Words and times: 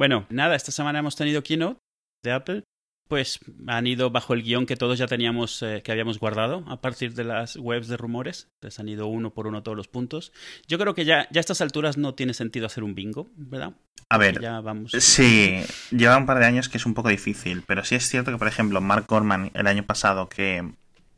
Bueno, 0.00 0.24
nada, 0.30 0.56
esta 0.56 0.72
semana 0.72 1.00
hemos 1.00 1.14
tenido 1.14 1.42
keynote 1.42 1.78
de 2.24 2.32
Apple 2.32 2.64
pues 3.06 3.38
han 3.66 3.86
ido 3.86 4.08
bajo 4.08 4.32
el 4.32 4.42
guion 4.42 4.64
que 4.64 4.76
todos 4.76 4.98
ya 4.98 5.06
teníamos, 5.06 5.62
eh, 5.62 5.82
que 5.84 5.92
habíamos 5.92 6.18
guardado 6.18 6.64
a 6.68 6.80
partir 6.80 7.12
de 7.12 7.24
las 7.24 7.56
webs 7.56 7.88
de 7.88 7.98
rumores. 7.98 8.48
Les 8.62 8.80
han 8.80 8.88
ido 8.88 9.08
uno 9.08 9.34
por 9.34 9.46
uno 9.46 9.62
todos 9.62 9.76
los 9.76 9.88
puntos. 9.88 10.32
Yo 10.66 10.78
creo 10.78 10.94
que 10.94 11.04
ya, 11.04 11.28
ya 11.30 11.40
a 11.40 11.42
estas 11.42 11.60
alturas 11.60 11.98
no 11.98 12.14
tiene 12.14 12.32
sentido 12.32 12.64
hacer 12.64 12.82
un 12.82 12.94
bingo, 12.94 13.28
¿verdad? 13.36 13.74
A 14.08 14.16
ver, 14.16 14.40
ya 14.40 14.60
vamos. 14.62 14.92
sí, 14.92 15.60
lleva 15.90 16.16
un 16.16 16.24
par 16.24 16.38
de 16.38 16.46
años 16.46 16.70
que 16.70 16.78
es 16.78 16.86
un 16.86 16.94
poco 16.94 17.10
difícil, 17.10 17.62
pero 17.66 17.84
sí 17.84 17.96
es 17.96 18.08
cierto 18.08 18.30
que, 18.30 18.38
por 18.38 18.48
ejemplo, 18.48 18.80
Mark 18.80 19.04
Gorman 19.06 19.50
el 19.52 19.66
año 19.66 19.84
pasado 19.84 20.30
que 20.30 20.66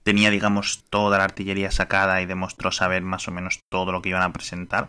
tenía, 0.03 0.31
digamos, 0.31 0.83
toda 0.91 1.19
la 1.19 1.25
artillería 1.25 1.71
sacada 1.71 2.21
y 2.21 2.27
demostró 2.27 2.73
saber 2.73 3.03
más 3.03 3.29
o 3.29 3.31
menos 3.31 3.61
todo 3.71 3.93
lo 3.93 4.03
que 4.03 4.09
iban 4.09 4.23
a 4.23 4.33
presentar. 4.33 4.89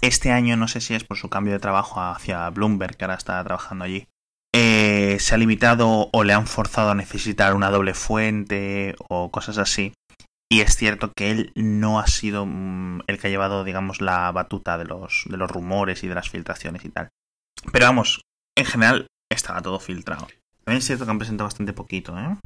Este 0.00 0.32
año 0.32 0.56
no 0.56 0.68
sé 0.68 0.80
si 0.80 0.94
es 0.94 1.04
por 1.04 1.16
su 1.16 1.28
cambio 1.28 1.52
de 1.52 1.60
trabajo 1.60 2.00
hacia 2.00 2.48
Bloomberg, 2.50 2.96
que 2.96 3.04
ahora 3.04 3.16
está 3.16 3.42
trabajando 3.44 3.84
allí 3.84 4.08
eh, 4.52 5.18
se 5.20 5.34
ha 5.34 5.38
limitado 5.38 6.10
o 6.12 6.24
le 6.24 6.32
han 6.32 6.46
forzado 6.46 6.90
a 6.90 6.94
necesitar 6.94 7.54
una 7.54 7.70
doble 7.70 7.94
fuente 7.94 8.96
o 9.08 9.30
cosas 9.30 9.58
así. 9.58 9.94
Y 10.52 10.62
es 10.62 10.76
cierto 10.76 11.12
que 11.16 11.30
él 11.30 11.52
no 11.54 12.00
ha 12.00 12.08
sido 12.08 12.44
mm, 12.46 13.02
el 13.06 13.18
que 13.18 13.28
ha 13.28 13.30
llevado, 13.30 13.62
digamos, 13.62 14.00
la 14.00 14.32
batuta 14.32 14.78
de 14.78 14.84
los, 14.84 15.24
de 15.26 15.36
los 15.36 15.50
rumores 15.50 16.02
y 16.02 16.08
de 16.08 16.16
las 16.16 16.28
filtraciones 16.28 16.84
y 16.84 16.88
tal. 16.88 17.10
Pero 17.72 17.86
vamos, 17.86 18.22
en 18.56 18.64
general 18.64 19.06
estaba 19.30 19.62
todo 19.62 19.78
filtrado. 19.78 20.26
También 20.70 20.82
es 20.82 20.86
cierto 20.86 21.04
que 21.04 21.10
han 21.10 21.18
presentado 21.18 21.48
bastante 21.48 21.72
poquito, 21.72 22.16
¿eh? 22.16 22.36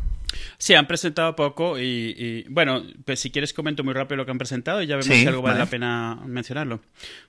Sí, 0.56 0.72
han 0.72 0.86
presentado 0.86 1.36
poco 1.36 1.78
y, 1.78 2.46
bueno, 2.48 2.82
pues 3.04 3.20
si 3.20 3.30
quieres 3.30 3.52
comento 3.52 3.84
muy 3.84 3.92
rápido 3.92 4.16
lo 4.16 4.24
que 4.24 4.30
han 4.30 4.38
presentado 4.38 4.80
y 4.80 4.86
ya 4.86 4.96
vemos 4.96 5.14
si 5.14 5.26
algo 5.26 5.42
vale, 5.42 5.58
la 5.58 5.66
pena 5.66 6.18
mencionarlo. 6.24 6.80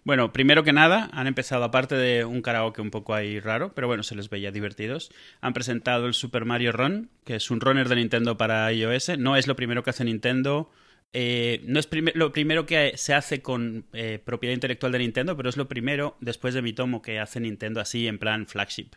Bueno, 0.05 0.31
primero 0.31 0.63
que 0.63 0.71
nada, 0.71 1.09
han 1.11 1.27
empezado, 1.27 1.65
aparte 1.65 1.95
de 1.95 2.23
un 2.23 2.41
karaoke 2.41 2.81
un 2.81 2.91
poco 2.91 3.13
ahí 3.13 3.41
raro, 3.41 3.73
pero 3.75 3.87
bueno, 3.87 4.03
se 4.03 4.15
les 4.15 4.29
veía 4.29 4.53
divertidos, 4.53 5.11
han 5.41 5.51
presentado 5.51 6.07
el 6.07 6.13
Super 6.13 6.45
Mario 6.45 6.71
Run, 6.71 7.09
que 7.25 7.35
es 7.35 7.51
un 7.51 7.59
runner 7.59 7.89
de 7.89 7.97
Nintendo 7.97 8.37
para 8.37 8.71
iOS. 8.71 9.17
No 9.17 9.35
es 9.35 9.47
lo 9.47 9.57
primero 9.57 9.83
que 9.83 9.89
hace 9.89 10.05
Nintendo. 10.05 10.71
Eh, 11.13 11.61
no 11.65 11.79
es 11.79 11.87
lo 12.13 12.33
primero 12.33 12.65
que 12.65 12.93
se 12.97 13.13
hace 13.13 13.41
con 13.41 13.85
eh, 13.93 14.19
propiedad 14.23 14.53
intelectual 14.53 14.91
de 14.91 14.99
Nintendo, 14.99 15.37
pero 15.37 15.47
es 15.47 15.55
lo 15.55 15.67
primero, 15.67 16.17
después 16.19 16.53
de 16.53 16.61
mi 16.61 16.73
tomo, 16.73 17.01
que 17.01 17.19
hace 17.19 17.39
Nintendo 17.39 17.79
así 17.79 18.07
en 18.07 18.19
plan 18.19 18.47
flagship. 18.47 18.89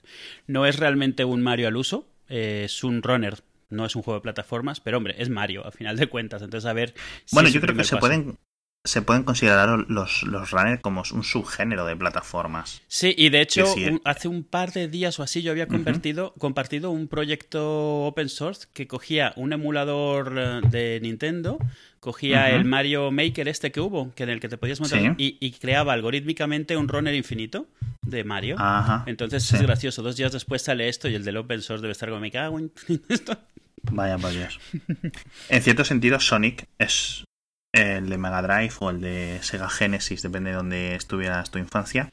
No 0.47 0.67
es 0.67 0.79
realmente 0.79 1.25
un 1.25 1.43
Mario 1.43 1.69
al 1.69 1.77
uso, 1.77 2.09
eh, 2.29 2.63
es 2.65 2.83
un 2.83 3.03
runner 3.03 3.43
no 3.71 3.85
es 3.85 3.95
un 3.97 4.03
juego 4.03 4.19
de 4.19 4.23
plataformas, 4.23 4.81
pero 4.81 4.97
hombre, 4.97 5.15
es 5.19 5.29
Mario, 5.29 5.67
a 5.67 5.71
final 5.71 5.97
de 5.97 6.07
cuentas. 6.07 6.43
Entonces, 6.43 6.69
a 6.69 6.73
ver. 6.73 6.95
bueno, 7.33 7.49
yo 7.49 7.61
creo 7.61 7.77
que 7.77 7.85
se 7.85 7.97
pueden, 7.97 8.39
se 8.89 9.03
pueden 9.03 9.23
considerar 9.23 9.85
los, 9.89 10.23
los 10.23 10.51
runners 10.51 10.81
como 10.81 11.03
un 11.13 11.23
subgénero 11.23 11.85
de 11.85 11.95
plataformas. 11.95 12.81
Sí, 12.89 13.15
y 13.17 13.29
de 13.29 13.43
hecho, 13.43 13.67
hace 14.05 14.29
un 14.29 14.45
par 14.45 14.73
de 14.73 14.89
días 14.89 15.19
o 15.19 15.23
así 15.23 15.43
yo 15.43 15.51
había 15.51 15.69
convertido, 15.69 16.33
compartido 16.39 16.91
un 16.91 17.07
proyecto 17.07 18.07
open 18.07 18.31
source 18.31 18.67
que 18.73 18.87
cogía 18.87 19.35
un 19.37 19.53
emulador 19.53 20.35
eh, 20.39 20.61
de 20.71 21.01
Nintendo, 21.03 21.59
cogía 22.01 22.49
el 22.49 22.65
Mario 22.65 23.11
Maker 23.11 23.47
este 23.49 23.71
que 23.73 23.81
hubo, 23.81 24.15
que 24.15 24.23
en 24.23 24.31
el 24.31 24.41
que 24.41 24.49
te 24.49 24.57
podías 24.57 24.81
montar, 24.81 25.15
y, 25.19 25.53
creaba 25.61 25.93
algorítmicamente 25.93 26.77
un 26.77 26.89
runner 26.89 27.15
infinito 27.15 27.67
de 28.01 28.25
Mario. 28.25 28.57
Entonces 29.05 29.53
es 29.53 29.61
gracioso. 29.61 30.03
Dos 30.03 30.17
días 30.17 30.33
después 30.33 30.63
sale 30.63 30.89
esto 30.89 31.09
y 31.09 31.15
el 31.15 31.25
del 31.25 31.37
open 31.37 31.61
source 31.61 31.83
debe 31.83 31.93
estar 31.93 32.09
como 32.09 32.21
me 32.21 32.31
cago 32.31 32.59
en 32.59 32.73
esto. 33.11 33.37
Vaya, 33.91 34.17
vaya. 34.17 34.49
en 35.49 35.63
cierto 35.63 35.85
sentido, 35.85 36.19
Sonic 36.21 36.67
es 36.79 37.25
el 37.81 38.09
de 38.09 38.19
Mega 38.19 38.43
Drive 38.43 38.75
o 38.81 38.91
el 38.91 39.01
de 39.01 39.39
Sega 39.43 39.69
Genesis, 39.69 40.23
depende 40.23 40.51
de 40.51 40.57
donde 40.57 40.95
estuvieras 40.95 41.51
tu 41.51 41.59
infancia. 41.59 42.13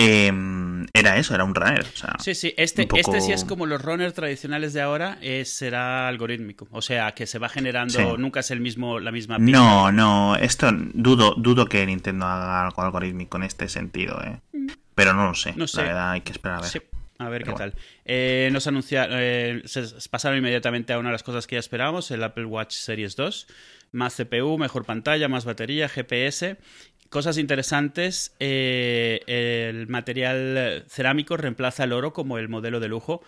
Em, 0.00 0.86
era 0.92 1.16
eso, 1.16 1.34
era 1.34 1.42
un 1.42 1.56
runner. 1.56 1.84
sí, 2.20 2.36
sí, 2.36 2.54
este, 2.56 2.86
este 2.94 3.20
sí 3.20 3.32
es 3.32 3.44
como 3.44 3.66
los 3.66 3.82
runners 3.82 4.14
tradicionales 4.14 4.72
de 4.72 4.80
ahora, 4.80 5.18
será 5.44 6.06
algorítmico. 6.06 6.68
O 6.70 6.82
sea, 6.82 7.12
que 7.12 7.26
se 7.26 7.40
va 7.40 7.48
generando, 7.48 8.16
nunca 8.16 8.40
es 8.40 8.52
el 8.52 8.60
mismo, 8.60 9.00
la 9.00 9.10
misma 9.10 9.38
pista. 9.38 9.50
No, 9.50 9.90
no, 9.90 10.36
esto 10.36 10.70
dudo, 10.72 11.34
dudo 11.36 11.66
que 11.66 11.84
Nintendo 11.84 12.26
haga 12.26 12.66
algo 12.66 12.82
algorítmico 12.82 13.38
en 13.38 13.42
este 13.42 13.68
sentido, 13.68 14.22
¿eh? 14.22 14.40
Mm. 14.52 14.68
Pero 14.94 15.14
no 15.14 15.26
lo 15.26 15.34
sé, 15.34 15.52
no 15.56 15.66
sé. 15.66 15.78
la 15.78 15.88
verdad 15.88 16.10
hay 16.12 16.20
que 16.20 16.30
esperar 16.30 16.58
a 16.58 16.60
ver. 16.60 16.97
A 17.18 17.28
ver 17.28 17.42
qué 17.42 17.52
tal. 17.52 17.74
Eh, 18.04 18.48
nos 18.52 18.68
anunciaron, 18.68 19.16
eh, 19.20 19.62
se 19.64 19.82
pasaron 20.08 20.38
inmediatamente 20.38 20.92
a 20.92 20.98
una 20.98 21.08
de 21.08 21.14
las 21.14 21.24
cosas 21.24 21.48
que 21.48 21.56
ya 21.56 21.60
esperábamos, 21.60 22.10
el 22.12 22.22
Apple 22.22 22.44
Watch 22.44 22.72
Series 22.72 23.16
2. 23.16 23.48
Más 23.90 24.14
CPU, 24.16 24.56
mejor 24.56 24.84
pantalla, 24.84 25.28
más 25.28 25.44
batería, 25.44 25.88
GPS. 25.88 26.58
Cosas 27.08 27.38
interesantes, 27.38 28.36
eh, 28.38 29.22
el 29.26 29.88
material 29.88 30.84
cerámico 30.88 31.36
reemplaza 31.36 31.84
el 31.84 31.92
oro 31.92 32.12
como 32.12 32.38
el 32.38 32.48
modelo 32.48 32.78
de 32.78 32.88
lujo. 32.88 33.22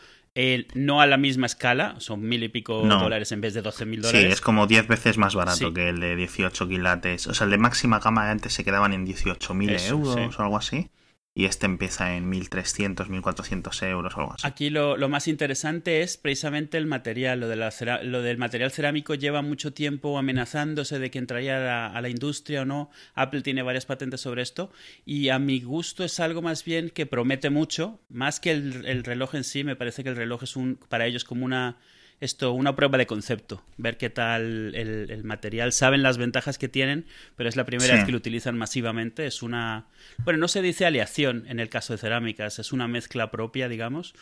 no 0.75 1.01
a 1.01 1.07
la 1.09 1.17
misma 1.17 1.47
escala, 1.47 1.97
son 1.99 2.23
mil 2.23 2.45
y 2.45 2.49
pico 2.49 2.87
dólares 2.87 3.33
en 3.33 3.41
vez 3.41 3.55
de 3.55 3.63
doce 3.63 3.87
mil 3.87 4.03
dólares. 4.03 4.23
Sí, 4.23 4.33
es 4.33 4.41
como 4.41 4.69
diez 4.69 4.87
veces 4.87 5.19
más 5.19 5.35
barato 5.35 5.75
que 5.75 5.89
el 5.89 5.99
de 5.99 6.15
18 6.15 6.69
quilates. 6.69 7.27
O 7.27 7.35
sea, 7.35 7.47
el 7.47 7.51
de 7.51 7.59
máxima 7.59 7.99
gama 7.99 8.31
antes 8.31 8.53
se 8.53 8.63
quedaban 8.63 8.93
en 8.93 9.05
18.000 9.05 9.89
euros 9.89 10.39
o 10.39 10.43
algo 10.43 10.57
así 10.57 10.91
y 11.33 11.45
este 11.45 11.67
empieza 11.67 12.17
en 12.17 12.31
1.300, 12.31 13.07
1.400 13.07 13.89
euros 13.89 14.17
o 14.17 14.21
algo 14.21 14.33
así. 14.35 14.47
Aquí 14.47 14.69
lo, 14.69 14.97
más 15.09 15.29
interesante 15.29 16.03
es 16.03 16.17
precisamente 16.17 16.77
el 16.77 16.87
material. 16.87 17.41
Lo, 17.41 17.49
de 17.49 17.57
la, 17.57 17.73
lo 18.03 18.23
del 18.23 18.37
material 18.37 18.73
cerámico 18.73 19.15
lleva 19.15 19.41
mucho 19.41 19.73
tiempo 19.73 20.19
amenazándose 20.19 20.99
de 20.99 21.11
que 21.11 21.19
entraría 21.19 21.87
a 21.87 22.01
la, 22.01 22.09
industria 22.09 22.63
o 22.63 22.65
no. 22.65 22.91
Apple 23.15 23.43
tiene 23.43 23.63
varias 23.63 23.87
patentes 23.87 24.21
sobre 24.21 24.43
esto 24.43 24.73
y 25.05 25.29
a 25.29 25.39
mi 25.39 25.61
gusto 25.61 26.03
es 26.03 26.19
algo 26.19 26.43
más 26.43 26.65
bien 26.65 26.91
que 26.91 27.07
promete 27.07 27.49
mucho, 27.49 28.01
más 28.09 28.41
que 28.41 28.51
el, 28.51 28.85
el 28.87 29.05
reloj 29.05 29.37
en 29.37 29.45
sí. 29.45 29.63
Me 29.63 29.77
parece 29.77 30.03
que 30.03 30.11
el 30.11 30.17
reloj 30.17 30.43
es 30.43 30.57
un, 30.57 30.81
para 30.89 31.07
ellos 31.07 31.25
como 31.25 31.45
una 31.45 31.79
esto 32.21 32.53
una 32.53 32.77
prueba 32.77 32.99
de 32.99 33.07
concepto, 33.07 33.63
ver 33.79 33.97
qué 33.97 34.11
tal 34.11 34.75
el, 34.75 35.25
material. 35.25 35.73
Saben 35.73 36.03
las 36.03 36.19
ventajas 36.19 36.59
que 36.59 36.69
tienen, 36.69 37.07
pero 37.37 37.49
es 37.49 37.57
la 37.57 37.65
primera 37.65 37.95
vez 37.95 38.05
que 38.05 38.13
lo 38.13 38.19
utilizan 38.19 38.57
masivamente. 38.59 39.27
Es 39.27 39.43
una. 39.43 39.87
Bueno, 40.19 40.39
no 40.39 40.49
se 40.49 40.61
dice 40.61 40.85
aleación 40.85 41.45
en 41.49 41.61
el 41.61 41.71
caso 41.71 41.95
de 41.95 41.99
cerámicas, 41.99 42.59
es 42.59 42.73
una 42.73 42.89
mezcla 42.89 43.31
propia, 43.31 43.69
digamos. 43.69 44.15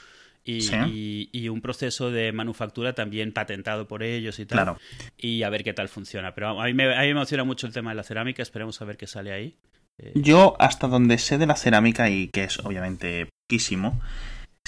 Y, 0.44 1.48
un 1.48 1.60
proceso 1.60 2.10
de 2.10 2.32
manufactura 2.32 2.94
también 2.94 3.32
patentado 3.32 3.86
por 3.86 4.02
ellos 4.02 4.38
y 4.38 4.46
tal. 4.46 4.56
Claro. 4.56 4.78
Y 5.18 5.42
a 5.42 5.50
ver 5.50 5.62
qué 5.62 5.74
tal 5.74 5.88
funciona. 5.88 6.34
Pero 6.34 6.60
a 6.60 6.64
mí, 6.64 6.72
me, 6.72 6.84
a 6.84 7.00
mí 7.00 7.06
me 7.06 7.10
emociona 7.10 7.44
mucho 7.44 7.66
el 7.66 7.72
tema 7.72 7.90
de 7.90 7.96
la 7.96 8.02
cerámica, 8.02 8.42
esperemos 8.42 8.80
a 8.80 8.84
ver 8.86 8.96
qué 8.96 9.06
sale 9.06 9.32
ahí. 9.32 9.56
Eh, 9.98 10.12
Yo, 10.14 10.56
hasta 10.58 10.86
donde 10.86 11.18
sé 11.18 11.36
de 11.36 11.46
la 11.46 11.56
cerámica, 11.56 12.08
y 12.08 12.28
que 12.28 12.44
es 12.44 12.58
obviamente 12.60 13.28
poquísimo, 13.46 14.00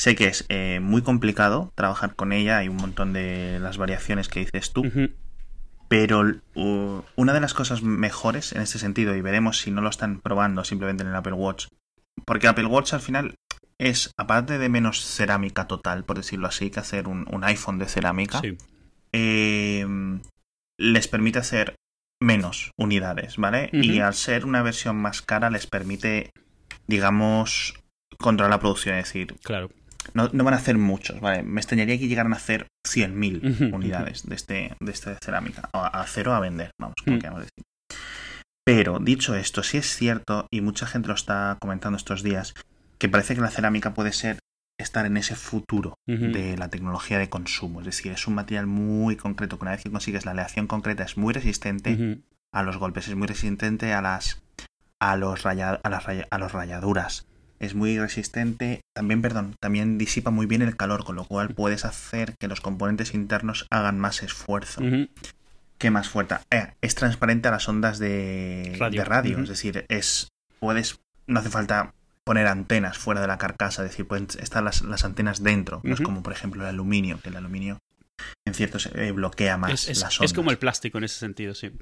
Sé 0.00 0.16
que 0.16 0.28
es 0.28 0.46
eh, 0.48 0.80
muy 0.80 1.02
complicado 1.02 1.74
trabajar 1.74 2.14
con 2.14 2.32
ella, 2.32 2.56
hay 2.56 2.70
un 2.70 2.76
montón 2.76 3.12
de 3.12 3.58
las 3.60 3.76
variaciones 3.76 4.28
que 4.28 4.40
dices 4.40 4.72
tú, 4.72 4.82
pero 5.88 6.22
una 7.16 7.34
de 7.34 7.40
las 7.42 7.52
cosas 7.52 7.82
mejores 7.82 8.52
en 8.52 8.62
este 8.62 8.78
sentido, 8.78 9.14
y 9.14 9.20
veremos 9.20 9.58
si 9.58 9.70
no 9.70 9.82
lo 9.82 9.90
están 9.90 10.22
probando 10.22 10.64
simplemente 10.64 11.02
en 11.02 11.10
el 11.10 11.16
Apple 11.16 11.34
Watch, 11.34 11.66
porque 12.24 12.48
Apple 12.48 12.64
Watch 12.64 12.94
al 12.94 13.02
final 13.02 13.34
es, 13.76 14.10
aparte 14.16 14.56
de 14.56 14.70
menos 14.70 15.04
cerámica 15.04 15.66
total, 15.66 16.04
por 16.04 16.16
decirlo 16.16 16.48
así, 16.48 16.70
que 16.70 16.80
hacer 16.80 17.06
un, 17.06 17.44
iPhone 17.44 17.78
de 17.78 17.84
cerámica, 17.84 18.40
em, 19.12 20.22
les 20.78 21.08
permite 21.08 21.40
hacer 21.40 21.74
menos 22.22 22.70
unidades, 22.78 23.36
¿vale? 23.36 23.68
Y 23.70 24.00
al 24.00 24.14
ser 24.14 24.46
una 24.46 24.62
versión 24.62 24.96
más 24.96 25.20
cara 25.20 25.50
les 25.50 25.66
permite, 25.66 26.30
digamos, 26.86 27.74
controlar 28.16 28.50
la 28.50 28.60
producción, 28.60 28.96
es 28.96 29.04
decir, 29.04 29.34
claro. 29.42 29.68
No, 30.14 30.28
van 30.28 30.54
a 30.54 30.56
hacer 30.56 30.78
muchos, 30.78 31.20
¿vale? 31.20 31.42
Me 31.42 31.60
extrañaría 31.60 31.98
que 31.98 32.08
llegaran 32.08 32.32
a 32.32 32.36
hacer 32.36 32.66
100.000 32.88 33.72
unidades 33.74 34.26
de 34.26 34.34
este 34.34 34.76
de 34.80 34.92
esta 34.92 35.16
cerámica. 35.22 35.68
A, 35.72 36.04
cero 36.06 36.34
a 36.34 36.40
vender, 36.40 36.70
vamos, 36.80 36.94
como 37.04 37.16
mm. 37.16 37.20
queramos 37.20 37.40
decir. 37.40 37.64
Pero, 38.64 38.98
dicho 39.00 39.34
esto, 39.34 39.62
sí 39.62 39.78
es 39.78 39.94
cierto, 39.94 40.46
y 40.50 40.60
mucha 40.60 40.86
gente 40.86 41.08
lo 41.08 41.14
está 41.14 41.56
comentando 41.60 41.96
estos 41.96 42.22
días, 42.22 42.54
que 42.98 43.08
parece 43.08 43.34
que 43.34 43.40
la 43.40 43.50
cerámica 43.50 43.94
puede 43.94 44.12
ser 44.12 44.38
estar 44.78 45.06
en 45.06 45.16
ese 45.16 45.34
futuro 45.34 45.94
de 46.06 46.56
la 46.56 46.68
tecnología 46.68 47.18
de 47.18 47.28
consumo. 47.28 47.80
Es 47.80 47.86
decir, 47.86 48.12
es 48.12 48.26
un 48.26 48.34
material 48.34 48.66
muy 48.66 49.16
concreto 49.16 49.58
que 49.58 49.64
una 49.64 49.72
vez 49.72 49.82
que 49.82 49.90
consigues 49.90 50.24
la 50.24 50.32
aleación 50.32 50.66
concreta 50.66 51.04
es 51.04 51.16
muy 51.16 51.34
resistente 51.34 52.22
a 52.52 52.62
los 52.62 52.78
golpes, 52.78 53.08
es 53.08 53.14
muy 53.14 53.28
resistente 53.28 53.92
a 53.92 54.00
las 54.02 54.42
a 55.00 55.16
los, 55.16 55.46
a, 55.46 55.54
las 55.54 56.04
a 56.30 56.38
los 56.38 56.52
rayaduras, 56.52 57.26
es 57.60 57.74
muy 57.74 57.98
resistente, 57.98 58.80
también, 58.94 59.22
perdón, 59.22 59.54
también 59.60 59.98
disipa 59.98 60.30
muy 60.30 60.46
bien 60.46 60.62
el 60.62 60.76
calor, 60.76 61.04
con 61.04 61.16
lo 61.16 61.24
cual 61.24 61.54
puedes 61.54 61.84
hacer 61.84 62.34
que 62.38 62.48
los 62.48 62.60
componentes 62.60 63.14
internos 63.14 63.66
hagan 63.70 63.98
más 63.98 64.22
esfuerzo. 64.22 64.82
¿Qué 65.78 65.90
más 65.90 66.08
fuerte? 66.08 66.36
Eh, 66.50 66.72
es 66.80 66.94
transparente 66.94 67.48
a 67.48 67.52
las 67.52 67.68
ondas 67.68 67.98
de 67.98 68.76
radio, 69.06 69.38
es 69.38 69.48
decir, 69.48 69.84
es 69.88 70.28
puedes 70.58 71.00
no 71.26 71.40
hace 71.40 71.50
falta 71.50 71.94
poner 72.24 72.46
antenas 72.46 72.98
fuera 72.98 73.20
de 73.20 73.26
la 73.26 73.38
carcasa, 73.38 73.84
es 73.84 73.90
decir, 73.90 74.06
pueden 74.06 74.26
estar 74.40 74.62
las, 74.62 75.04
antenas 75.04 75.42
dentro, 75.42 75.80
no 75.84 75.94
es 75.94 76.00
como 76.00 76.22
por 76.22 76.32
ejemplo 76.32 76.62
el 76.62 76.68
aluminio, 76.68 77.20
que 77.22 77.28
el 77.28 77.36
aluminio 77.36 77.78
en 78.46 78.54
cierto 78.54 78.78
se 78.78 79.12
bloquea 79.12 79.56
más 79.56 79.88
es, 79.88 80.00
las 80.00 80.18
ondas. 80.18 80.30
Es 80.30 80.34
como 80.34 80.50
el 80.50 80.58
plástico 80.58 80.98
en 80.98 81.04
ese 81.04 81.18
sentido, 81.18 81.54
sí. 81.54 81.72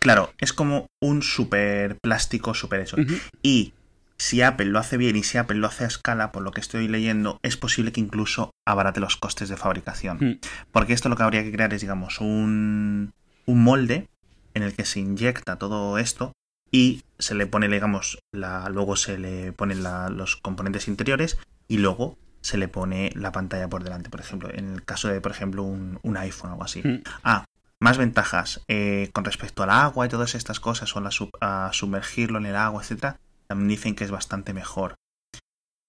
Claro, 0.00 0.32
es 0.38 0.52
como 0.52 0.86
un 1.00 1.22
super 1.22 1.96
plástico 2.00 2.54
super 2.54 2.80
eso. 2.80 2.96
Y 3.40 3.72
si 4.18 4.42
Apple 4.42 4.66
lo 4.66 4.78
hace 4.78 4.96
bien 4.96 5.16
y 5.16 5.22
si 5.22 5.38
Apple 5.38 5.56
lo 5.58 5.66
hace 5.66 5.84
a 5.84 5.88
escala, 5.88 6.32
por 6.32 6.42
lo 6.42 6.52
que 6.52 6.60
estoy 6.60 6.88
leyendo, 6.88 7.38
es 7.42 7.56
posible 7.56 7.92
que 7.92 8.00
incluso 8.00 8.50
abarate 8.66 9.00
los 9.00 9.16
costes 9.16 9.48
de 9.48 9.56
fabricación. 9.56 10.18
Hmm. 10.20 10.38
Porque 10.70 10.92
esto 10.92 11.08
lo 11.08 11.16
que 11.16 11.22
habría 11.24 11.42
que 11.42 11.52
crear 11.52 11.72
es, 11.74 11.80
digamos, 11.80 12.20
un, 12.20 13.12
un 13.46 13.62
molde 13.64 14.08
en 14.54 14.62
el 14.62 14.74
que 14.74 14.84
se 14.84 15.00
inyecta 15.00 15.56
todo 15.56 15.98
esto 15.98 16.32
y 16.70 17.02
se 17.18 17.34
le 17.34 17.46
pone, 17.46 17.68
digamos, 17.68 18.18
la, 18.32 18.68
luego 18.68 18.96
se 18.96 19.18
le 19.18 19.52
ponen 19.52 19.82
la- 19.82 20.08
los 20.08 20.36
componentes 20.36 20.88
interiores 20.88 21.38
y 21.68 21.78
luego 21.78 22.16
se 22.40 22.56
le 22.58 22.68
pone 22.68 23.12
la 23.14 23.30
pantalla 23.32 23.68
por 23.68 23.84
delante, 23.84 24.10
por 24.10 24.20
ejemplo, 24.20 24.50
en 24.52 24.72
el 24.74 24.84
caso 24.84 25.08
de, 25.08 25.20
por 25.20 25.30
ejemplo, 25.32 25.62
un, 25.62 25.98
un 26.02 26.16
iPhone 26.16 26.50
o 26.50 26.52
algo 26.54 26.64
así. 26.64 26.82
Mm. 26.82 27.02
Ah, 27.24 27.44
más 27.80 27.98
ventajas 27.98 28.60
eh, 28.68 29.10
con 29.12 29.24
respecto 29.24 29.62
al 29.62 29.70
agua 29.70 30.06
y 30.06 30.08
todas 30.08 30.34
estas 30.34 30.60
cosas, 30.60 30.94
o 30.96 31.00
la 31.00 31.10
sub- 31.10 31.30
a 31.40 31.70
sumergirlo 31.72 32.38
en 32.38 32.46
el 32.46 32.56
agua, 32.56 32.82
etcétera, 32.82 33.16
también 33.52 33.68
dicen 33.68 33.94
que 33.94 34.04
es 34.04 34.10
bastante 34.10 34.52
mejor. 34.54 34.94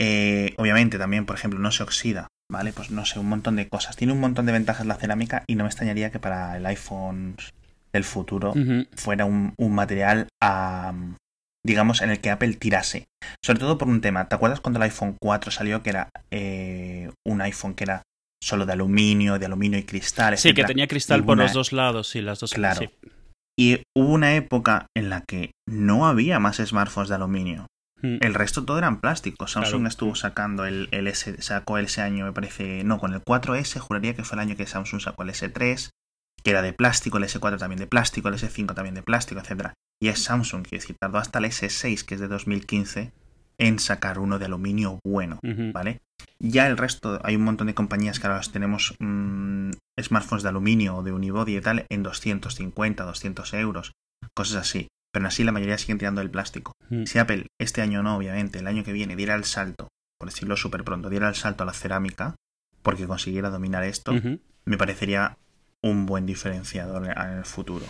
Eh, 0.01 0.53
obviamente 0.57 0.97
también, 0.97 1.25
por 1.25 1.35
ejemplo, 1.37 1.59
no 1.59 1.71
se 1.71 1.83
oxida, 1.83 2.27
¿vale? 2.51 2.73
Pues 2.73 2.91
no 2.91 3.05
sé, 3.05 3.19
un 3.19 3.29
montón 3.29 3.55
de 3.55 3.69
cosas. 3.69 3.95
Tiene 3.95 4.13
un 4.13 4.19
montón 4.19 4.45
de 4.45 4.51
ventajas 4.51 4.85
la 4.85 4.95
cerámica 4.95 5.43
y 5.47 5.55
no 5.55 5.63
me 5.63 5.69
extrañaría 5.69 6.11
que 6.11 6.19
para 6.19 6.57
el 6.57 6.65
iPhone 6.65 7.35
del 7.93 8.03
futuro 8.03 8.53
fuera 8.95 9.25
un, 9.25 9.53
un 9.57 9.75
material, 9.75 10.27
am, 10.41 11.15
digamos, 11.65 12.01
en 12.01 12.09
el 12.09 12.19
que 12.19 12.31
Apple 12.31 12.55
tirase. 12.55 13.05
Sobre 13.43 13.59
todo 13.59 13.77
por 13.77 13.87
un 13.87 14.01
tema. 14.01 14.27
¿Te 14.27 14.35
acuerdas 14.35 14.59
cuando 14.59 14.79
el 14.79 14.83
iPhone 14.83 15.15
4 15.21 15.51
salió 15.51 15.83
que 15.83 15.91
era 15.91 16.09
eh, 16.31 17.09
un 17.25 17.41
iPhone 17.41 17.75
que 17.75 17.85
era 17.85 18.01
solo 18.43 18.65
de 18.65 18.73
aluminio, 18.73 19.39
de 19.39 19.45
aluminio 19.45 19.79
y 19.79 19.83
cristal? 19.83 20.37
Sí, 20.37 20.53
que 20.53 20.65
tenía 20.65 20.87
cristal 20.87 21.21
Y 21.21 21.23
por 21.23 21.33
una- 21.37 21.43
los 21.43 21.53
dos 21.53 21.71
lados, 21.71 22.09
sí, 22.09 22.21
las 22.21 22.39
dos. 22.39 22.51
Claro. 22.53 22.81
sí. 22.81 22.89
Y 23.57 23.83
hubo 23.95 24.13
una 24.13 24.35
época 24.35 24.87
en 24.95 25.09
la 25.09 25.21
que 25.21 25.51
no 25.67 26.07
había 26.07 26.39
más 26.39 26.57
smartphones 26.57 27.09
de 27.09 27.15
aluminio. 27.15 27.67
Mm. 28.01 28.17
El 28.21 28.33
resto 28.33 28.65
todo 28.65 28.77
eran 28.77 28.99
plásticos. 28.99 29.51
Samsung 29.51 29.81
Claro. 29.81 29.87
estuvo 29.87 30.15
sacando 30.15 30.65
el, 30.65 30.89
el 30.91 31.07
S, 31.07 31.41
sacó 31.41 31.77
ese 31.77 32.01
año, 32.01 32.25
me 32.25 32.33
parece, 32.33 32.83
no, 32.83 32.99
con 32.99 33.13
el 33.13 33.21
4S, 33.21 33.79
juraría 33.79 34.15
que 34.15 34.23
fue 34.23 34.35
el 34.35 34.41
año 34.41 34.55
que 34.55 34.67
Samsung 34.67 35.01
sacó 35.01 35.23
el 35.23 35.29
S3, 35.29 35.89
que 36.43 36.51
era 36.51 36.61
de 36.61 36.73
plástico, 36.73 37.17
el 37.17 37.23
S4 37.23 37.57
también 37.57 37.79
de 37.79 37.87
plástico, 37.87 38.27
el 38.27 38.35
S5 38.35 38.73
también 38.73 38.95
de 38.95 39.03
plástico, 39.03 39.39
etcétera. 39.39 39.73
Y 40.01 40.09
es 40.09 40.23
Samsung, 40.23 40.63
quiero 40.63 40.81
decir, 40.81 40.97
tardó 40.99 41.17
hasta 41.17 41.39
el 41.39 41.45
S6, 41.45 42.03
que 42.03 42.15
es 42.15 42.21
de 42.21 42.27
2015, 42.27 43.13
en 43.57 43.79
sacar 43.79 44.19
uno 44.19 44.39
de 44.39 44.45
aluminio 44.45 44.99
bueno. 45.03 45.39
¿vale? 45.73 46.01
Ya 46.39 46.67
el 46.67 46.77
resto, 46.77 47.19
hay 47.23 47.35
un 47.35 47.43
montón 47.43 47.67
de 47.67 47.73
compañías 47.73 48.19
que 48.19 48.27
ahora 48.27 48.41
tenemos 48.51 48.95
mm, 48.99 49.71
smartphones 50.01 50.43
de 50.43 50.49
aluminio 50.49 50.97
o 50.97 51.03
de 51.03 51.11
unibody 51.11 51.57
y 51.57 51.61
tal 51.61 51.85
en 51.89 52.03
250, 52.03 53.03
200 53.03 53.53
euros, 53.53 53.93
cosas 54.35 54.57
así. 54.57 54.87
Pero 55.11 55.27
así 55.27 55.43
la 55.43 55.51
mayoría 55.51 55.77
siguen 55.77 55.99
tirando 55.99 56.21
el 56.21 56.31
plástico. 56.31 56.73
Si 57.05 57.19
Apple 57.19 57.47
este 57.59 57.81
año 57.81 58.01
no, 58.01 58.17
obviamente, 58.17 58.59
el 58.59 58.67
año 58.67 58.83
que 58.83 58.93
viene 58.93 59.15
diera 59.15 59.35
el 59.35 59.43
salto, 59.43 59.89
por 60.19 60.29
decirlo 60.29 60.57
súper 60.57 60.83
pronto, 60.83 61.09
diera 61.09 61.29
el 61.29 61.35
salto 61.35 61.63
a 61.63 61.65
la 61.67 61.73
cerámica, 61.73 62.35
porque 62.81 63.05
consiguiera 63.05 63.51
dominar 63.51 63.83
esto, 63.83 64.11
me 64.65 64.77
parecería 64.77 65.37
un 65.81 66.07
buen 66.07 66.25
diferenciador 66.25 67.05
en 67.05 67.37
el 67.37 67.45
futuro. 67.45 67.85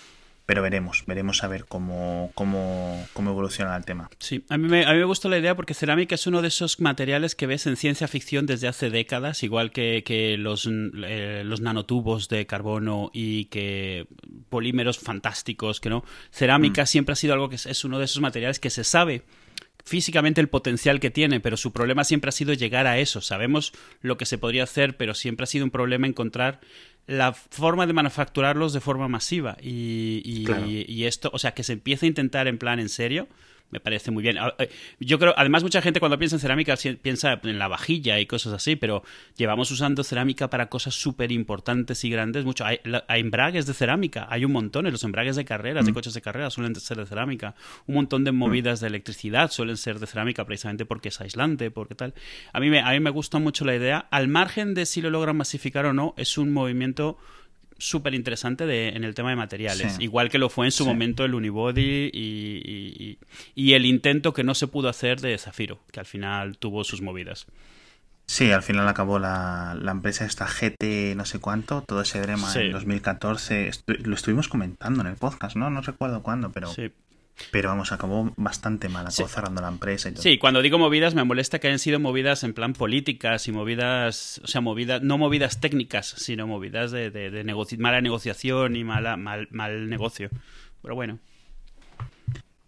Pero 0.45 0.61
veremos, 0.61 1.05
veremos 1.07 1.43
a 1.43 1.47
ver 1.47 1.65
cómo, 1.65 2.31
cómo, 2.35 3.07
cómo 3.13 3.31
evoluciona 3.31 3.75
el 3.77 3.85
tema. 3.85 4.09
Sí, 4.19 4.43
a 4.49 4.57
mí, 4.57 4.67
me, 4.67 4.85
a 4.85 4.91
mí 4.91 4.97
me 4.97 5.05
gustó 5.05 5.29
la 5.29 5.37
idea 5.37 5.55
porque 5.55 5.73
cerámica 5.73 6.15
es 6.15 6.27
uno 6.27 6.41
de 6.41 6.49
esos 6.49 6.81
materiales 6.81 7.33
que 7.33 7.47
ves 7.47 7.65
en 7.65 7.77
ciencia 7.77 8.09
ficción 8.09 8.45
desde 8.45 8.67
hace 8.67 8.89
décadas, 8.89 9.43
igual 9.43 9.71
que, 9.71 10.03
que 10.05 10.37
los, 10.37 10.69
eh, 10.69 11.43
los 11.45 11.61
nanotubos 11.61 12.27
de 12.27 12.45
carbono 12.45 13.09
y 13.13 13.45
que 13.45 14.07
polímeros 14.49 14.99
fantásticos, 14.99 15.79
que 15.79 15.89
no. 15.89 16.03
Cerámica 16.31 16.85
siempre 16.85 17.13
ha 17.13 17.15
sido 17.15 17.33
algo 17.33 17.47
que 17.47 17.55
es, 17.55 17.65
es 17.65 17.85
uno 17.85 17.99
de 17.99 18.05
esos 18.05 18.21
materiales 18.21 18.59
que 18.59 18.69
se 18.69 18.83
sabe 18.83 19.23
físicamente 19.83 20.41
el 20.41 20.49
potencial 20.49 20.99
que 20.99 21.11
tiene, 21.11 21.39
pero 21.39 21.57
su 21.57 21.71
problema 21.71 22.03
siempre 22.03 22.29
ha 22.29 22.31
sido 22.31 22.53
llegar 22.53 22.87
a 22.87 22.99
eso. 22.99 23.21
Sabemos 23.21 23.73
lo 24.01 24.17
que 24.17 24.25
se 24.25 24.37
podría 24.37 24.63
hacer, 24.63 24.97
pero 24.97 25.13
siempre 25.13 25.43
ha 25.43 25.47
sido 25.47 25.65
un 25.65 25.71
problema 25.71 26.07
encontrar 26.07 26.61
la 27.07 27.33
forma 27.33 27.85
de 27.87 27.93
manufacturarlos 27.93 28.73
de 28.73 28.79
forma 28.81 29.07
masiva. 29.07 29.57
Y, 29.61 30.21
y- 30.23 30.43
Claro. 30.45 30.65
y 30.67 31.03
esto, 31.05 31.29
o 31.33 31.39
sea, 31.39 31.53
que 31.53 31.63
se 31.63 31.73
empiece 31.73 32.05
a 32.05 32.09
intentar 32.09 32.47
en 32.47 32.57
plan 32.57 32.79
en 32.79 32.89
serio. 32.89 33.27
Me 33.73 33.79
parece 33.79 34.11
muy 34.11 34.21
bien. 34.21 34.37
Ah, 34.37 34.53
eh, 34.59 34.69
Yo 34.99 35.17
creo, 35.17 35.33
además, 35.35 35.63
mucha 35.63 35.81
gente 35.81 35.99
cuando 35.99 36.19
piensa 36.19 36.35
en 36.35 36.39
cerámica 36.39 36.75
piensa 37.01 37.39
en 37.43 37.57
la 37.57 37.67
vajilla 37.67 38.19
y 38.19 38.27
cosas 38.27 38.53
así, 38.53 38.75
pero 38.75 39.03
llevamos 39.35 39.71
usando 39.71 40.03
cerámica 40.03 40.49
para 40.51 40.67
cosas 40.69 40.93
súper 40.93 41.31
importantes 41.31 42.03
y 42.03 42.09
grandes. 42.11 42.45
Mucho. 42.45 42.65
Hay, 42.65 42.79
hay 43.07 43.21
embragues 43.21 43.65
de 43.65 43.73
cerámica, 43.73 44.27
hay 44.29 44.45
un 44.45 44.51
montón. 44.51 44.85
Los 44.91 45.03
embragues 45.03 45.35
de 45.35 45.43
carreras, 45.43 45.85
de 45.85 45.91
Mm. 45.91 45.95
coches 45.95 46.13
de 46.13 46.21
carreras, 46.21 46.53
suelen 46.53 46.75
ser 46.75 46.97
de 46.97 47.07
cerámica. 47.07 47.55
Un 47.87 47.95
montón 47.95 48.23
de 48.23 48.31
movidas 48.31 48.79
de 48.79 48.87
electricidad 48.87 49.49
suelen 49.51 49.77
ser 49.77 49.97
de 49.99 50.05
cerámica 50.05 50.45
precisamente 50.45 50.85
porque 50.85 51.09
es 51.09 51.19
aislante, 51.19 51.71
porque 51.71 51.95
tal. 51.95 52.13
A 52.53 52.59
mí, 52.59 52.69
me, 52.69 52.79
a 52.81 52.91
mí 52.91 52.99
me 52.99 53.09
gusta 53.09 53.39
mucho 53.39 53.65
la 53.65 53.75
idea. 53.75 54.07
Al 54.11 54.27
margen 54.27 54.75
de 54.75 54.85
si 54.85 55.01
lo 55.01 55.09
logran 55.09 55.35
masificar 55.35 55.85
o 55.87 55.93
no, 55.93 56.13
es 56.17 56.37
un 56.37 56.53
movimiento 56.53 57.17
súper 57.83 58.13
interesante 58.13 58.65
de- 58.65 58.89
en 58.89 59.03
el 59.03 59.13
tema 59.13 59.29
de 59.29 59.35
materiales. 59.35 59.93
Sí. 59.93 60.03
Igual 60.03 60.29
que 60.29 60.37
lo 60.37 60.49
fue 60.49 60.65
en 60.65 60.71
su 60.71 60.83
Sí. 60.83 60.89
momento 60.89 61.25
el 61.25 61.33
Unibody 61.33 62.09
y, 62.13 63.17
y- 63.55 63.73
el 63.73 63.85
intento 63.85 64.33
que 64.33 64.43
no 64.43 64.55
se 64.55 64.67
pudo 64.67 64.89
hacer 64.89 65.19
de 65.21 65.37
Zafiro, 65.37 65.79
que 65.91 65.99
al 65.99 66.05
final 66.05 66.57
tuvo 66.57 66.83
sus 66.83 67.01
movidas. 67.01 67.45
Sí, 68.25 68.51
al 68.51 68.63
final 68.63 68.87
acabó 68.87 69.19
la, 69.19 69.75
la 69.79 69.91
empresa 69.91 70.25
esta 70.25 70.47
GT 70.47 71.13
no 71.15 71.25
sé 71.25 71.39
cuánto, 71.39 71.81
todo 71.81 72.01
ese 72.01 72.21
drama 72.21 72.49
Sí. 72.49 72.59
en 72.59 72.71
2014. 72.71 73.69
Estu- 73.69 73.97
lo 73.99 74.15
estuvimos 74.15 74.47
comentando 74.47 75.01
en 75.01 75.07
el 75.07 75.15
podcast, 75.17 75.55
¿no? 75.57 75.69
No 75.69 75.81
recuerdo 75.81 76.23
cuándo, 76.23 76.51
pero, 76.51 76.67
Sí. 76.73 76.89
Pero 77.51 77.69
vamos, 77.69 77.91
acabó 77.91 78.31
bastante 78.37 78.89
mal, 78.89 79.07
acabó 79.07 79.27
Sí. 79.27 79.33
cerrando 79.33 79.61
la 79.61 79.67
empresa 79.69 80.09
y 80.09 80.13
todo. 80.13 80.21
Sí, 80.23 80.37
cuando 80.37 80.61
digo 80.61 80.77
movidas 80.77 81.15
me 81.15 81.23
molesta 81.23 81.59
que 81.59 81.67
hayan 81.67 81.79
sido 81.79 81.99
movidas 81.99 82.43
en 82.43 82.53
plan 82.53 82.73
políticas 82.73 83.47
y 83.47 83.51
movidas, 83.51 84.39
o 84.43 84.47
sea, 84.47 84.61
movidas, 84.61 85.01
no 85.01 85.17
movidas 85.17 85.59
técnicas, 85.59 86.07
sino 86.07 86.47
movidas 86.47 86.91
de, 86.91 87.09
de- 87.11 87.31
de 87.31 87.43
negoci- 87.45 87.77
mala 87.77 88.01
negociación 88.01 88.75
y 88.75 88.83
mala, 88.83 89.17
mal, 89.17 89.47
mal 89.51 89.89
negocio. 89.89 90.29
Pero 90.81 90.95
bueno. 90.95 91.19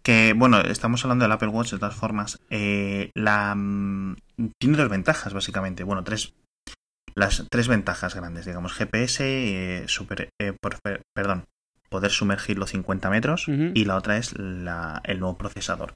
Que 0.02 0.34
bueno, 0.36 0.60
estamos 0.60 1.04
hablando 1.04 1.24
del 1.24 1.32
Apple 1.32 1.48
Watch 1.48 1.72
de 1.72 1.78
todas 1.78 1.96
formas. 1.96 2.38
Eh, 2.50 3.10
la 3.14 3.54
mm, 3.56 4.16
tiene 4.58 4.76
dos 4.76 4.88
ventajas, 4.88 5.34
básicamente. 5.34 5.82
Bueno, 5.82 6.04
tres. 6.04 6.32
Las 7.16 7.44
tres 7.50 7.66
ventajas 7.66 8.14
grandes, 8.14 8.44
digamos. 8.46 8.72
GPS, 8.74 9.24
eh, 9.24 9.88
super, 9.88 10.28
eh, 10.40 10.52
por- 10.60 10.78
perdón, 11.14 11.44
poder 11.88 12.10
sumergirlo 12.10 12.66
50 12.66 13.10
metros. 13.10 13.46
Y 13.74 13.84
la 13.84 13.96
otra 13.96 14.16
es 14.16 14.38
la- 14.38 15.00
el 15.04 15.20
nuevo 15.20 15.36
procesador. 15.38 15.94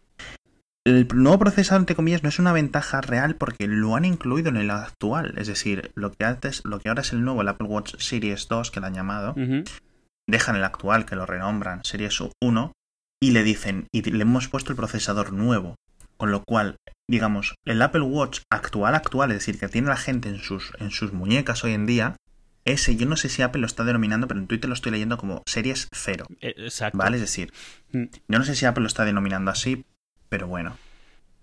El 0.86 1.06
nuevo 1.14 1.38
procesador, 1.38 1.80
entre 1.82 1.94
comillas, 1.96 2.22
no 2.22 2.30
es 2.30 2.38
una 2.38 2.52
ventaja 2.54 3.00
real 3.02 3.34
porque 3.36 3.66
lo 3.68 3.96
han 3.96 4.06
incluido 4.06 4.48
en 4.48 4.56
el 4.56 4.70
actual. 4.70 5.34
Es 5.36 5.46
decir, 5.46 5.90
lo 5.94 6.10
que 6.12 6.24
antes, 6.24 6.62
lo 6.64 6.80
que 6.80 6.88
ahora 6.88 7.02
es 7.02 7.12
el 7.12 7.22
nuevo, 7.22 7.42
el 7.42 7.48
Apple 7.48 7.68
Watch 7.68 7.96
Series 7.98 8.48
2, 8.48 8.70
que 8.70 8.80
lo 8.80 8.86
han 8.86 8.94
llamado, 8.94 9.34
dejan 10.28 10.56
el 10.56 10.64
actual, 10.64 11.04
que 11.04 11.16
lo 11.16 11.26
renombran, 11.26 11.84
Series 11.84 12.18
1, 12.42 12.72
y 13.22 13.32
le 13.32 13.42
dicen, 13.42 13.88
y 13.92 14.02
le 14.10 14.22
hemos 14.22 14.48
puesto 14.48 14.72
el 14.72 14.76
procesador 14.76 15.32
nuevo. 15.32 15.74
Con 16.16 16.30
lo 16.30 16.42
cual, 16.44 16.76
digamos, 17.08 17.54
el 17.66 17.82
Apple 17.82 18.02
Watch 18.02 18.40
actual, 18.50 18.94
actual, 18.94 19.30
es 19.32 19.38
decir, 19.38 19.58
que 19.58 19.68
tiene 19.68 19.88
la 19.88 19.96
gente 19.96 20.28
en 20.28 20.38
sus, 20.38 20.72
en 20.78 20.90
sus 20.90 21.12
muñecas 21.12 21.62
hoy 21.64 21.72
en 21.74 21.86
día, 21.86 22.16
ese, 22.64 22.96
yo 22.96 23.06
no 23.06 23.16
sé 23.16 23.28
si 23.28 23.42
Apple 23.42 23.60
lo 23.60 23.66
está 23.66 23.84
denominando, 23.84 24.28
pero 24.28 24.40
en 24.40 24.46
Twitter 24.46 24.68
lo 24.68 24.74
estoy 24.74 24.92
leyendo 24.92 25.16
como 25.16 25.42
Series 25.46 25.88
0, 25.92 26.26
Eh, 26.40 26.54
Exacto. 26.58 26.98
¿vale? 26.98 27.16
Es 27.16 27.22
decir, 27.22 27.52
Mm. 27.92 28.04
yo 28.28 28.38
no 28.38 28.44
sé 28.44 28.54
si 28.54 28.66
Apple 28.66 28.82
lo 28.82 28.86
está 28.88 29.04
denominando 29.04 29.50
así, 29.50 29.84
pero 30.28 30.46
bueno. 30.46 30.76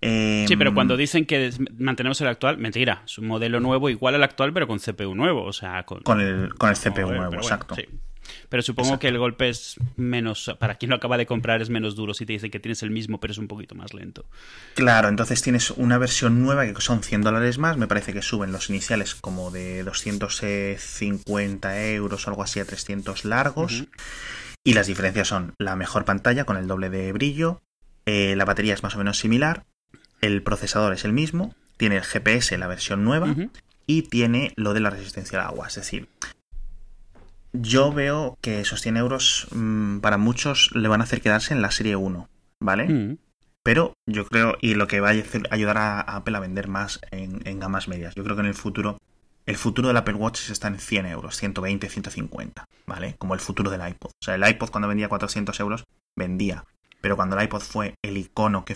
Em, 0.00 0.46
Sí, 0.46 0.56
pero 0.56 0.72
cuando 0.74 0.96
dicen 0.96 1.26
que 1.26 1.50
mantenemos 1.76 2.20
el 2.20 2.28
actual, 2.28 2.56
mentira. 2.58 3.02
Es 3.04 3.18
un 3.18 3.26
modelo 3.26 3.58
nuevo 3.58 3.90
igual 3.90 4.14
al 4.14 4.22
actual, 4.22 4.52
pero 4.52 4.66
con 4.68 4.78
CPU 4.78 5.14
nuevo. 5.16 5.42
O 5.44 5.52
sea, 5.52 5.82
con, 5.84 6.00
Con 6.02 6.20
el, 6.20 6.54
con 6.54 6.70
el 6.70 6.76
CPU 6.76 7.00
nuevo, 7.08 7.16
bueno, 7.26 7.36
exacto. 7.42 7.74
sí. 7.74 7.82
Pero 8.48 8.62
supongo 8.62 8.88
Exacto. 8.88 9.00
que 9.00 9.08
el 9.08 9.18
golpe 9.18 9.48
es 9.48 9.76
menos. 9.96 10.54
Para 10.58 10.76
quien 10.76 10.90
lo 10.90 10.96
acaba 10.96 11.16
de 11.16 11.26
comprar, 11.26 11.62
es 11.62 11.70
menos 11.70 11.96
duro 11.96 12.14
si 12.14 12.26
te 12.26 12.34
dicen 12.34 12.50
que 12.50 12.60
tienes 12.60 12.82
el 12.82 12.90
mismo, 12.90 13.20
pero 13.20 13.32
es 13.32 13.38
un 13.38 13.48
poquito 13.48 13.74
más 13.74 13.94
lento. 13.94 14.26
Claro, 14.74 15.08
entonces 15.08 15.42
tienes 15.42 15.70
una 15.70 15.98
versión 15.98 16.42
nueva 16.42 16.66
que 16.66 16.80
son 16.80 17.02
100 17.02 17.22
dólares 17.22 17.58
más. 17.58 17.76
Me 17.76 17.86
parece 17.86 18.12
que 18.12 18.22
suben 18.22 18.52
los 18.52 18.70
iniciales 18.70 19.14
como 19.14 19.50
de 19.50 19.82
250 19.84 21.88
euros 21.90 22.26
o 22.26 22.30
algo 22.30 22.42
así 22.42 22.60
a 22.60 22.64
300 22.64 23.24
largos. 23.24 23.84
Y 24.64 24.74
las 24.74 24.86
diferencias 24.86 25.28
son 25.28 25.54
la 25.58 25.76
mejor 25.76 26.04
pantalla 26.04 26.44
con 26.44 26.56
el 26.56 26.66
doble 26.66 26.90
de 26.90 27.12
brillo, 27.12 27.62
eh, 28.10 28.36
la 28.36 28.46
batería 28.46 28.72
es 28.72 28.82
más 28.82 28.94
o 28.94 28.98
menos 28.98 29.18
similar, 29.18 29.66
el 30.22 30.42
procesador 30.42 30.94
es 30.94 31.04
el 31.04 31.12
mismo, 31.12 31.54
tiene 31.76 31.96
el 31.96 32.04
GPS, 32.04 32.56
la 32.56 32.66
versión 32.66 33.04
nueva, 33.04 33.34
y 33.86 34.02
tiene 34.02 34.54
lo 34.56 34.72
de 34.72 34.80
la 34.80 34.88
resistencia 34.88 35.40
al 35.40 35.48
agua. 35.48 35.68
Es 35.68 35.74
decir, 35.74 36.08
yo 37.52 37.92
veo 37.92 38.38
que 38.40 38.60
esos 38.60 38.80
100 38.80 38.96
euros 38.96 39.48
mm, 39.52 39.98
para 39.98 40.18
muchos 40.18 40.70
le 40.74 40.88
van 40.88 41.00
a 41.00 41.04
hacer 41.04 41.20
quedarse 41.20 41.54
en 41.54 41.62
la 41.62 41.70
serie 41.70 41.96
1, 41.96 42.28
¿vale? 42.60 42.88
Mm. 42.88 43.18
Pero 43.62 43.92
yo 44.06 44.26
creo, 44.26 44.56
y 44.60 44.74
lo 44.74 44.86
que 44.86 45.00
va 45.00 45.10
a 45.10 45.14
ayudar 45.50 45.78
a 45.78 46.00
Apple 46.00 46.36
a 46.36 46.40
vender 46.40 46.68
más 46.68 47.00
en, 47.10 47.42
en 47.44 47.60
gamas 47.60 47.88
medias. 47.88 48.14
Yo 48.14 48.24
creo 48.24 48.36
que 48.36 48.40
en 48.40 48.48
el 48.48 48.54
futuro, 48.54 48.98
el 49.46 49.56
futuro 49.56 49.88
del 49.88 49.96
Apple 49.96 50.14
Watch 50.14 50.50
está 50.50 50.68
en 50.68 50.78
100 50.78 51.06
euros, 51.06 51.36
120, 51.36 51.88
150, 51.88 52.64
¿vale? 52.86 53.16
Como 53.18 53.34
el 53.34 53.40
futuro 53.40 53.70
del 53.70 53.86
iPod. 53.86 54.08
O 54.08 54.24
sea, 54.24 54.36
el 54.36 54.48
iPod 54.48 54.70
cuando 54.70 54.88
vendía 54.88 55.08
400 55.08 55.58
euros, 55.60 55.84
vendía. 56.16 56.64
Pero 57.00 57.16
cuando 57.16 57.36
el 57.36 57.44
iPod 57.44 57.60
fue 57.60 57.94
el 58.02 58.16
icono 58.16 58.64
que 58.64 58.74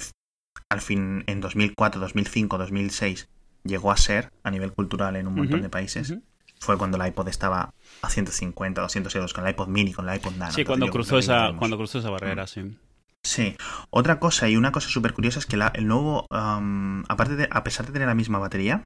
al 0.68 0.80
fin 0.80 1.24
en 1.26 1.40
2004, 1.40 2.00
2005, 2.00 2.58
2006 2.58 3.28
llegó 3.64 3.92
a 3.92 3.96
ser 3.96 4.32
a 4.42 4.50
nivel 4.50 4.72
cultural 4.72 5.16
en 5.16 5.26
un 5.26 5.34
montón 5.34 5.62
de 5.62 5.68
países. 5.68 6.14
Fue 6.62 6.78
cuando 6.78 6.96
el 6.96 7.08
iPod 7.08 7.26
estaba 7.26 7.74
a 8.02 8.08
150, 8.08 8.82
200 8.82 9.16
euros, 9.16 9.34
con 9.34 9.44
el 9.44 9.50
iPod 9.50 9.66
mini, 9.66 9.92
con 9.92 10.08
el 10.08 10.14
iPod 10.14 10.36
Nano. 10.36 10.52
Sí, 10.52 10.64
cuando 10.64 10.86
cruzó, 10.86 11.18
esa, 11.18 11.54
cuando 11.58 11.76
cruzó 11.76 11.98
esa 11.98 12.10
barrera, 12.10 12.46
sí. 12.46 12.76
Sí. 13.24 13.56
Otra 13.90 14.20
cosa 14.20 14.48
y 14.48 14.54
una 14.54 14.70
cosa 14.70 14.88
súper 14.88 15.12
curiosa 15.12 15.40
es 15.40 15.46
que 15.46 15.56
el 15.56 15.88
nuevo, 15.88 16.24
aparte 16.30 17.34
de, 17.34 17.48
a 17.50 17.64
pesar 17.64 17.86
de 17.86 17.92
tener 17.92 18.06
la 18.06 18.14
misma 18.14 18.38
batería, 18.38 18.84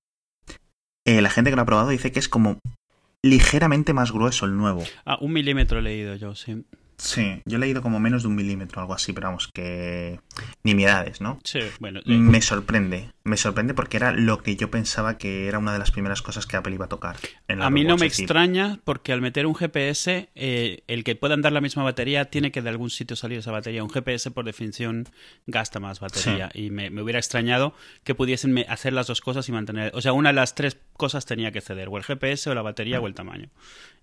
eh, 1.04 1.21
la 1.21 1.28
gente 1.28 1.50
que 1.50 1.56
lo 1.56 1.62
ha 1.62 1.66
probado 1.66 1.90
dice 1.90 2.12
que 2.12 2.18
es 2.18 2.30
como 2.30 2.59
ligeramente 3.23 3.92
más 3.92 4.11
grueso 4.11 4.47
el 4.47 4.56
nuevo. 4.56 4.83
Ah, 5.04 5.18
un 5.21 5.35
milímetro 5.35 5.80
he 5.80 5.83
leído 5.83 6.14
yo, 6.14 6.35
sí. 6.35 6.64
Sí, 6.98 7.42
yo 7.44 7.58
he 7.58 7.60
leído 7.60 7.82
como 7.82 8.00
menos 8.00 8.22
de 8.22 8.28
un 8.28 8.36
milímetro, 8.36 8.80
algo 8.80 8.94
así, 8.94 9.12
pero 9.12 9.28
vamos, 9.28 9.48
que 9.48 10.20
nimiedades, 10.62 11.20
¿no? 11.20 11.38
Sí, 11.44 11.60
bueno. 11.78 12.00
Me 12.06 12.40
sorprende, 12.40 13.10
me 13.22 13.36
sorprende 13.36 13.74
porque 13.74 13.98
era 13.98 14.12
lo 14.12 14.42
que 14.42 14.56
yo 14.56 14.70
pensaba 14.70 15.18
que 15.18 15.46
era 15.46 15.58
una 15.58 15.72
de 15.72 15.78
las 15.78 15.90
primeras 15.90 16.22
cosas 16.22 16.46
que 16.46 16.56
Apple 16.56 16.74
iba 16.74 16.86
a 16.86 16.88
tocar. 16.88 17.16
a 17.48 17.70
mí 17.70 17.84
no 17.84 17.96
me 17.96 18.06
extraña 18.06 18.80
porque 18.84 19.12
al 19.12 19.20
meter 19.20 19.46
un 19.46 19.54
GPS, 19.54 20.30
eh, 20.34 20.82
el 20.86 21.04
que 21.04 21.16
pueda 21.16 21.34
andar 21.34 21.52
la 21.52 21.60
misma 21.60 21.82
batería 21.82 22.26
tiene 22.26 22.50
que 22.50 22.62
de 22.62 22.70
algún 22.70 22.90
sitio 22.90 23.16
salir 23.16 23.38
esa 23.38 23.52
batería. 23.52 23.82
Un 23.82 23.90
GPS 23.90 24.30
por 24.30 24.44
definición 24.44 25.08
gasta 25.46 25.80
más 25.80 26.00
batería 26.00 26.50
y 26.54 26.70
me, 26.70 26.88
hubiera 27.02 27.18
extrañado 27.18 27.74
que 28.04 28.14
pudiesen 28.14 28.58
hacer 28.68 28.92
las 28.92 29.06
dos 29.06 29.20
cosas 29.20 29.48
y 29.48 29.52
mantener... 29.52 29.92
O 29.94 30.00
sea, 30.00 30.12
una 30.12 30.30
de 30.30 30.34
las 30.34 30.54
tres 30.54 30.78
cosas 30.96 31.26
tenía 31.26 31.52
que 31.52 31.60
ceder, 31.60 31.88
o 31.88 31.96
el 31.96 32.04
GPS 32.04 32.50
o 32.50 32.54
la 32.54 32.62
batería 32.62 33.00
o 33.00 33.06
el 33.06 33.14
tamaño. 33.14 33.48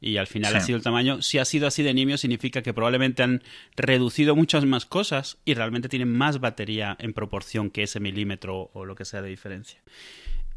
Y 0.01 0.17
al 0.17 0.27
final 0.27 0.55
ha 0.55 0.61
sido 0.61 0.77
el 0.77 0.83
tamaño. 0.83 1.21
Si 1.21 1.39
ha 1.39 1.45
sido 1.45 1.67
así 1.67 1.83
de 1.83 1.93
nimio 1.93 2.17
significa 2.17 2.61
que 2.61 2.73
probablemente 2.73 3.23
han 3.23 3.41
reducido 3.75 4.35
muchas 4.35 4.65
más 4.65 4.85
cosas 4.85 5.37
y 5.45 5.53
realmente 5.53 5.89
tienen 5.89 6.11
más 6.11 6.39
batería 6.39 6.95
en 6.99 7.13
proporción 7.13 7.69
que 7.69 7.83
ese 7.83 7.99
milímetro 7.99 8.69
o 8.73 8.85
lo 8.85 8.95
que 8.95 9.05
sea 9.05 9.21
de 9.21 9.29
diferencia. 9.29 9.79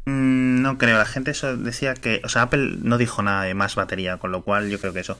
Mm, 0.05 0.61
no 0.61 0.77
creo, 0.77 0.97
la 0.97 1.05
gente 1.05 1.31
eso 1.31 1.57
decía 1.57 1.93
que, 1.93 2.21
o 2.23 2.29
sea, 2.29 2.43
Apple 2.43 2.77
no 2.81 2.97
dijo 2.97 3.21
nada 3.23 3.43
de 3.43 3.53
más 3.53 3.75
batería, 3.75 4.17
con 4.17 4.31
lo 4.31 4.41
cual 4.41 4.69
yo 4.69 4.79
creo 4.79 4.93
que 4.93 5.01
eso. 5.01 5.19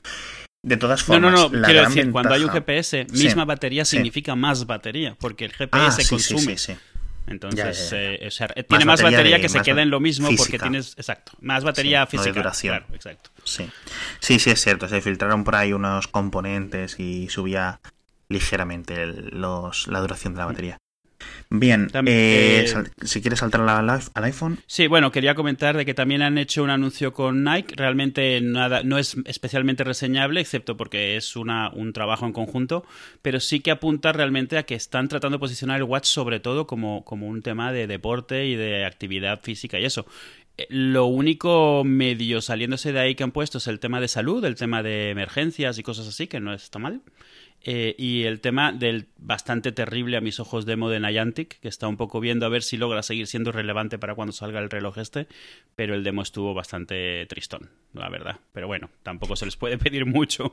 De 0.62 0.76
todas 0.76 1.02
formas, 1.02 1.30
no, 1.30 1.30
no, 1.30 1.48
no, 1.50 1.66
quiero 1.66 1.82
decir, 1.82 2.10
cuando 2.10 2.34
hay 2.34 2.42
un 2.42 2.50
GPS, 2.50 3.06
misma 3.12 3.44
batería 3.44 3.84
significa 3.84 4.34
más 4.34 4.66
batería, 4.66 5.16
porque 5.20 5.44
el 5.44 5.52
GPS 5.52 6.02
ah, 6.02 6.06
consume. 6.08 6.56
Entonces, 7.30 7.92
eh, 7.92 8.28
tiene 8.68 8.84
más 8.84 9.02
batería, 9.02 9.40
que 9.40 9.48
se 9.48 9.60
queda 9.60 9.82
en 9.82 9.90
lo 9.90 10.00
mismo 10.00 10.28
porque 10.36 10.58
tienes, 10.58 10.94
exacto, 10.96 11.32
más 11.40 11.64
batería 11.64 12.06
física. 12.06 12.32
duración. 12.32 12.84
exacto. 12.92 13.30
Sí. 13.44 13.70
sí, 14.20 14.38
sí, 14.38 14.50
es 14.50 14.60
cierto. 14.60 14.88
Se 14.88 15.00
filtraron 15.00 15.44
por 15.44 15.56
ahí 15.56 15.72
unos 15.72 16.08
componentes 16.08 16.98
y 16.98 17.28
subía 17.28 17.80
ligeramente 18.28 19.06
los, 19.06 19.88
la 19.88 20.00
duración 20.00 20.34
de 20.34 20.38
la 20.38 20.46
batería. 20.46 20.78
Bien, 21.50 21.88
eh, 22.06 22.66
eh, 22.66 22.84
si 23.04 23.20
quieres 23.20 23.40
saltar 23.40 23.62
al 23.62 24.24
iPhone. 24.24 24.58
Sí, 24.66 24.86
bueno, 24.86 25.10
quería 25.10 25.34
comentar 25.34 25.76
de 25.76 25.86
que 25.86 25.94
también 25.94 26.22
han 26.22 26.38
hecho 26.38 26.62
un 26.62 26.70
anuncio 26.70 27.12
con 27.12 27.42
Nike. 27.42 27.74
Realmente 27.76 28.40
nada, 28.40 28.82
no 28.82 28.98
es 28.98 29.16
especialmente 29.24 29.84
reseñable, 29.84 30.40
excepto 30.40 30.76
porque 30.76 31.16
es 31.16 31.36
una, 31.36 31.70
un 31.70 31.92
trabajo 31.92 32.26
en 32.26 32.32
conjunto, 32.32 32.84
pero 33.22 33.40
sí 33.40 33.60
que 33.60 33.70
apunta 33.70 34.12
realmente 34.12 34.58
a 34.58 34.64
que 34.64 34.74
están 34.74 35.08
tratando 35.08 35.38
de 35.38 35.40
posicionar 35.40 35.78
el 35.78 35.84
watch 35.84 36.06
sobre 36.06 36.40
todo 36.40 36.66
como, 36.66 37.04
como 37.04 37.26
un 37.26 37.42
tema 37.42 37.72
de 37.72 37.86
deporte 37.86 38.46
y 38.46 38.56
de 38.56 38.84
actividad 38.84 39.40
física 39.40 39.78
y 39.80 39.84
eso. 39.84 40.06
Eh, 40.58 40.66
lo 40.70 41.06
único 41.06 41.82
medio 41.84 42.42
saliéndose 42.42 42.92
de 42.92 43.00
ahí 43.00 43.14
que 43.14 43.22
han 43.22 43.32
puesto 43.32 43.58
es 43.58 43.68
el 43.68 43.80
tema 43.80 44.00
de 44.00 44.08
salud, 44.08 44.44
el 44.44 44.56
tema 44.56 44.82
de 44.82 45.10
emergencias 45.10 45.78
y 45.78 45.82
cosas 45.82 46.08
así, 46.08 46.26
que 46.26 46.40
no 46.40 46.52
está 46.52 46.78
mal. 46.78 47.00
Eh, 47.62 47.94
y 47.98 48.24
el 48.24 48.40
tema 48.40 48.72
del 48.72 49.08
bastante 49.18 49.72
terrible 49.72 50.16
a 50.16 50.20
mis 50.20 50.38
ojos 50.38 50.64
demo 50.64 50.90
de 50.90 51.00
Niantic, 51.00 51.58
que 51.60 51.68
está 51.68 51.88
un 51.88 51.96
poco 51.96 52.20
viendo 52.20 52.46
a 52.46 52.48
ver 52.48 52.62
si 52.62 52.76
logra 52.76 53.02
seguir 53.02 53.26
siendo 53.26 53.50
relevante 53.52 53.98
para 53.98 54.14
cuando 54.14 54.32
salga 54.32 54.60
el 54.60 54.70
reloj 54.70 54.98
este, 54.98 55.26
pero 55.74 55.94
el 55.94 56.04
demo 56.04 56.22
estuvo 56.22 56.54
bastante 56.54 57.26
tristón, 57.26 57.70
la 57.92 58.08
verdad. 58.08 58.36
Pero 58.52 58.68
bueno, 58.68 58.90
tampoco 59.02 59.36
se 59.36 59.44
les 59.44 59.56
puede 59.56 59.78
pedir 59.78 60.06
mucho. 60.06 60.52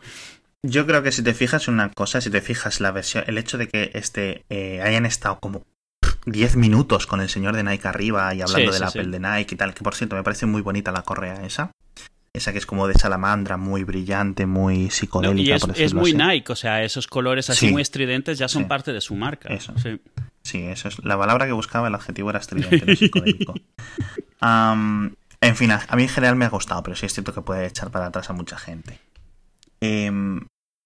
Yo 0.64 0.88
creo 0.88 1.04
que 1.04 1.12
si 1.12 1.24
te 1.24 1.36
fijas 1.36 1.68
una 1.68 1.92
cosa, 1.92 2.22
si 2.22 2.32
te 2.32 2.42
fijas 2.42 2.82
la 2.82 2.92
versión, 2.92 3.24
el 3.28 3.38
hecho 3.38 3.58
de 3.58 3.68
que 3.68 3.92
este 3.94 4.46
eh, 4.50 4.82
hayan 4.82 5.06
estado 5.06 5.40
como 5.40 5.64
10 6.26 6.56
minutos 6.56 7.06
con 7.06 7.22
el 7.22 7.30
señor 7.30 7.56
de 7.56 7.64
Nike 7.64 7.88
arriba 7.88 8.34
y 8.34 8.42
hablando 8.42 8.72
del 8.72 8.84
Apple 8.84 9.08
de 9.08 9.20
Nike 9.20 9.54
y 9.54 9.58
tal, 9.58 9.76
que 9.76 9.84
por 9.84 9.94
cierto 9.94 10.16
me 10.16 10.24
parece 10.24 10.48
muy 10.48 10.64
bonita 10.64 10.92
la 10.92 11.04
correa 11.04 11.46
esa 11.46 11.72
esa 12.36 12.52
que 12.52 12.58
es 12.58 12.66
como 12.66 12.88
de 12.88 12.94
salamandra, 12.96 13.58
muy 13.58 13.84
brillante, 13.84 14.46
muy 14.46 14.90
psicodélica. 14.90 15.58
y 15.76 15.84
es, 15.84 15.94
muy 15.94 16.14
Nike, 16.14 16.52
o 16.52 16.56
sea, 16.56 16.84
esos 16.84 17.08
colores 17.08 17.50
así 17.50 17.72
muy 17.72 17.82
estridentes 17.82 18.38
ya 18.38 18.48
son 18.48 18.68
parte 18.68 18.94
de 18.94 19.02
su 19.02 19.16
marca. 19.16 19.54
Eso. 19.54 19.74
Sí. 19.78 20.00
sí. 20.44 20.64
eso 20.64 20.90
es. 20.90 21.04
La 21.04 21.18
palabra 21.18 21.46
que 21.46 21.54
buscaba, 21.54 21.88
el 21.88 21.96
adjetivo 21.96 22.30
era 22.30 22.40
estridente, 22.40 22.86
no 22.86 22.96
psicodélico. 22.96 23.54
en 24.42 25.56
fin, 25.56 25.72
a, 25.72 25.96
mí 25.96 26.04
en 26.04 26.10
general 26.10 26.36
me 26.36 26.46
ha 26.46 26.50
gustado, 26.50 26.84
pero 26.84 26.96
sí 26.96 27.06
es 27.06 27.14
cierto 27.14 27.34
que 27.34 27.42
puede 27.42 27.66
echar 27.66 27.92
para 27.92 28.08
atrás 28.08 28.30
a 28.30 28.34
mucha 28.34 28.58
gente. 28.58 29.00
Em, 29.82 30.46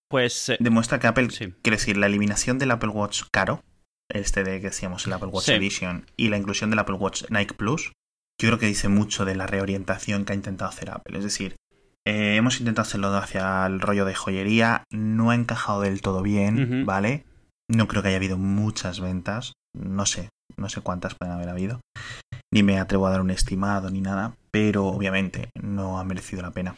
pues. 0.10 0.50
Eh, 0.50 0.58
demuestra 0.60 1.00
que 1.00 1.08
Apple, 1.08 1.28
quiere 1.28 1.78
decir, 1.78 1.98
la 1.98 2.08
eliminación 2.08 2.60
del 2.60 2.72
Apple 2.72 2.90
Watch 2.90 3.24
caro, 3.32 3.64
este 4.10 4.44
de 4.44 4.60
que 4.60 4.68
decíamos 4.68 5.06
el 5.06 5.14
Apple 5.14 5.30
Watch 5.30 5.50
Edition, 5.50 6.06
y 6.18 6.30
la 6.30 6.38
inclusión 6.38 6.70
del 6.70 6.80
Apple 6.80 6.96
Watch 6.96 7.24
Nike 7.30 7.54
Plus, 7.54 7.92
yo 8.40 8.48
creo 8.48 8.60
que 8.60 8.68
dice 8.68 8.88
mucho 8.88 9.26
de 9.26 9.36
la 9.36 9.48
reorientación 9.48 10.24
que 10.24 10.32
ha 10.32 10.36
intentado 10.36 10.70
hacer 10.70 10.90
Apple. 10.90 11.18
Es 11.18 11.26
decir, 11.26 11.56
eh, 12.08 12.36
hemos 12.38 12.60
intentado 12.60 12.88
hacerlo 12.88 13.16
hacia 13.16 13.66
el 13.66 13.82
rollo 13.82 14.06
de 14.06 14.16
joyería, 14.16 14.84
no 14.90 15.32
ha 15.32 15.36
encajado 15.36 15.82
del 15.82 16.02
todo 16.02 16.24
bien, 16.24 16.86
¿vale? 16.86 17.26
No 17.70 17.88
creo 17.88 18.02
que 18.02 18.08
haya 18.08 18.18
habido 18.18 18.38
muchas 18.38 19.02
ventas, 19.02 19.54
no 19.78 20.06
sé, 20.06 20.30
no 20.58 20.70
sé 20.70 20.82
cuántas 20.82 21.16
pueden 21.16 21.36
haber 21.36 21.50
habido, 21.50 21.82
ni 22.52 22.64
me 22.64 22.80
atrevo 22.80 23.08
a 23.08 23.12
dar 23.12 23.22
un 23.22 23.30
estimado 23.30 23.92
ni 23.92 24.02
nada, 24.02 24.36
pero 24.52 24.88
obviamente 24.88 25.50
no 25.62 26.00
ha 26.00 26.04
merecido 26.06 26.42
la 26.42 26.52
pena. 26.52 26.76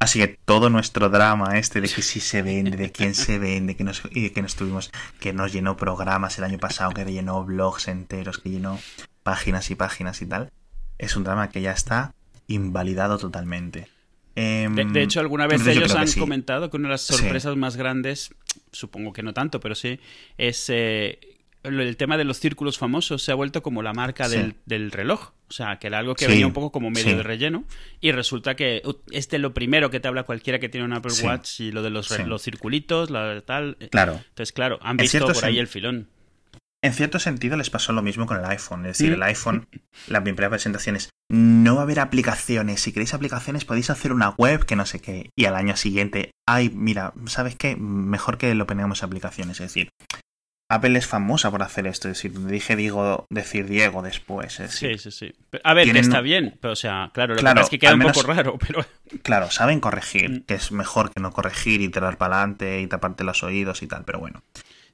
Así 0.00 0.20
que 0.20 0.38
todo 0.44 0.70
nuestro 0.70 1.08
drama 1.08 1.58
este 1.58 1.80
de 1.80 1.88
que 1.88 2.02
si 2.02 2.20
se 2.20 2.40
vende, 2.42 2.76
de 2.76 2.92
quién 2.92 3.16
se 3.16 3.40
vende, 3.40 3.76
que 3.76 3.82
nos, 3.82 4.02
y 4.12 4.22
de 4.22 4.32
que 4.32 4.42
nos 4.42 4.54
tuvimos, 4.54 4.92
que 5.18 5.32
nos 5.32 5.52
llenó 5.52 5.76
programas 5.76 6.38
el 6.38 6.44
año 6.44 6.58
pasado, 6.58 6.92
que 6.92 7.04
llenó 7.04 7.44
blogs 7.44 7.88
enteros, 7.88 8.38
que 8.38 8.50
llenó 8.50 8.78
páginas 9.24 9.70
y 9.72 9.74
páginas 9.74 10.22
y 10.22 10.26
tal, 10.26 10.52
es 10.98 11.16
un 11.16 11.24
drama 11.24 11.50
que 11.50 11.62
ya 11.62 11.72
está 11.72 12.14
invalidado 12.46 13.18
totalmente. 13.18 13.88
Em, 14.34 14.74
de, 14.74 15.02
hecho, 15.02 15.18
alguna 15.20 15.46
vez 15.46 15.66
ellos 15.66 15.94
han 15.94 16.10
comentado 16.12 16.70
que 16.70 16.76
una 16.76 16.88
de 16.88 16.92
las 16.92 17.02
sorpresas 17.02 17.56
más 17.56 17.76
grandes, 17.76 18.34
supongo 18.70 19.12
que 19.12 19.22
no 19.22 19.34
tanto, 19.34 19.58
pero 19.58 19.74
sí, 19.74 19.98
es 20.36 20.66
eh, 20.68 21.18
el 21.64 21.96
tema 21.96 22.16
de 22.16 22.24
los 22.24 22.38
círculos 22.38 22.78
famosos 22.78 23.22
se 23.22 23.32
ha 23.32 23.34
vuelto 23.34 23.62
como 23.62 23.82
la 23.82 23.92
marca 23.92 24.28
del, 24.28 24.90
reloj. 24.92 25.32
O 25.48 25.52
sea, 25.52 25.78
que 25.78 25.86
era 25.86 25.98
algo 25.98 26.14
que 26.14 26.26
venía 26.26 26.46
un 26.46 26.52
poco 26.52 26.70
como 26.70 26.90
medio 26.90 27.16
de 27.16 27.22
relleno. 27.22 27.64
Y 28.00 28.12
resulta 28.12 28.54
que 28.54 28.82
este 29.10 29.36
es 29.36 29.42
lo 29.42 29.54
primero 29.54 29.90
que 29.90 29.98
te 29.98 30.06
habla 30.06 30.24
cualquiera 30.24 30.58
que 30.58 30.68
tiene 30.68 30.84
un 30.84 30.92
Apple 30.92 31.12
Watch 31.22 31.60
y 31.60 31.72
lo 31.72 31.82
de 31.82 31.90
los, 31.90 32.16
los 32.26 32.42
circulitos, 32.42 33.10
la 33.10 33.40
tal. 33.40 33.76
Claro. 33.90 34.20
Entonces, 34.28 34.52
claro, 34.52 34.78
han 34.82 34.98
visto 34.98 35.26
por 35.26 35.44
ahí 35.44 35.58
el 35.58 35.66
filón. 35.66 36.08
En 36.82 36.92
cierto 36.92 37.18
sentido 37.18 37.56
les 37.56 37.70
pasó 37.70 37.92
lo 37.92 38.02
mismo 38.02 38.26
con 38.26 38.38
el 38.38 38.44
iPhone. 38.44 38.86
Es 38.86 38.98
decir, 38.98 39.12
el 39.12 39.22
iPhone, 39.22 39.66
la 40.06 40.22
primera 40.22 40.48
presentación 40.48 40.94
es, 40.94 41.10
no 41.28 41.74
va 41.74 41.80
a 41.80 41.84
haber 41.84 41.98
aplicaciones. 41.98 42.80
Si 42.80 42.92
queréis 42.92 43.14
aplicaciones 43.14 43.64
podéis 43.64 43.90
hacer 43.90 44.12
una 44.12 44.30
web 44.30 44.64
que 44.64 44.76
no 44.76 44.86
sé 44.86 45.00
qué. 45.00 45.30
Y 45.36 45.46
al 45.46 45.56
año 45.56 45.76
siguiente, 45.76 46.30
ay, 46.46 46.70
mira, 46.72 47.12
¿sabes 47.26 47.56
qué? 47.56 47.74
Mejor 47.76 48.38
que 48.38 48.54
lo 48.54 48.66
pongamos 48.66 49.02
aplicaciones. 49.02 49.58
Es 49.60 49.74
decir, 49.74 49.90
Apple 50.70 50.98
es 50.98 51.06
famosa 51.06 51.50
por 51.50 51.62
hacer 51.62 51.86
esto. 51.86 52.08
Es 52.08 52.22
decir, 52.22 52.46
dije 52.46 52.76
digo, 52.76 53.26
decir 53.30 53.66
Diego 53.66 54.02
después. 54.02 54.60
sí, 54.68 54.98
sí, 54.98 55.10
sí. 55.10 55.34
A 55.64 55.74
ver, 55.74 55.90
que 55.90 55.98
está 55.98 56.20
bien. 56.20 56.58
Pero, 56.60 56.74
o 56.74 56.76
sea, 56.76 57.10
claro, 57.12 57.34
lo 57.34 57.42
que 57.42 57.60
es 57.60 57.70
que 57.70 57.78
queda 57.78 57.94
un 57.94 58.02
poco 58.02 58.22
raro, 58.22 58.56
pero... 58.66 58.84
Claro, 59.22 59.50
saben 59.50 59.80
corregir, 59.80 60.30
mm. 60.30 60.40
que 60.42 60.54
es 60.54 60.70
mejor 60.70 61.12
que 61.12 61.20
no 61.20 61.32
corregir 61.32 61.80
y 61.80 61.88
tirar 61.88 62.18
para 62.18 62.36
adelante 62.36 62.80
y 62.80 62.86
taparte 62.86 63.24
los 63.24 63.42
oídos 63.42 63.82
y 63.82 63.86
tal, 63.86 64.04
pero 64.04 64.20
bueno. 64.20 64.42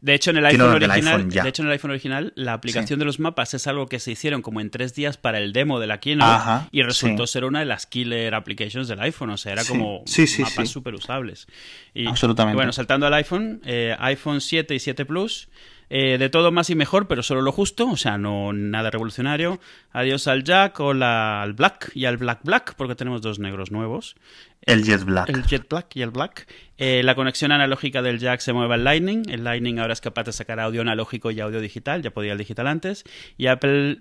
De 0.05 0.13
hecho, 0.13 0.33
en 0.33 0.37
el 0.37 0.45
iPhone 0.45 0.69
original, 0.69 1.31
de 1.31 1.49
hecho, 1.49 1.63
en 1.63 1.69
el 1.69 1.73
iPhone 1.73 1.91
original, 1.93 2.35
la 2.37 2.53
aplicación 2.53 2.99
de 2.99 3.07
los 3.07 3.21
mapas 3.21 3.55
es 3.55 3.67
algo 3.67 3.87
que 3.87 3.99
se 3.99 4.13
hicieron 4.13 4.43
como 4.43 4.61
en 4.61 4.69
tres 4.69 4.95
días 4.95 5.17
para 5.17 5.39
el 5.39 5.55
demo 5.55 5.81
de 5.81 5.87
la 5.87 5.99
Keynote 5.99 6.67
y 6.73 6.83
resultó 6.83 7.27
ser 7.27 7.47
una 7.47 7.61
de 7.61 7.65
las 7.65 7.87
killer 7.87 8.35
applications 8.35 8.87
del 8.87 9.01
iPhone. 9.01 9.31
O 9.31 9.39
sea, 9.39 9.53
era 9.53 9.65
como 9.65 10.05
mapas 10.41 10.69
súper 10.69 10.93
usables. 10.93 11.47
Y, 11.95 12.07
Absolutamente. 12.07 12.55
bueno, 12.55 12.75
saltando 12.75 13.07
al 13.07 13.15
iPhone, 13.15 13.63
eh, 13.65 13.97
iPhone 13.99 14.43
7 14.43 14.75
y 14.75 14.79
7 14.79 15.07
Plus. 15.07 15.49
Eh, 15.91 16.19
de 16.19 16.29
todo 16.29 16.51
más 16.51 16.71
y 16.71 16.75
mejor, 16.75 17.07
pero 17.09 17.23
solo 17.23 17.43
lo 17.43 17.53
justo, 17.53 17.89
o 17.89 17.97
sea, 17.97 18.19
no 18.19 18.53
nada 18.53 18.91
revolucionario. 18.91 19.61
Adiós 19.93 20.27
al 20.29 20.45
Jack 20.45 20.81
o 20.81 20.91
al 20.91 21.53
Black 21.53 21.93
y 21.95 22.07
al 22.07 22.17
Black 22.17 22.41
Black, 22.43 22.75
porque 22.77 22.95
tenemos 22.95 23.23
dos 23.23 23.39
negros 23.39 23.71
nuevos. 23.71 24.17
El 24.63 24.83
Jet 24.85 25.05
Black. 25.05 25.29
El 25.29 25.45
Jet 25.45 25.69
Black 25.69 25.95
y 25.97 26.03
el 26.03 26.11
Black. 26.11 26.47
Eh, 26.79 27.03
la 27.03 27.15
conexión 27.15 27.53
analógica 27.53 28.03
del 28.03 28.19
jack 28.19 28.41
se 28.41 28.53
mueve 28.53 28.75
al 28.75 28.85
Lightning. 28.85 29.29
El 29.29 29.45
Lightning 29.45 29.79
ahora 29.79 29.93
es 29.93 30.01
capaz 30.01 30.25
de 30.25 30.33
sacar 30.33 30.59
audio 30.59 30.81
analógico 30.81 31.31
y 31.31 31.41
audio 31.41 31.61
digital. 31.61 32.03
Ya 32.03 32.11
podía 32.11 32.33
el 32.33 32.39
digital 32.39 32.67
antes. 32.67 33.05
Y 33.37 33.49
Apple 33.49 34.01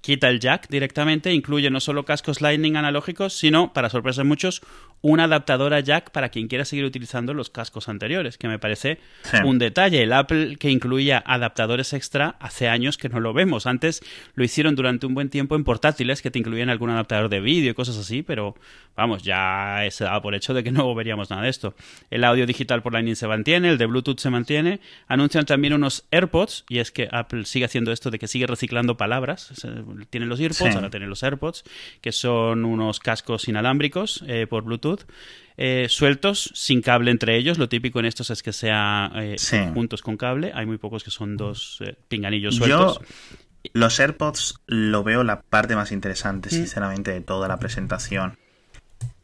quita 0.00 0.28
el 0.28 0.38
jack 0.38 0.68
directamente, 0.68 1.32
incluye 1.32 1.70
no 1.70 1.80
solo 1.80 2.04
cascos 2.04 2.40
Lightning 2.40 2.76
analógicos, 2.76 3.36
sino, 3.36 3.72
para 3.72 3.90
sorpresa 3.90 4.22
de 4.22 4.28
muchos, 4.28 4.62
un 5.02 5.20
adaptador 5.20 5.72
a 5.74 5.80
jack 5.80 6.10
para 6.10 6.30
quien 6.30 6.48
quiera 6.48 6.64
seguir 6.64 6.84
utilizando 6.84 7.32
los 7.34 7.50
cascos 7.50 7.88
anteriores, 7.88 8.38
que 8.38 8.48
me 8.48 8.58
parece 8.58 8.98
Sí. 9.22 9.36
un 9.44 9.58
detalle. 9.58 10.02
El 10.02 10.12
Apple 10.12 10.56
que 10.56 10.70
incluía 10.70 11.22
adaptadores 11.24 11.92
extra 11.92 12.36
hace 12.40 12.68
años 12.68 12.98
que 12.98 13.08
no 13.08 13.20
lo 13.20 13.32
vemos. 13.32 13.66
Antes 13.66 14.02
lo 14.34 14.42
hicieron 14.44 14.74
durante 14.74 15.06
un 15.06 15.14
buen 15.14 15.28
tiempo 15.30 15.54
en 15.54 15.64
portátiles 15.64 16.22
que 16.22 16.30
te 16.30 16.38
incluían 16.38 16.70
algún 16.70 16.90
adaptador 16.90 17.28
de 17.28 17.40
vídeo 17.40 17.70
y 17.70 17.74
cosas 17.74 17.96
así, 17.98 18.22
pero 18.22 18.56
vamos, 18.96 19.22
ya 19.22 19.80
se 19.90 20.04
daba 20.04 20.22
por 20.22 20.34
hecho 20.34 20.54
de 20.54 20.64
que 20.64 20.72
no 20.72 20.92
veríamos 20.94 21.30
nada 21.30 21.42
de 21.42 21.50
esto. 21.50 21.74
El 22.10 22.24
audio 22.24 22.46
digital 22.46 22.82
por 22.82 22.92
Lightning 22.92 23.14
se 23.16 23.28
mantiene, 23.28 23.68
el 23.68 23.78
de 23.78 23.86
Bluetooth 23.86 24.18
se 24.18 24.30
mantiene. 24.30 24.80
Anuncian 25.06 25.44
también 25.44 25.74
unos 25.74 26.04
AirPods, 26.10 26.64
y 26.68 26.78
es 26.78 26.90
que 26.90 27.08
Apple 27.12 27.44
sigue 27.44 27.66
haciendo 27.66 27.92
esto 27.92 28.10
de 28.10 28.18
que 28.18 28.26
sigue 28.26 28.46
reciclando 28.46 28.96
palabras. 28.96 29.52
Tienen 30.10 30.28
los 30.28 30.40
AirPods, 30.40 30.70
Sí. 30.70 30.74
ahora 30.76 30.90
tienen 30.90 31.10
los 31.10 31.22
AirPods, 31.22 31.64
que 32.00 32.12
son 32.12 32.64
unos 32.64 32.98
cascos 32.98 33.46
inalámbricos 33.48 34.24
eh, 34.26 34.46
por 34.48 34.64
Bluetooth. 34.64 34.85
Eh, 35.56 35.86
sueltos, 35.88 36.50
sin 36.54 36.82
cable 36.82 37.10
entre 37.10 37.36
ellos. 37.36 37.58
Lo 37.58 37.68
típico 37.68 37.98
en 38.00 38.04
estos 38.06 38.30
es 38.30 38.42
que 38.42 38.52
sea 38.52 39.10
eh, 39.16 39.36
Sí. 39.38 39.58
juntos 39.74 40.02
con 40.02 40.16
cable. 40.16 40.52
Hay 40.54 40.66
muy 40.66 40.78
pocos 40.78 41.02
que 41.04 41.10
son 41.10 41.36
dos 41.36 41.78
eh, 41.80 41.96
pinganillos 42.08 42.56
Yo, 42.56 42.66
sueltos. 42.66 43.00
los 43.72 43.98
AirPods 44.00 44.60
lo 44.66 45.02
veo 45.02 45.24
la 45.24 45.40
parte 45.42 45.74
más 45.76 45.92
interesante, 45.92 46.48
Mm. 46.48 46.52
sinceramente, 46.52 47.10
de 47.12 47.20
toda 47.22 47.48
la 47.48 47.58
presentación. 47.58 48.38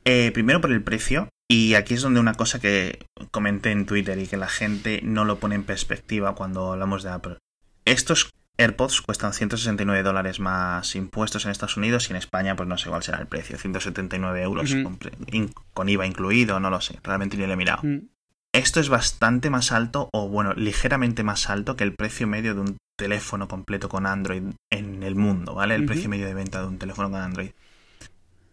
Eh, 0.04 0.30
primero 0.32 0.60
por 0.60 0.72
el 0.72 0.82
precio, 0.82 1.28
y 1.48 1.74
aquí 1.74 1.94
es 1.94 2.02
donde 2.02 2.18
una 2.18 2.34
cosa 2.34 2.58
que 2.60 3.04
comenté 3.30 3.70
en 3.70 3.86
Twitter 3.86 4.18
y 4.18 4.26
que 4.26 4.36
la 4.36 4.48
gente 4.48 5.00
no 5.04 5.24
lo 5.24 5.38
pone 5.38 5.54
en 5.54 5.64
perspectiva 5.64 6.34
cuando 6.34 6.72
hablamos 6.72 7.02
de 7.02 7.10
Apple. 7.10 7.36
Estos 7.84 8.30
AirPods 8.58 9.00
cuestan 9.00 9.32
169 9.32 10.02
dólares 10.02 10.38
más 10.40 10.94
impuestos 10.94 11.44
en 11.44 11.50
Estados 11.50 11.76
Unidos 11.76 12.08
y 12.08 12.12
en 12.12 12.16
España, 12.16 12.54
pues 12.54 12.68
no 12.68 12.76
sé 12.78 12.88
cuál 12.90 13.02
será 13.02 13.18
el 13.18 13.26
precio, 13.26 13.56
179 13.58 14.42
euros 14.42 14.70
pre- 14.98 15.12
in- 15.32 15.52
con 15.74 15.88
IVA 15.88 16.06
incluido, 16.06 16.60
no 16.60 16.70
lo 16.70 16.80
sé, 16.80 16.98
realmente 17.02 17.36
ni 17.36 17.46
lo 17.46 17.52
he 17.52 17.56
mirado. 17.56 17.82
Mm, 17.82 18.08
Esto 18.52 18.80
es 18.80 18.90
bastante 18.90 19.48
más 19.48 19.72
alto, 19.72 20.10
o 20.12 20.28
bueno, 20.28 20.52
ligeramente 20.52 21.22
más 21.22 21.48
alto 21.48 21.74
que 21.76 21.84
el 21.84 21.94
precio 21.94 22.26
medio 22.26 22.54
de 22.54 22.60
un 22.60 22.76
teléfono 22.98 23.48
completo 23.48 23.88
con 23.88 24.04
Android 24.06 24.42
en 24.70 25.02
el 25.02 25.14
mundo, 25.14 25.54
¿vale? 25.54 25.74
El 25.74 25.86
precio 25.86 26.10
medio 26.10 26.26
de 26.26 26.34
venta 26.34 26.60
de 26.60 26.66
un 26.68 26.78
teléfono 26.78 27.10
con 27.10 27.20
Android. 27.20 27.52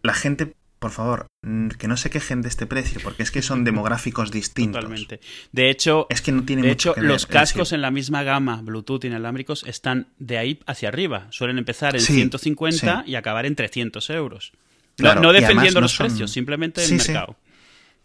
La 0.02 0.14
gente, 0.14 0.54
por 0.80 0.90
favor, 0.90 1.26
mm, 1.42 1.68
que 1.78 1.86
no 1.86 1.96
se 1.96 2.10
quejen 2.10 2.42
de 2.42 2.48
este 2.48 2.66
precio, 2.66 3.00
porque 3.04 3.22
es 3.22 3.30
que 3.30 3.42
son 3.42 3.62
demográficos 3.64 4.32
distintos. 4.32 4.82
Totalmente. 4.82 5.20
De 5.52 5.70
hecho, 5.70 6.06
Es 6.10 6.22
que 6.22 6.32
no 6.32 6.42
tiene 6.42 6.62
de 6.62 6.68
mucho 6.70 6.90
hecho 6.90 6.94
que 6.94 7.02
ver 7.02 7.10
los 7.10 7.26
cascos 7.26 7.72
en 7.72 7.82
la 7.82 7.90
misma 7.92 8.22
gama 8.24 8.60
Bluetooth 8.62 9.04
inalámbricos 9.04 9.62
están 9.64 10.08
de 10.18 10.38
ahí 10.38 10.60
hacia 10.66 10.88
arriba. 10.88 11.28
Suelen 11.30 11.58
empezar 11.58 11.94
en 11.94 12.00
Sí, 12.00 12.14
150 12.14 13.04
sí. 13.04 13.10
y 13.12 13.14
acabar 13.14 13.46
en 13.46 13.54
300 13.54 14.10
euros. 14.10 14.52
No- 14.98 15.04
Claro, 15.04 15.32
defendiendo 15.32 15.80
no 15.80 15.84
los 15.84 15.92
son- 15.92 16.08
precios, 16.08 16.30
simplemente 16.32 16.84
Sí, 16.84 16.94
el 16.94 17.00
sí. 17.00 17.12
mercado. 17.12 17.36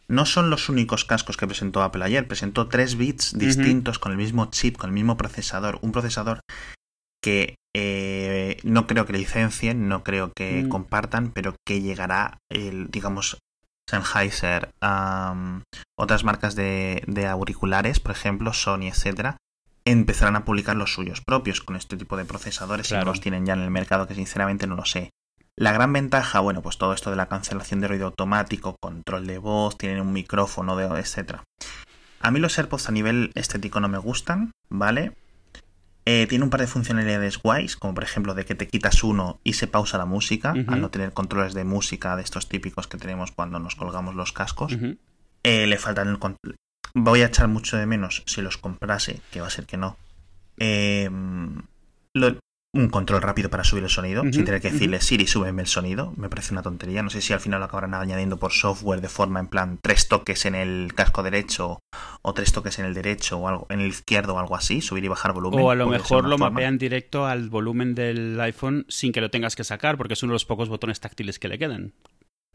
No 0.07 0.25
son 0.27 0.51
los 0.51 0.69
únicos 0.69 1.03
cascos 1.03 1.35
que 1.35 1.47
presentó 1.47 1.81
Apple 1.81 2.05
ayer. 2.05 2.27
Presentó 2.27 2.67
tres 2.67 2.95
bits 2.95 3.35
distintos 3.37 3.97
con 3.97 4.11
el 4.11 4.17
mismo 4.19 4.45
chip, 4.51 4.77
con 4.77 4.91
el 4.91 4.93
mismo 4.93 5.17
procesador. 5.17 5.79
Un 5.81 5.91
procesador 5.91 6.41
que 7.25 7.55
eh, 7.75 8.57
no 8.63 8.85
creo 8.85 9.07
que 9.07 9.13
licencien, 9.13 9.87
no 9.89 10.03
creo 10.03 10.31
que 10.35 10.63
Mm. 10.63 10.69
compartan, 10.69 11.31
pero 11.31 11.55
que 11.65 11.81
llegará, 11.81 12.37
el, 12.51 12.89
digamos, 12.91 13.39
Sennheiser, 13.89 14.69
am, 14.81 15.63
otras 15.97 16.23
marcas 16.23 16.55
de, 16.55 17.03
de 17.07 17.25
auriculares, 17.27 17.99
por 17.99 18.11
ejemplo, 18.11 18.53
Sony, 18.53 18.87
etcétera, 18.87 19.37
empezarán 19.85 20.35
a 20.35 20.45
publicar 20.45 20.75
los 20.75 20.93
suyos 20.93 21.21
propios 21.25 21.61
con 21.61 21.75
este 21.75 21.97
tipo 21.97 22.15
de 22.17 22.25
procesadores 22.25 22.87
Claro. 22.87 23.01
y 23.01 23.05
no 23.05 23.11
los 23.11 23.21
tienen 23.21 23.45
ya 23.45 23.53
en 23.53 23.61
el 23.61 23.71
mercado, 23.71 24.07
que 24.07 24.15
sinceramente 24.15 24.67
no 24.67 24.75
lo 24.75 24.85
sé. 24.85 25.09
La 25.57 25.71
gran 25.71 25.91
ventaja, 25.93 26.39
bueno, 26.41 26.61
pues 26.61 26.77
todo 26.77 26.93
esto 26.93 27.09
de 27.09 27.15
la 27.15 27.27
cancelación 27.27 27.79
de 27.81 27.87
ruido 27.87 28.07
automático, 28.07 28.75
control 28.81 29.25
de 29.27 29.37
voz, 29.37 29.77
tienen 29.77 30.01
un 30.01 30.13
micrófono, 30.13 30.75
de, 30.75 30.85
etcétera. 30.99 31.43
A 32.21 32.31
mí 32.31 32.39
los 32.39 32.57
AirPods 32.57 32.89
a 32.89 32.91
nivel 32.91 33.31
estético 33.35 33.79
no 33.79 33.87
me 33.87 33.97
gustan, 33.99 34.51
¿vale? 34.69 35.13
Eh, 36.07 36.27
tiene 36.27 36.43
un 36.43 36.51
par 36.51 36.61
de 36.61 36.67
funcionalidades 36.67 37.39
guays, 37.39 37.75
como 37.77 37.95
por 37.95 38.03
ejemplo 38.03 38.35
de 38.35 38.45
que 38.45 38.53
te 38.53 38.67
quitas 38.67 39.03
uno 39.03 39.39
y 39.43 39.53
se 39.53 39.65
pausa 39.67 39.97
la 39.97 40.05
música, 40.05 40.51
al 40.51 40.81
no 40.81 40.89
tener 40.91 41.13
controles 41.13 41.53
de 41.55 41.63
música 41.63 42.15
de 42.15 42.21
estos 42.21 42.47
típicos 42.47 42.87
que 42.87 42.97
tenemos 42.97 43.31
cuando 43.31 43.57
nos 43.59 43.75
colgamos 43.75 44.13
los 44.15 44.31
cascos. 44.31 44.73
Eh, 45.43 45.65
le 45.67 45.77
faltan 45.77 46.07
el 46.09 46.19
con- 46.19 46.37
Voy 46.93 47.21
a 47.21 47.25
echar 47.25 47.47
mucho 47.47 47.75
de 47.77 47.85
menos 47.87 48.23
si 48.27 48.41
los 48.41 48.57
comprase, 48.57 49.19
que 49.31 49.41
va 49.41 49.47
a 49.47 49.49
ser 49.49 49.65
que 49.65 49.77
no. 49.77 49.97
Eh, 50.57 51.09
lo- 52.13 52.39
un 52.75 52.89
control 52.89 53.21
rápido 53.21 53.49
para 53.49 53.63
subir 53.63 53.83
el 53.83 53.89
sonido, 53.89 54.21
sin 54.31 54.45
tener 54.45 54.61
que 54.61 54.69
decirle 54.71 55.01
Siri, 55.01 55.25
súbeme 55.27 55.61
el 55.61 55.67
sonido. 55.67 56.13
Me 56.17 56.29
parece 56.29 56.53
una 56.53 56.61
tontería. 56.61 57.01
No 57.01 57.09
sé 57.09 57.21
si 57.21 57.33
al 57.33 57.39
final 57.39 57.59
lo 57.59 57.65
acabarán 57.65 57.93
añadiendo 57.93 58.37
por 58.37 58.51
software 58.51 59.01
de 59.01 59.09
forma 59.09 59.39
en 59.39 59.47
plan 59.47 59.79
tres 59.81 60.07
toques 60.07 60.45
en 60.45 60.55
el 60.55 60.93
casco 60.93 61.23
derecho 61.23 61.79
o 62.21 62.33
tres 62.33 62.51
toques 62.51 62.77
en 62.79 62.85
el 62.85 62.93
derecho 62.93 63.37
o 63.37 63.47
algo 63.47 63.65
en 63.69 63.79
el 63.79 63.87
izquierdo 63.87 64.35
o 64.35 64.39
algo 64.39 64.55
así, 64.55 64.81
subir 64.81 65.05
y 65.05 65.07
bajar 65.07 65.33
volumen. 65.33 65.59
O 65.63 65.71
a 65.71 65.75
lo 65.75 65.87
mejor 65.87 66.25
lo 66.25 66.37
forma. 66.37 66.49
mapean 66.51 66.77
directo 66.77 67.25
al 67.25 67.49
volumen 67.49 67.95
del 67.95 68.39
iPhone 68.41 68.85
sin 68.89 69.11
que 69.11 69.21
lo 69.21 69.31
tengas 69.31 69.55
que 69.55 69.63
sacar, 69.63 69.97
porque 69.97 70.13
es 70.13 70.23
uno 70.23 70.31
de 70.31 70.35
los 70.35 70.45
pocos 70.45 70.69
botones 70.69 70.99
táctiles 70.99 71.39
que 71.39 71.47
le 71.47 71.57
quedan. 71.57 71.93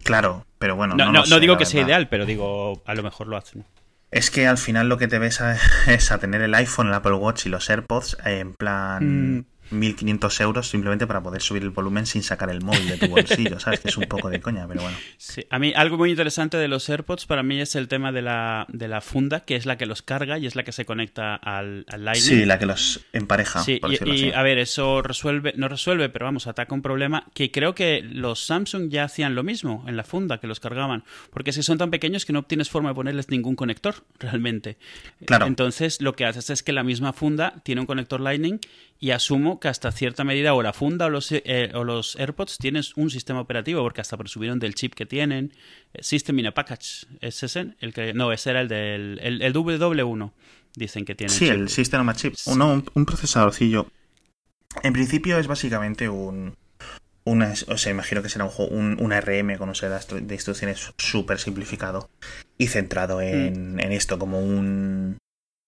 Claro, 0.03 0.47
pero 0.59 0.77
bueno. 0.77 0.95
No, 0.97 1.05
no, 1.07 1.13
no, 1.13 1.19
lo 1.19 1.21
no 1.21 1.27
sé, 1.27 1.41
digo 1.41 1.57
que 1.59 1.67
sea 1.67 1.83
ideal, 1.83 2.09
pero 2.09 2.25
digo, 2.27 2.83
a 2.87 2.95
lo 2.95 3.03
mejor 3.03 3.27
lo 3.27 3.37
hacen. 3.37 3.65
Es 4.11 4.31
que 4.31 4.47
al 4.49 4.59
final 4.59 4.89
lo 4.89 4.99
que 4.99 5.07
te 5.09 5.19
ves 5.19 5.41
a- 5.41 5.57
es 5.87 6.11
a 6.11 6.19
tener 6.19 6.41
el 6.43 6.55
iPhone, 6.55 6.89
el 6.89 6.95
Apple 6.95 7.13
Watch 7.15 7.47
y 7.47 7.49
los 7.49 7.69
AirPods 7.71 8.17
en 8.25 8.55
plan 8.55 9.39
Mm. 9.39 9.45
1500 9.71 10.41
euros 10.41 10.69
simplemente 10.69 11.07
para 11.07 11.23
poder 11.23 11.43
subir 11.43 11.63
el 11.63 11.71
volumen 11.71 12.07
sin 12.07 12.23
sacar 12.23 12.51
el 12.51 12.63
móvil 12.63 12.89
de 12.89 12.99
tu 12.99 13.09
bolsillo, 13.09 13.59
¿sabes? 13.61 13.81
Que 13.81 13.89
es 13.89 13.97
un 13.97 14.05
poco 14.05 14.29
de 14.31 14.41
coña, 14.41 14.67
pero 14.67 14.83
bueno. 14.83 14.97
Sí, 15.17 15.45
a 15.51 15.59
mí 15.59 15.73
algo 15.75 15.97
muy 15.97 16.11
interesante 16.11 16.57
de 16.57 16.69
los 16.69 16.89
AirPods 16.89 17.27
para 17.27 17.43
mí 17.43 17.61
es 17.61 17.75
el 17.75 17.89
tema 17.89 18.13
de 18.13 18.23
la, 18.23 18.67
de 18.69 18.89
la 18.89 19.01
funda, 19.01 19.41
que 19.41 19.57
es 19.57 19.67
la 19.67 19.77
que 19.79 19.87
los 19.87 20.03
carga 20.03 20.39
y 20.39 20.47
es 20.47 20.57
la 20.57 20.63
que 20.63 20.73
se 20.73 20.85
conecta 20.85 21.35
al, 21.35 21.85
al 21.89 22.05
Lightning. 22.05 22.41
Sí, 22.41 22.45
la 22.45 22.59
que 22.59 22.67
los 22.67 23.01
empareja, 23.13 23.63
Sí, 23.63 23.79
por 23.81 23.91
y, 23.91 23.93
decirlo 23.93 24.15
y, 24.15 24.17
así. 24.17 24.33
a 24.33 24.43
ver, 24.43 24.59
eso 24.59 25.03
resuelve, 25.03 25.53
no 25.57 25.69
resuelve, 25.69 26.09
pero 26.09 26.27
vamos, 26.27 26.47
ataca 26.47 26.75
un 26.75 26.83
problema 26.83 27.27
que 27.35 27.51
creo 27.51 27.75
que 27.75 28.03
los 28.03 28.45
Samsung 28.45 28.91
ya 28.91 29.05
hacían 29.05 29.35
lo 29.35 29.43
mismo 29.43 29.85
en 29.87 29.97
la 29.97 30.05
funda, 30.05 30.39
que 30.39 30.47
los 30.47 30.61
cargaban, 30.61 31.05
porque 31.31 31.53
si 31.53 31.63
son 31.63 31.79
tan 31.79 31.91
pequeños 31.91 32.25
que 32.25 32.33
no 32.33 32.41
obtienes 32.41 32.71
forma 32.71 32.91
de 32.91 32.95
ponerles 32.95 33.29
ningún 33.31 33.57
conector, 33.57 33.95
realmente. 34.19 34.79
Claro. 35.25 35.47
Entonces, 35.47 36.01
lo 36.01 36.15
que 36.15 36.25
haces 36.25 36.51
es 36.51 36.63
que 36.63 36.73
la 36.73 36.83
misma 36.83 37.13
funda 37.13 37.55
tiene 37.63 37.81
un 37.81 37.87
conector 37.87 38.21
Lightning 38.21 38.61
y 39.03 39.13
asumo 39.13 39.59
que 39.61 39.69
hasta 39.69 39.91
cierta 39.93 40.25
medida 40.25 40.53
o 40.53 40.63
la 40.63 40.73
funda 40.75 41.07
o 41.07 41.11
los, 41.11 41.33
eh, 41.33 41.71
o 41.75 41.85
los 41.85 42.17
AirPods 42.17 42.59
tienes 42.59 42.95
un 42.97 43.09
sistema 43.11 43.41
operativo, 43.41 43.83
porque 43.83 44.03
hasta 44.03 44.17
presumieron 44.19 44.59
del 44.59 44.75
chip 44.75 44.95
que 44.95 45.07
tienen. 45.07 45.53
Eh, 45.95 46.03
System 46.03 46.39
in 46.39 46.47
a 46.49 46.53
Package, 46.55 47.07
¿es 47.21 47.43
ese? 47.43 47.75
El 47.81 47.95
que, 47.95 48.13
no, 48.13 48.31
ese 48.31 48.51
era 48.51 48.61
el 48.61 48.69
del 48.69 49.19
el, 49.23 49.41
el 49.43 49.55
W1, 49.55 50.33
dicen 50.77 51.05
que 51.07 51.15
tiene. 51.15 51.33
Sí, 51.33 51.47
chip. 51.47 51.55
el 51.55 51.69
System 51.71 52.13
Chip. 52.15 52.35
Sí. 52.35 52.51
Uno, 52.51 52.73
un, 52.75 52.85
un 52.95 53.07
procesadorcillo. 53.07 53.87
En 54.83 54.93
principio 54.93 55.39
es 55.39 55.47
básicamente 55.47 56.09
un. 56.09 56.55
Una, 57.25 57.53
o 57.69 57.77
sea, 57.77 57.93
imagino 57.93 58.23
que 58.23 58.31
será 58.31 58.45
un, 58.45 58.51
juego- 58.51 58.75
un, 58.75 58.97
un 58.99 59.13
ARM 59.13 59.57
con 59.59 59.69
un 59.69 59.75
set 59.75 59.91
de 59.91 59.97
instru- 59.97 60.21
de 60.27 60.35
instrucciones 60.35 60.91
súper 60.97 61.39
simplificado 61.39 62.09
y 62.57 62.69
centrado 62.69 63.21
en, 63.21 63.75
Mm. 63.75 63.81
en 63.81 63.93
esto 63.93 64.19
como 64.19 64.41
un 64.41 65.19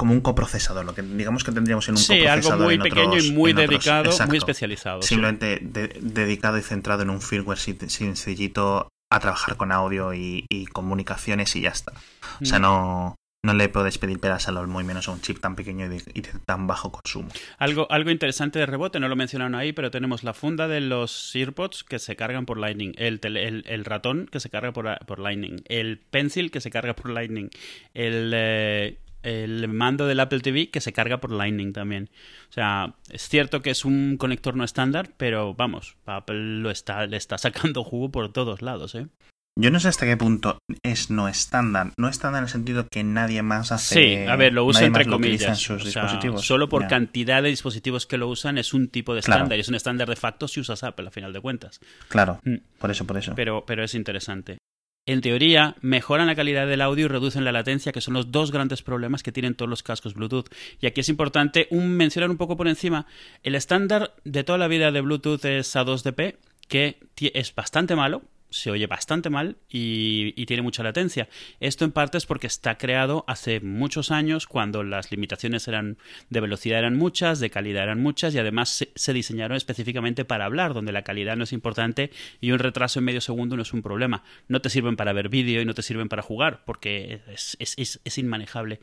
como 0.02 0.14
un 0.14 0.20
coprocesador, 0.20 0.84
lo 0.84 0.96
que 0.96 1.02
digamos 1.02 1.44
que 1.44 1.52
tendríamos 1.52 1.86
en 1.88 1.92
un 1.94 1.98
Sí, 1.98 2.12
algo 2.26 2.50
coprocesador 2.50 2.64
muy 2.64 2.74
en 2.74 2.82
pequeño 2.82 3.18
y 3.18 3.30
muy 3.30 3.52
otros- 3.52 3.68
dedicado, 3.68 4.04
exacto. 4.10 4.28
muy 4.30 4.38
especializado. 4.38 5.00
sí. 5.02 5.08
Simplemente 5.10 5.60
de- 5.62 5.96
dedicado 6.00 6.58
y 6.58 6.62
centrado 6.62 7.02
en 7.02 7.10
un 7.10 7.20
firmware 7.22 7.58
sencillito 7.58 8.88
a 9.12 9.20
trabajar 9.20 9.56
con 9.56 9.70
audio 9.70 10.12
y, 10.12 10.44
y 10.50 10.66
comunicaciones 10.66 11.54
y 11.54 11.60
ya 11.60 11.70
está. 11.70 11.92
O 12.40 12.44
sea, 12.44 12.58
Mm. 12.58 12.62
no, 12.62 13.16
no 13.44 13.54
le 13.54 13.68
puedes 13.68 13.98
pedir 13.98 14.18
peras 14.20 14.46
al 14.48 14.56
olmo 14.56 14.80
y 14.80 14.84
menos 14.84 15.08
a 15.08 15.12
un 15.12 15.20
chip 15.20 15.40
tan 15.40 15.56
pequeño 15.56 15.86
y 15.86 15.88
de, 15.88 16.02
y 16.14 16.20
de 16.22 16.30
tan 16.46 16.66
bajo 16.66 16.92
consumo. 16.92 17.28
Algo, 17.58 17.86
algo 17.90 18.10
interesante 18.10 18.58
de 18.60 18.66
rebote, 18.66 19.00
no 19.00 19.08
lo 19.08 19.16
mencionaron 19.16 19.54
ahí, 19.56 19.72
pero 19.72 19.90
tenemos 19.90 20.22
la 20.24 20.32
funda 20.32 20.66
de 20.68 20.80
los 20.80 21.34
AirPods 21.34 21.82
que 21.84 21.98
se 21.98 22.14
cargan 22.16 22.46
por 22.46 22.56
Lightning, 22.58 22.92
el, 22.96 23.20
tele- 23.20 23.46
el, 23.48 23.64
el 23.66 23.84
ratón 23.84 24.28
que 24.30 24.38
se 24.40 24.48
carga 24.48 24.72
por, 24.72 24.96
por 25.06 25.18
Lightning, 25.18 25.62
el 25.68 25.98
pencil 25.98 26.50
que 26.50 26.60
se 26.60 26.70
carga 26.70 26.94
por 26.94 27.10
Lightning, 27.10 27.50
el, 27.94 28.32
eh, 28.34 28.98
el 29.22 29.68
mando 29.68 30.06
del 30.06 30.20
Apple 30.20 30.40
TV 30.40 30.70
que 30.70 30.80
se 30.80 30.92
carga 30.92 31.18
por 31.20 31.30
Lightning 31.32 31.72
también. 31.72 32.10
O 32.50 32.52
sea, 32.52 32.94
es 33.10 33.28
cierto 33.28 33.62
que 33.62 33.70
es 33.70 33.84
un 33.84 34.16
conector 34.16 34.56
no 34.56 34.64
estándar, 34.64 35.10
pero 35.16 35.54
vamos, 35.54 35.96
Apple 36.06 36.60
lo 36.60 36.70
está, 36.70 37.06
le 37.06 37.16
está 37.16 37.38
sacando 37.38 37.84
jugo 37.84 38.10
por 38.10 38.32
todos 38.32 38.62
lados, 38.62 38.94
¿eh? 38.94 39.06
Yo 39.54 39.70
no 39.70 39.78
sé 39.80 39.88
hasta 39.88 40.06
qué 40.06 40.16
punto 40.16 40.56
es 40.82 41.10
no 41.10 41.28
estándar. 41.28 41.90
No 41.98 42.08
estándar 42.08 42.38
en 42.40 42.44
el 42.44 42.50
sentido 42.50 42.86
que 42.90 43.04
nadie 43.04 43.42
más 43.42 43.70
hace. 43.70 43.94
Sí, 44.22 44.26
a 44.26 44.34
ver, 44.34 44.54
lo 44.54 44.64
usa 44.64 44.86
entre 44.86 45.04
comillas. 45.04 45.42
en 45.46 45.56
sus 45.56 45.82
O 45.82 45.90
sea, 45.90 46.04
dispositivos. 46.04 46.46
solo 46.46 46.70
por 46.70 46.88
cantidad 46.88 47.42
de 47.42 47.50
dispositivos 47.50 48.06
que 48.06 48.16
lo 48.16 48.28
usan 48.28 48.56
es 48.56 48.72
un 48.72 48.88
tipo 48.88 49.14
de 49.14 49.20
Claro. 49.20 49.40
estándar. 49.40 49.58
Y 49.58 49.60
es 49.60 49.68
un 49.68 49.74
estándar 49.74 50.08
de 50.08 50.16
facto 50.16 50.48
si 50.48 50.60
usas 50.60 50.82
Apple, 50.84 51.06
a 51.06 51.10
final 51.10 51.34
de 51.34 51.40
cuentas. 51.42 51.80
Claro, 52.08 52.40
Mm. 52.44 52.54
por 52.78 52.90
eso, 52.90 53.06
por 53.06 53.18
eso. 53.18 53.34
Pero, 53.36 53.64
pero 53.66 53.84
es 53.84 53.94
interesante. 53.94 54.56
En 55.04 55.20
teoría, 55.20 55.74
mejoran 55.80 56.28
la 56.28 56.36
calidad 56.36 56.68
del 56.68 56.80
audio 56.80 57.06
y 57.06 57.08
reducen 57.08 57.44
la 57.44 57.50
latencia, 57.50 57.90
que 57.90 58.00
son 58.00 58.14
los 58.14 58.30
dos 58.30 58.52
grandes 58.52 58.82
problemas 58.82 59.24
que 59.24 59.32
tienen 59.32 59.56
todos 59.56 59.68
los 59.68 59.82
cascos 59.82 60.14
Bluetooth. 60.14 60.46
Y 60.80 60.86
aquí 60.86 61.00
es 61.00 61.08
importante 61.08 61.66
un, 61.70 61.96
mencionar 61.96 62.30
un 62.30 62.36
poco 62.36 62.56
por 62.56 62.68
encima, 62.68 63.06
el 63.42 63.56
estándar 63.56 64.14
de 64.24 64.44
toda 64.44 64.58
la 64.58 64.68
vida 64.68 64.92
de 64.92 65.00
Bluetooth 65.00 65.44
es 65.44 65.74
A2DP, 65.74 66.36
que 66.68 67.00
es 67.18 67.52
bastante 67.52 67.96
malo, 67.96 68.22
se 68.52 68.70
oye 68.70 68.86
bastante 68.86 69.30
mal 69.30 69.56
y, 69.68 70.32
tiene 70.46 70.62
mucha 70.62 70.82
latencia. 70.82 71.28
Esto 71.60 71.84
en 71.84 71.92
parte 71.92 72.18
es 72.18 72.26
porque 72.26 72.46
está 72.46 72.76
creado 72.76 73.24
hace 73.26 73.60
muchos 73.60 74.10
años 74.10 74.46
cuando 74.46 74.82
las 74.82 75.10
limitaciones 75.10 75.66
eran 75.66 75.96
de 76.30 76.40
velocidad 76.40 76.78
eran 76.78 76.96
muchas, 76.96 77.40
de 77.40 77.48
calidad 77.48 77.84
eran 77.84 78.02
muchas 78.02 78.34
y 78.34 78.38
además 78.38 78.86
se, 78.94 79.12
diseñaron 79.12 79.56
específicamente 79.56 80.24
para 80.24 80.44
hablar, 80.44 80.74
donde 80.74 80.92
la 80.92 81.02
calidad 81.02 81.36
no 81.36 81.44
es 81.44 81.52
importante 81.52 82.10
y 82.40 82.50
un 82.50 82.58
retraso 82.58 82.98
en 82.98 83.06
medio 83.06 83.20
segundo 83.20 83.56
no 83.56 83.62
es 83.62 83.72
un 83.72 83.82
problema. 83.82 84.24
No 84.48 84.60
te 84.60 84.68
sirven 84.68 84.96
para 84.96 85.12
ver 85.12 85.28
vídeo 85.28 85.62
y 85.62 85.64
no 85.64 85.74
te 85.74 85.82
sirven 85.82 86.08
para 86.08 86.22
jugar 86.22 86.64
porque 86.64 87.22
es, 87.28 87.56
es 87.58 88.18
inmanejable. 88.18 88.80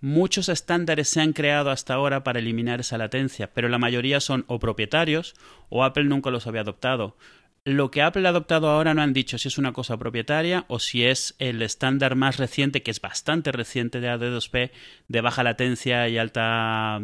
Muchos 0.00 0.48
estándares 0.48 1.08
se 1.08 1.20
han 1.20 1.32
creado 1.32 1.70
hasta 1.70 1.94
ahora 1.94 2.22
para 2.22 2.38
eliminar 2.38 2.78
esa 2.78 2.98
latencia, 2.98 3.50
pero 3.52 3.68
la 3.68 3.78
mayoría 3.78 4.20
son 4.20 4.44
o 4.46 4.60
propietarios 4.60 5.34
o 5.70 5.82
Apple 5.82 6.04
nunca 6.04 6.30
los 6.30 6.46
había 6.46 6.60
adoptado. 6.60 7.16
Lo 7.68 7.90
que 7.90 8.00
Apple 8.00 8.26
ha 8.26 8.30
adoptado 8.30 8.70
ahora 8.70 8.94
no 8.94 9.02
han 9.02 9.12
dicho 9.12 9.36
si 9.36 9.48
es 9.48 9.58
una 9.58 9.74
cosa 9.74 9.98
propietaria 9.98 10.64
o 10.68 10.78
si 10.78 11.04
es 11.04 11.34
el 11.38 11.60
estándar 11.60 12.16
más 12.16 12.38
reciente, 12.38 12.82
que 12.82 12.90
es 12.90 12.98
bastante 12.98 13.52
reciente 13.52 14.00
de 14.00 14.08
AD2P, 14.08 14.70
de 15.08 15.20
baja 15.20 15.42
latencia 15.42 16.08
y 16.08 16.16
alta, 16.16 16.98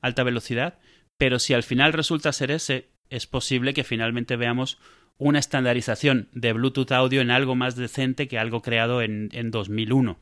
alta 0.00 0.22
velocidad. 0.22 0.78
Pero 1.18 1.38
si 1.38 1.52
al 1.52 1.62
final 1.62 1.92
resulta 1.92 2.32
ser 2.32 2.50
ese, 2.52 2.88
es 3.10 3.26
posible 3.26 3.74
que 3.74 3.84
finalmente 3.84 4.36
veamos 4.36 4.78
una 5.18 5.40
estandarización 5.40 6.30
de 6.32 6.54
Bluetooth 6.54 6.92
audio 6.92 7.20
en 7.20 7.30
algo 7.30 7.54
más 7.54 7.76
decente 7.76 8.28
que 8.28 8.38
algo 8.38 8.62
creado 8.62 9.02
en, 9.02 9.28
en 9.32 9.50
2001. 9.50 10.18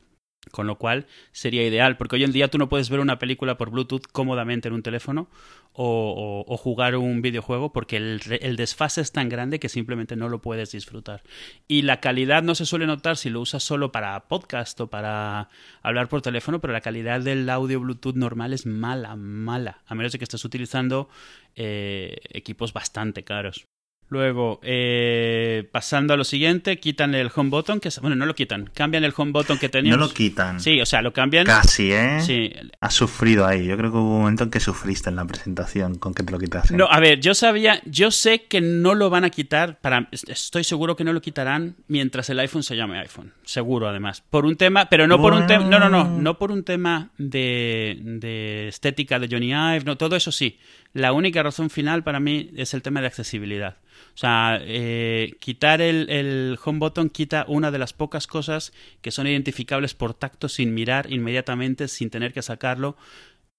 Con 0.51 0.65
lo 0.65 0.77
cual 0.77 1.07
sería 1.31 1.65
ideal, 1.65 1.97
porque 1.97 2.15
hoy 2.15 2.23
en 2.23 2.31
día 2.31 2.47
tú 2.47 2.57
no 2.57 2.69
puedes 2.69 2.89
ver 2.89 2.99
una 2.99 3.19
película 3.19 3.57
por 3.57 3.69
Bluetooth 3.69 4.07
cómodamente 4.11 4.69
en 4.69 4.73
un 4.75 4.83
teléfono 4.83 5.29
o, 5.73 6.57
jugar 6.57 6.95
un 6.95 7.21
videojuego 7.21 7.71
porque 7.71 7.97
el, 7.97 8.55
desfase 8.55 9.01
es 9.01 9.11
tan 9.11 9.29
grande 9.29 9.59
que 9.59 9.69
simplemente 9.69 10.15
no 10.15 10.29
lo 10.29 10.41
puedes 10.41 10.71
disfrutar. 10.71 11.21
Y 11.67 11.83
la 11.83 11.99
calidad 11.99 12.43
no 12.43 12.55
se 12.55 12.65
suele 12.65 12.87
notar 12.87 13.17
si 13.17 13.29
lo 13.29 13.41
usas 13.41 13.63
solo 13.63 13.91
para 13.91 14.27
podcast 14.27 14.79
o 14.81 14.87
para 14.87 15.49
hablar 15.83 16.07
por 16.07 16.21
teléfono, 16.21 16.61
pero 16.61 16.73
la 16.73 16.81
calidad 16.81 17.21
del 17.21 17.49
audio 17.49 17.79
Bluetooth 17.79 18.15
normal 18.15 18.53
es 18.53 18.65
mala, 18.65 19.15
mala, 19.15 19.83
a 19.85 19.95
menos 19.95 20.11
de 20.13 20.17
que 20.17 20.23
estés 20.23 20.45
utilizando 20.45 21.09
eh, 21.55 22.17
equipos 22.29 22.73
bastante 22.73 23.23
caros. 23.23 23.67
Luego, 24.09 24.61
eh, 24.63 25.67
pasando 25.69 26.13
a 26.13 26.17
lo 26.17 26.23
siguiente, 26.23 26.79
quitan 26.79 27.13
el 27.13 27.29
home 27.33 27.49
button, 27.49 27.81
que 27.81 27.89
bueno, 28.01 28.15
no 28.15 28.25
lo 28.25 28.35
quitan, 28.35 28.69
cambian 28.73 29.03
el 29.03 29.13
home 29.15 29.33
button 29.33 29.57
que 29.57 29.67
teníamos. 29.67 29.99
No 29.99 30.07
lo 30.07 30.13
quitan. 30.13 30.61
Sí, 30.61 30.79
o 30.79 30.85
sea, 30.85 31.01
lo 31.01 31.11
cambian. 31.11 31.45
Casi, 31.45 31.91
¿eh? 31.91 32.21
Sí. 32.21 32.53
Has 32.79 32.93
sufrido 32.93 33.45
ahí. 33.45 33.65
Yo 33.65 33.75
creo 33.75 33.91
que 33.91 33.97
hubo 33.97 34.15
un 34.15 34.19
momento 34.21 34.45
en 34.45 34.49
que 34.49 34.61
sufriste 34.61 35.09
en 35.09 35.17
la 35.17 35.25
presentación 35.25 35.95
con 35.95 36.13
que 36.13 36.23
te 36.23 36.31
lo 36.31 36.39
quitasen. 36.39 36.77
No, 36.77 36.87
a 36.89 37.01
ver, 37.01 37.19
yo 37.19 37.33
sabía, 37.33 37.81
yo 37.85 38.09
sé 38.11 38.43
que 38.43 38.61
no 38.61 38.95
lo 38.95 39.09
van 39.09 39.25
a 39.25 39.29
quitar, 39.29 39.79
para, 39.79 40.07
estoy 40.11 40.63
seguro 40.63 40.95
que 40.95 41.03
no 41.03 41.11
lo 41.11 41.21
quitarán 41.21 41.75
mientras 41.89 42.29
el 42.29 42.39
iPhone 42.39 42.63
se 42.63 42.77
llame 42.77 42.99
iPhone. 42.99 43.33
Seguro, 43.43 43.89
además. 43.89 44.23
Por 44.29 44.45
un 44.45 44.55
tema, 44.55 44.87
pero 44.89 45.07
no 45.07 45.17
por 45.21 45.33
un 45.33 45.47
tema, 45.47 45.65
no, 45.65 45.79
no, 45.79 45.89
no, 45.89 46.05
no 46.05 46.37
por 46.37 46.51
un 46.51 46.63
tema 46.63 47.09
de, 47.17 47.99
de 48.01 48.69
estética 48.69 49.19
de 49.19 49.27
Johnny 49.29 49.51
Ive, 49.51 49.83
no, 49.83 49.97
todo 49.97 50.15
eso 50.15 50.31
sí. 50.31 50.59
La 50.93 51.11
única 51.11 51.43
razón 51.43 51.69
final 51.69 52.03
para 52.03 52.21
mí 52.21 52.51
es 52.55 52.73
el 52.73 52.81
tema 52.81 53.01
de 53.01 53.07
accesibilidad. 53.07 53.77
O 54.13 54.17
sea, 54.17 54.59
eh, 54.61 55.35
quitar 55.39 55.81
el, 55.81 56.09
el, 56.09 56.57
home 56.63 56.79
button 56.79 57.09
quita 57.09 57.45
una 57.47 57.71
de 57.71 57.79
las 57.79 57.93
pocas 57.93 58.27
cosas 58.27 58.73
que 59.01 59.11
son 59.11 59.27
identificables 59.27 59.93
por 59.93 60.13
tacto 60.13 60.49
sin 60.49 60.73
mirar 60.73 61.11
inmediatamente, 61.11 61.87
sin 61.87 62.09
tener 62.09 62.33
que 62.33 62.41
sacarlo. 62.41 62.97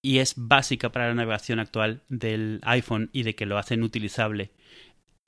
Y 0.01 0.19
es 0.19 0.35
básica 0.37 0.93
para 0.93 1.09
la 1.09 1.15
navegación 1.15 1.59
actual 1.59 2.03
del 2.09 2.61
iPhone 2.63 3.11
y 3.13 3.25
de 3.25 3.35
que 3.35 3.47
lo 3.47 3.59
hacen 3.59 3.83
utilizable 3.83 4.53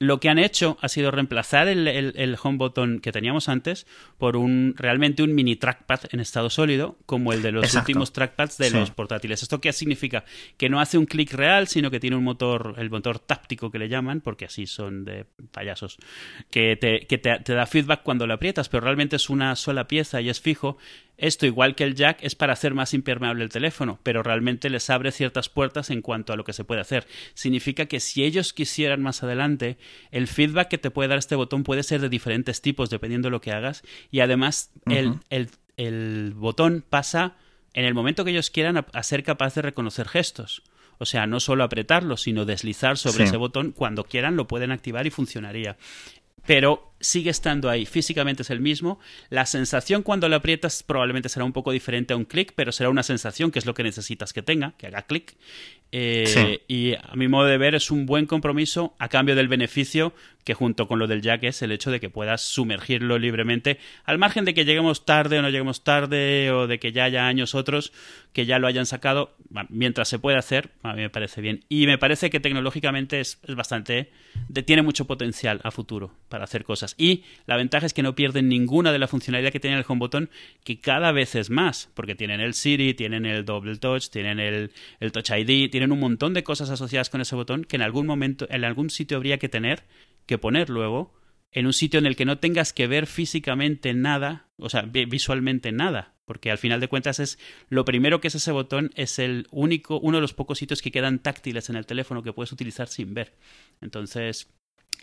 lo 0.00 0.18
que 0.18 0.30
han 0.30 0.38
hecho 0.38 0.78
ha 0.80 0.88
sido 0.88 1.10
reemplazar 1.10 1.68
el, 1.68 1.86
el, 1.86 2.36
home 2.42 2.56
button 2.56 3.00
que 3.00 3.12
teníamos 3.12 3.50
antes 3.50 3.86
por 4.16 4.34
un 4.34 4.74
realmente 4.78 5.22
un 5.22 5.34
mini 5.34 5.56
trackpad 5.56 6.00
en 6.10 6.20
estado 6.20 6.48
sólido, 6.48 6.96
como 7.04 7.34
el 7.34 7.42
de 7.42 7.52
los 7.52 7.74
últimos 7.74 8.10
trackpads 8.10 8.56
de 8.56 8.70
los 8.70 8.90
portátiles. 8.90 9.42
¿Esto 9.42 9.60
qué 9.60 9.74
significa? 9.74 10.24
Que 10.56 10.70
no 10.70 10.80
hace 10.80 10.96
un 10.96 11.04
clic 11.04 11.34
real, 11.34 11.68
sino 11.68 11.90
que 11.90 12.00
tiene 12.00 12.16
un 12.16 12.24
motor, 12.24 12.76
el 12.78 12.88
motor 12.88 13.18
táctico 13.18 13.70
que 13.70 13.78
le 13.78 13.90
llaman, 13.90 14.22
porque 14.22 14.46
así 14.46 14.66
son 14.66 15.04
de 15.04 15.26
payasos, 15.52 15.98
que 16.50 16.76
te, 16.76 17.06
que 17.06 17.18
te, 17.18 17.38
te 17.40 17.52
da 17.52 17.66
feedback 17.66 18.02
cuando 18.02 18.26
lo 18.26 18.32
aprietas, 18.32 18.70
pero 18.70 18.80
realmente 18.80 19.16
es 19.16 19.28
una 19.28 19.54
sola 19.54 19.86
pieza 19.86 20.22
y 20.22 20.30
es 20.30 20.40
fijo 20.40 20.78
esto, 21.20 21.44
igual 21.44 21.74
que 21.74 21.84
el 21.84 21.94
jack, 21.94 22.18
es 22.22 22.34
para 22.34 22.54
hacer 22.54 22.72
más 22.72 22.94
impermeable 22.94 23.44
el 23.44 23.50
teléfono, 23.50 24.00
pero 24.02 24.22
realmente 24.22 24.70
les 24.70 24.88
abre 24.88 25.12
ciertas 25.12 25.50
puertas 25.50 25.90
en 25.90 26.00
cuanto 26.00 26.32
a 26.32 26.36
lo 26.36 26.44
que 26.44 26.54
se 26.54 26.64
puede 26.64 26.80
hacer. 26.80 27.06
Significa 27.34 27.86
que 27.86 28.00
si 28.00 28.24
ellos 28.24 28.54
quisieran 28.54 29.02
más 29.02 29.22
adelante, 29.22 29.76
el 30.12 30.28
feedback 30.28 30.68
que 30.68 30.78
te 30.78 30.90
puede 30.90 31.10
dar 31.10 31.18
este 31.18 31.36
botón 31.36 31.62
puede 31.62 31.82
ser 31.82 32.00
de 32.00 32.08
diferentes 32.08 32.62
tipos 32.62 32.88
dependiendo 32.88 33.26
de 33.26 33.32
lo 33.32 33.42
que 33.42 33.52
hagas 33.52 33.82
y 34.10 34.20
además 34.20 34.72
el, 34.86 35.20
el, 35.76 36.32
botón 36.34 36.84
pasa 36.88 37.36
en 37.74 37.84
el 37.84 37.92
momento 37.94 38.24
que 38.24 38.30
ellos 38.30 38.50
quieran 38.50 38.78
a, 38.78 39.02
ser 39.02 39.22
capaz 39.22 39.54
de 39.54 39.62
reconocer 39.62 40.08
gestos. 40.08 40.62
O 40.98 41.06
sea, 41.06 41.26
no 41.26 41.40
solo 41.40 41.64
apretarlo, 41.64 42.16
sino 42.16 42.44
deslizar 42.44 42.98
sobre 42.98 43.24
ese 43.24 43.36
botón. 43.36 43.72
Cuando 43.72 44.04
quieran 44.04 44.36
lo 44.36 44.46
pueden 44.46 44.70
activar 44.70 45.06
y 45.06 45.10
funcionaría. 45.10 45.76
Pero 46.46 46.89
sigue 47.00 47.30
estando 47.30 47.70
ahí, 47.70 47.86
físicamente 47.86 48.42
es 48.42 48.50
el 48.50 48.60
mismo. 48.60 49.00
La 49.30 49.46
sensación 49.46 50.02
cuando 50.02 50.28
lo 50.28 50.36
aprietas 50.36 50.82
probablemente 50.82 51.28
será 51.28 51.44
un 51.44 51.52
poco 51.52 51.72
diferente 51.72 52.12
a 52.12 52.16
un 52.16 52.24
clic, 52.24 52.52
pero 52.54 52.72
será 52.72 52.90
una 52.90 53.02
sensación 53.02 53.50
que 53.50 53.58
es 53.58 53.66
lo 53.66 53.74
que 53.74 53.82
necesitas 53.82 54.32
que 54.32 54.42
tenga, 54.42 54.74
que 54.76 54.86
haga 54.86 55.02
clic. 55.02 55.36
Eh, 55.92 56.62
y 56.68 56.94
a 56.94 57.16
mi 57.16 57.26
modo 57.26 57.46
de 57.46 57.58
ver 57.58 57.74
es 57.74 57.90
un 57.90 58.06
buen 58.06 58.26
compromiso 58.26 58.94
a 59.00 59.08
cambio 59.08 59.34
del 59.34 59.48
beneficio 59.48 60.14
que 60.44 60.54
junto 60.54 60.86
con 60.86 60.98
lo 60.98 61.06
del 61.06 61.20
jack 61.20 61.42
es 61.44 61.62
el 61.62 61.72
hecho 61.72 61.90
de 61.90 62.00
que 62.00 62.08
puedas 62.08 62.42
sumergirlo 62.42 63.18
libremente, 63.18 63.78
al 64.04 64.18
margen 64.18 64.44
de 64.44 64.54
que 64.54 64.64
lleguemos 64.64 65.04
tarde 65.04 65.38
o 65.38 65.42
no 65.42 65.50
lleguemos 65.50 65.84
tarde 65.84 66.50
o 66.52 66.66
de 66.66 66.78
que 66.78 66.92
ya 66.92 67.04
haya 67.04 67.26
años 67.26 67.54
otros 67.54 67.92
que 68.32 68.46
ya 68.46 68.58
lo 68.58 68.68
hayan 68.68 68.86
sacado, 68.86 69.34
mientras 69.68 70.08
se 70.08 70.18
puede 70.20 70.38
hacer, 70.38 70.70
a 70.82 70.94
mí 70.94 71.02
me 71.02 71.10
parece 71.10 71.40
bien. 71.40 71.64
Y 71.68 71.86
me 71.86 71.98
parece 71.98 72.30
que 72.30 72.38
tecnológicamente 72.38 73.20
es, 73.20 73.40
es 73.46 73.56
bastante, 73.56 74.12
tiene 74.64 74.82
mucho 74.82 75.06
potencial 75.06 75.60
a 75.64 75.72
futuro 75.72 76.14
para 76.28 76.44
hacer 76.44 76.62
cosas. 76.62 76.89
Y 76.98 77.24
la 77.46 77.56
ventaja 77.56 77.86
es 77.86 77.94
que 77.94 78.02
no 78.02 78.14
pierden 78.14 78.48
ninguna 78.48 78.92
de 78.92 78.98
la 78.98 79.08
funcionalidad 79.08 79.52
que 79.52 79.60
tiene 79.60 79.76
el 79.76 79.84
home 79.86 80.00
que 80.64 80.80
cada 80.80 81.12
vez 81.12 81.34
es 81.34 81.50
más, 81.50 81.90
porque 81.94 82.14
tienen 82.14 82.40
el 82.40 82.54
Siri, 82.54 82.94
tienen 82.94 83.26
el 83.26 83.44
Double 83.44 83.76
Touch, 83.76 84.08
tienen 84.08 84.40
el, 84.40 84.72
el 85.00 85.12
Touch 85.12 85.30
ID, 85.30 85.70
tienen 85.70 85.92
un 85.92 86.00
montón 86.00 86.34
de 86.34 86.42
cosas 86.42 86.70
asociadas 86.70 87.10
con 87.10 87.20
ese 87.20 87.34
botón 87.36 87.64
que 87.64 87.76
en 87.76 87.82
algún 87.82 88.06
momento, 88.06 88.46
en 88.50 88.64
algún 88.64 88.90
sitio 88.90 89.16
habría 89.16 89.38
que 89.38 89.48
tener, 89.48 89.84
que 90.26 90.38
poner 90.38 90.70
luego, 90.70 91.12
en 91.52 91.66
un 91.66 91.72
sitio 91.72 91.98
en 91.98 92.06
el 92.06 92.16
que 92.16 92.24
no 92.24 92.38
tengas 92.38 92.72
que 92.72 92.86
ver 92.86 93.06
físicamente 93.06 93.92
nada, 93.92 94.48
o 94.56 94.68
sea, 94.68 94.82
visualmente 94.82 95.72
nada, 95.72 96.14
porque 96.24 96.50
al 96.50 96.58
final 96.58 96.80
de 96.80 96.88
cuentas 96.88 97.18
es 97.18 97.38
lo 97.68 97.84
primero 97.84 98.20
que 98.20 98.28
es 98.28 98.36
ese 98.36 98.52
botón 98.52 98.90
es 98.94 99.18
el 99.18 99.48
único, 99.50 99.98
uno 99.98 100.18
de 100.18 100.22
los 100.22 100.32
pocos 100.32 100.58
sitios 100.58 100.80
que 100.80 100.92
quedan 100.92 101.18
táctiles 101.18 101.68
en 101.68 101.76
el 101.76 101.86
teléfono 101.86 102.22
que 102.22 102.32
puedes 102.32 102.52
utilizar 102.52 102.88
sin 102.88 103.14
ver. 103.14 103.34
Entonces, 103.80 104.48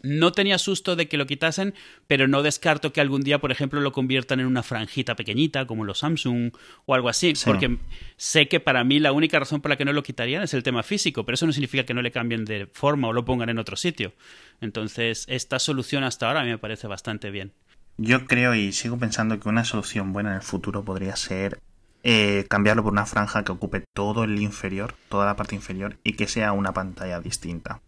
no 0.04 0.32
tenía 0.32 0.58
susto 0.58 0.96
de 0.96 1.08
que 1.08 1.18
lo 1.18 1.26
quitasen, 1.26 1.74
pero 2.08 2.28
no 2.28 2.44
descarto 2.44 2.94
que 2.94 3.02
algún 3.02 3.22
día, 3.22 3.40
por 3.40 3.52
ejemplo, 3.52 3.82
lo 3.82 3.92
conviertan 3.92 4.40
en 4.40 4.46
una 4.46 4.64
franjita 4.64 5.16
pequeñita, 5.16 5.66
como 5.66 5.84
los 5.84 6.00
Samsung 6.00 6.52
o 6.86 6.94
algo 6.94 7.10
así, 7.10 7.34
porque 7.46 7.78
sé 8.16 8.48
que 8.48 8.60
para 8.60 8.84
mí 8.84 9.00
la 9.00 9.12
única 9.12 9.40
razón 9.40 9.62
por 9.62 9.70
la 9.70 9.78
que 9.78 9.86
no 9.86 9.94
lo 9.94 10.04
quitarían 10.04 10.44
es 10.44 10.54
el 10.54 10.64
tema 10.64 10.84
físico, 10.84 11.26
pero 11.26 11.36
eso 11.36 11.46
no 11.46 11.54
significa 11.54 11.86
que 11.86 11.94
no 11.94 12.02
le 12.02 12.12
cambien 12.12 12.46
de 12.46 12.68
forma 12.68 13.08
o 13.08 13.14
lo 13.14 13.26
pongan 13.26 13.50
en 13.50 13.58
otro 13.58 13.76
sitio. 13.76 14.14
Entonces, 14.62 15.26
esta 15.28 15.60
solución 15.60 16.04
hasta 16.04 16.28
ahora 16.28 16.42
a 16.42 16.44
mí 16.44 16.50
me 16.50 16.58
parece 16.58 16.88
bastante 16.88 17.32
bien. 17.32 17.54
Yo 17.98 18.28
creo 18.28 18.54
y 18.54 18.74
sigo 18.74 18.98
pensando 18.98 19.40
que 19.40 19.50
una 19.50 19.66
solución 19.66 20.14
buena 20.14 20.30
en 20.30 20.36
el 20.36 20.42
futuro 20.44 20.84
podría 20.86 21.16
ser 21.16 21.60
eh, 22.04 22.46
cambiarlo 22.48 22.84
por 22.84 22.94
una 22.94 23.08
franja 23.08 23.44
que 23.44 23.52
ocupe 23.52 23.84
todo 23.94 24.24
el 24.24 24.40
inferior, 24.40 24.96
toda 25.10 25.26
la 25.26 25.36
parte 25.36 25.56
inferior, 25.56 25.98
y 26.04 26.14
que 26.14 26.28
sea 26.28 26.54
una 26.54 26.74
pantalla 26.74 27.20
distinta. 27.20 27.82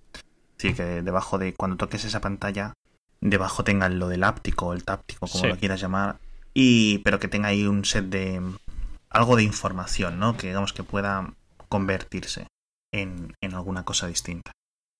Sí, 0.60 0.74
que 0.74 1.02
debajo 1.02 1.38
de 1.38 1.54
cuando 1.54 1.78
toques 1.78 2.06
esa 2.06 2.22
pantalla, 2.22 2.74
debajo 3.22 3.63
tenga 3.63 3.89
lo 3.89 4.10
del 4.10 4.24
áptico 4.24 4.67
o 4.67 4.74
el 4.74 4.84
táptico, 4.84 5.28
como 5.28 5.48
lo 5.48 5.58
quieras 5.58 5.82
llamar, 5.82 6.19
y 6.54 7.00
pero 7.00 7.19
que 7.19 7.28
tenga 7.28 7.48
ahí 7.48 7.65
un 7.65 7.86
set 7.86 8.06
de 8.06 8.41
algo 9.10 9.36
de 9.36 9.43
información, 9.43 10.19
¿no? 10.19 10.38
Que 10.38 10.48
digamos 10.48 10.74
que 10.74 10.84
pueda 10.84 11.34
convertirse 11.69 12.48
en, 12.93 13.34
en 13.41 13.54
alguna 13.54 13.84
cosa 13.84 14.08
distinta. 14.08 14.52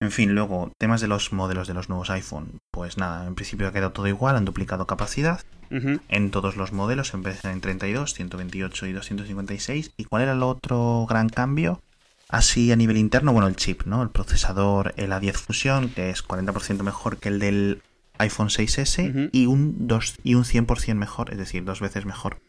En 0.02 0.12
fin, 0.12 0.34
luego, 0.34 0.72
temas 0.78 1.02
de 1.02 1.08
los 1.08 1.34
modelos 1.34 1.68
de 1.68 1.74
los 1.74 1.90
nuevos 1.90 2.10
iPhone. 2.10 2.60
Pues 2.72 2.98
nada, 2.98 3.28
en 3.28 3.36
principio 3.36 3.68
ha 3.68 3.74
quedado 3.74 3.92
todo 3.92 4.08
igual, 4.08 4.38
han 4.38 4.46
duplicado 4.46 4.88
capacidad 4.88 5.42
en 5.72 6.32
todos 6.32 6.56
los 6.56 6.72
modelos, 6.72 7.14
empiezan 7.14 7.52
en 7.52 7.62
32, 7.62 8.14
128 8.14 8.88
y 8.88 8.94
256. 8.94 9.92
¿Y 9.98 10.06
cuál 10.06 10.24
era 10.24 10.32
el 10.32 10.42
otro 10.42 11.06
gran 11.08 11.30
cambio? 11.30 11.82
Así 12.30 12.72
a 12.72 12.76
nivel 12.76 12.98
interno, 12.98 13.34
bueno, 13.34 13.48
el 13.48 13.56
chip, 13.56 13.84
¿no? 13.86 14.04
El 14.04 14.12
procesador, 14.12 14.94
el 14.98 15.12
A10 15.12 15.34
Fusion, 15.34 15.90
que 15.90 16.12
es 16.12 16.26
40% 16.26 16.84
mejor 16.84 17.18
que 17.18 17.30
el 17.30 17.40
del 17.40 17.82
iPhone 18.20 18.50
6S 18.50 19.30
y, 19.32 19.46
un 19.48 19.88
2, 19.88 20.18
y 20.24 20.36
un 20.36 20.44
100% 20.44 20.94
mejor, 20.94 21.32
es 21.32 21.40
decir, 21.40 21.64
dos 21.64 21.80
veces 21.80 22.06
mejor. 22.06 22.40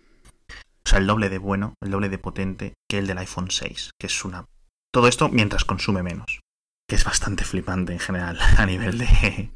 O 0.84 0.88
sea, 0.88 0.98
el 0.98 1.06
doble 1.06 1.30
de 1.30 1.38
bueno, 1.38 1.74
el 1.80 1.90
doble 1.90 2.10
de 2.10 2.18
potente 2.18 2.74
que 2.88 2.98
el 2.98 3.06
del 3.06 3.18
iPhone 3.18 3.50
6, 3.50 3.92
que 3.98 4.06
es 4.06 4.24
una... 4.24 4.44
Todo 4.92 5.08
esto 5.08 5.30
mientras 5.30 5.64
consume 5.64 6.02
menos, 6.02 6.40
que 6.86 6.96
es 6.96 7.04
bastante 7.04 7.44
flipante 7.44 7.94
en 7.94 8.00
general 8.00 8.38
a 8.58 8.66
nivel 8.66 8.98
de, 8.98 9.50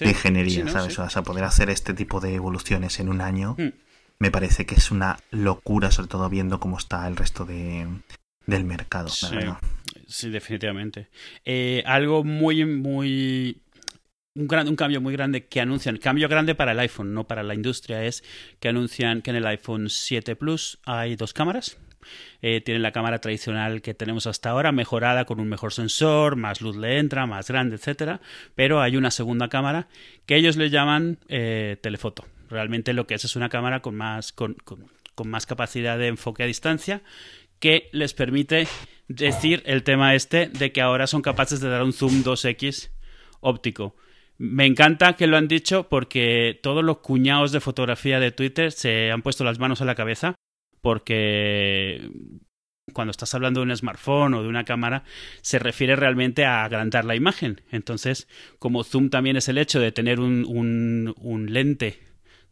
ingeniería, 0.00 0.68
¿sabes? 0.68 0.98
O 0.98 1.08
sea, 1.08 1.22
poder 1.22 1.44
hacer 1.44 1.70
este 1.70 1.94
tipo 1.94 2.18
de 2.18 2.34
evoluciones 2.34 2.98
en 2.98 3.08
un 3.08 3.20
año 3.20 3.54
mm. 3.56 3.68
me 4.18 4.30
parece 4.32 4.66
que 4.66 4.74
es 4.74 4.90
una 4.90 5.20
locura, 5.30 5.92
sobre 5.92 6.08
todo 6.08 6.28
viendo 6.28 6.58
cómo 6.58 6.78
está 6.78 7.06
el 7.06 7.16
resto 7.16 7.44
de, 7.44 7.86
del 8.46 8.64
mercado, 8.64 9.08
Sí, 10.06 10.28
definitivamente. 10.30 11.08
Eh, 11.44 11.82
algo 11.86 12.24
muy, 12.24 12.64
muy 12.64 13.62
un, 14.34 14.48
gran, 14.48 14.68
un, 14.68 14.76
cambio 14.76 15.00
muy 15.00 15.12
grande 15.12 15.46
que 15.46 15.60
anuncian, 15.60 15.98
cambio 15.98 16.28
grande 16.28 16.54
para 16.54 16.72
el 16.72 16.80
iPhone, 16.80 17.14
no 17.14 17.28
para 17.28 17.42
la 17.42 17.54
industria, 17.54 18.04
es 18.04 18.24
que 18.58 18.68
anuncian 18.68 19.22
que 19.22 19.30
en 19.30 19.36
el 19.36 19.46
iPhone 19.46 19.88
7 19.88 20.34
Plus 20.36 20.80
hay 20.84 21.16
dos 21.16 21.32
cámaras. 21.32 21.78
Eh, 22.40 22.60
tienen 22.62 22.82
la 22.82 22.92
cámara 22.92 23.20
tradicional 23.20 23.82
que 23.82 23.94
tenemos 23.94 24.26
hasta 24.26 24.50
ahora, 24.50 24.72
mejorada 24.72 25.26
con 25.26 25.38
un 25.38 25.48
mejor 25.48 25.72
sensor, 25.72 26.34
más 26.34 26.60
luz 26.60 26.76
le 26.76 26.98
entra, 26.98 27.26
más 27.26 27.48
grande, 27.48 27.76
etcétera. 27.76 28.20
Pero 28.54 28.80
hay 28.80 28.96
una 28.96 29.10
segunda 29.10 29.48
cámara 29.48 29.86
que 30.26 30.36
ellos 30.36 30.56
le 30.56 30.70
llaman 30.70 31.18
eh, 31.28 31.76
telefoto. 31.82 32.24
Realmente 32.48 32.94
lo 32.94 33.06
que 33.06 33.14
es 33.14 33.24
es 33.24 33.36
una 33.36 33.48
cámara 33.48 33.80
con 33.80 33.94
más, 33.96 34.32
con, 34.32 34.56
con 35.20 35.28
más 35.28 35.46
capacidad 35.46 35.98
de 35.98 36.08
enfoque 36.08 36.42
a 36.42 36.46
distancia 36.46 37.02
que 37.60 37.88
les 37.92 38.14
permite 38.14 38.66
decir 39.08 39.62
el 39.66 39.82
tema 39.82 40.14
este 40.14 40.48
de 40.48 40.72
que 40.72 40.80
ahora 40.80 41.06
son 41.06 41.22
capaces 41.22 41.60
de 41.60 41.68
dar 41.68 41.82
un 41.82 41.92
zoom 41.92 42.24
2x 42.24 42.90
óptico. 43.40 43.96
Me 44.38 44.66
encanta 44.66 45.16
que 45.16 45.26
lo 45.26 45.36
han 45.36 45.48
dicho 45.48 45.88
porque 45.88 46.58
todos 46.62 46.82
los 46.82 46.98
cuñados 46.98 47.52
de 47.52 47.60
fotografía 47.60 48.18
de 48.18 48.32
Twitter 48.32 48.72
se 48.72 49.10
han 49.10 49.22
puesto 49.22 49.44
las 49.44 49.58
manos 49.58 49.82
a 49.82 49.84
la 49.84 49.94
cabeza 49.94 50.34
porque 50.80 52.10
cuando 52.92 53.10
estás 53.10 53.34
hablando 53.34 53.60
de 53.60 53.66
un 53.66 53.76
smartphone 53.76 54.34
o 54.34 54.42
de 54.42 54.48
una 54.48 54.64
cámara, 54.64 55.04
se 55.42 55.58
refiere 55.58 55.94
realmente 55.94 56.44
a 56.44 56.64
agrandar 56.64 57.04
la 57.04 57.14
imagen. 57.14 57.60
Entonces, 57.70 58.28
como 58.58 58.82
zoom 58.82 59.10
también 59.10 59.36
es 59.36 59.48
el 59.48 59.58
hecho 59.58 59.78
de 59.78 59.92
tener 59.92 60.20
un, 60.20 60.44
un, 60.44 61.14
un 61.18 61.52
lente 61.52 62.00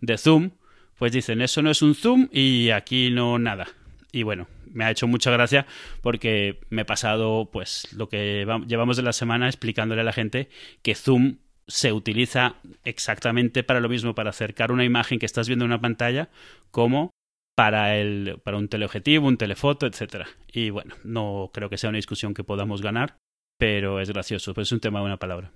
de 0.01 0.18
zoom, 0.18 0.51
pues 0.99 1.12
dicen, 1.12 1.40
eso 1.42 1.62
no 1.62 1.71
es 1.71 1.83
un 1.83 1.94
zoom 1.94 2.29
y 2.33 2.71
aquí 2.71 3.11
no 3.11 3.38
nada. 3.38 3.68
Y 4.12 4.23
bueno, 4.23 4.49
me 4.79 4.85
ha 4.85 4.91
hecho 4.93 5.09
mucha 5.09 5.33
gracia 5.33 5.67
porque 6.03 6.61
me 6.71 6.83
he 6.83 6.85
pasado 6.85 7.51
pues 7.53 7.93
lo 7.93 8.09
que 8.09 8.47
llevamos 8.69 8.97
de 8.97 9.03
la 9.03 9.12
semana 9.12 9.49
explicándole 9.49 10.03
a 10.03 10.05
la 10.05 10.12
gente 10.12 10.49
que 10.83 10.95
zoom 10.95 11.38
se 11.67 11.93
utiliza 11.93 12.55
exactamente 12.85 13.64
para 13.64 13.81
lo 13.81 13.88
mismo, 13.88 14.14
para 14.14 14.31
acercar 14.31 14.71
una 14.71 14.85
imagen 14.85 15.19
que 15.19 15.27
estás 15.27 15.49
viendo 15.49 15.64
en 15.64 15.73
una 15.73 15.81
pantalla, 15.81 16.31
como 16.71 17.11
para, 17.57 17.97
el, 17.97 18.41
para 18.45 18.57
un 18.57 18.69
teleobjetivo, 18.69 19.27
un 19.27 19.37
telefoto, 19.37 19.87
etc. 19.87 20.29
Y 20.51 20.71
bueno, 20.71 20.95
no 21.03 21.51
creo 21.53 21.69
que 21.69 21.77
sea 21.77 21.91
una 21.91 21.99
discusión 21.99 22.33
que 22.33 22.45
podamos 22.45 22.81
ganar, 22.81 23.19
pero 23.59 24.01
es 24.01 24.09
gracioso, 24.09 24.55
pues 24.55 24.69
es 24.69 24.73
un 24.73 24.81
tema 24.81 25.01
de 25.01 25.07
una 25.07 25.19
palabra. 25.19 25.51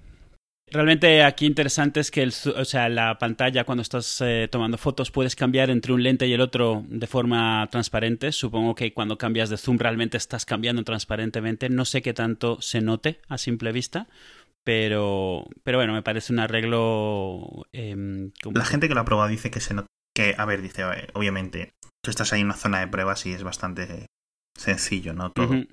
Realmente 0.72 1.22
aquí 1.22 1.44
interesante 1.44 2.00
es 2.00 2.10
que 2.10 2.22
el, 2.22 2.32
o 2.56 2.64
sea, 2.64 2.88
la 2.88 3.18
pantalla 3.18 3.64
cuando 3.64 3.82
estás 3.82 4.22
eh, 4.22 4.48
tomando 4.50 4.78
fotos 4.78 5.10
puedes 5.10 5.36
cambiar 5.36 5.68
entre 5.68 5.92
un 5.92 6.02
lente 6.02 6.26
y 6.26 6.32
el 6.32 6.40
otro 6.40 6.82
de 6.88 7.06
forma 7.06 7.68
transparente. 7.70 8.32
Supongo 8.32 8.74
que 8.74 8.94
cuando 8.94 9.18
cambias 9.18 9.50
de 9.50 9.58
zoom 9.58 9.76
realmente 9.78 10.16
estás 10.16 10.46
cambiando 10.46 10.82
transparentemente. 10.82 11.68
No 11.68 11.84
sé 11.84 12.00
qué 12.00 12.14
tanto 12.14 12.62
se 12.62 12.80
note 12.80 13.20
a 13.28 13.36
simple 13.36 13.70
vista, 13.70 14.08
pero, 14.64 15.44
pero 15.62 15.76
bueno, 15.76 15.92
me 15.92 16.02
parece 16.02 16.32
un 16.32 16.38
arreglo. 16.38 17.66
Eh, 17.74 18.30
la 18.54 18.64
gente 18.64 18.88
que 18.88 18.94
lo 18.94 19.00
ha 19.00 19.04
probado 19.04 19.28
dice 19.28 19.50
que 19.50 19.60
se 19.60 19.74
nota. 19.74 19.88
Que, 20.14 20.34
a 20.36 20.44
ver, 20.46 20.62
dice, 20.62 20.84
obviamente, 21.14 21.72
tú 22.02 22.10
estás 22.10 22.32
ahí 22.32 22.40
en 22.40 22.46
una 22.46 22.56
zona 22.56 22.80
de 22.80 22.88
pruebas 22.88 23.26
y 23.26 23.32
es 23.32 23.42
bastante 23.42 24.06
sencillo, 24.58 25.12
¿no? 25.12 25.30
Todo 25.32 25.64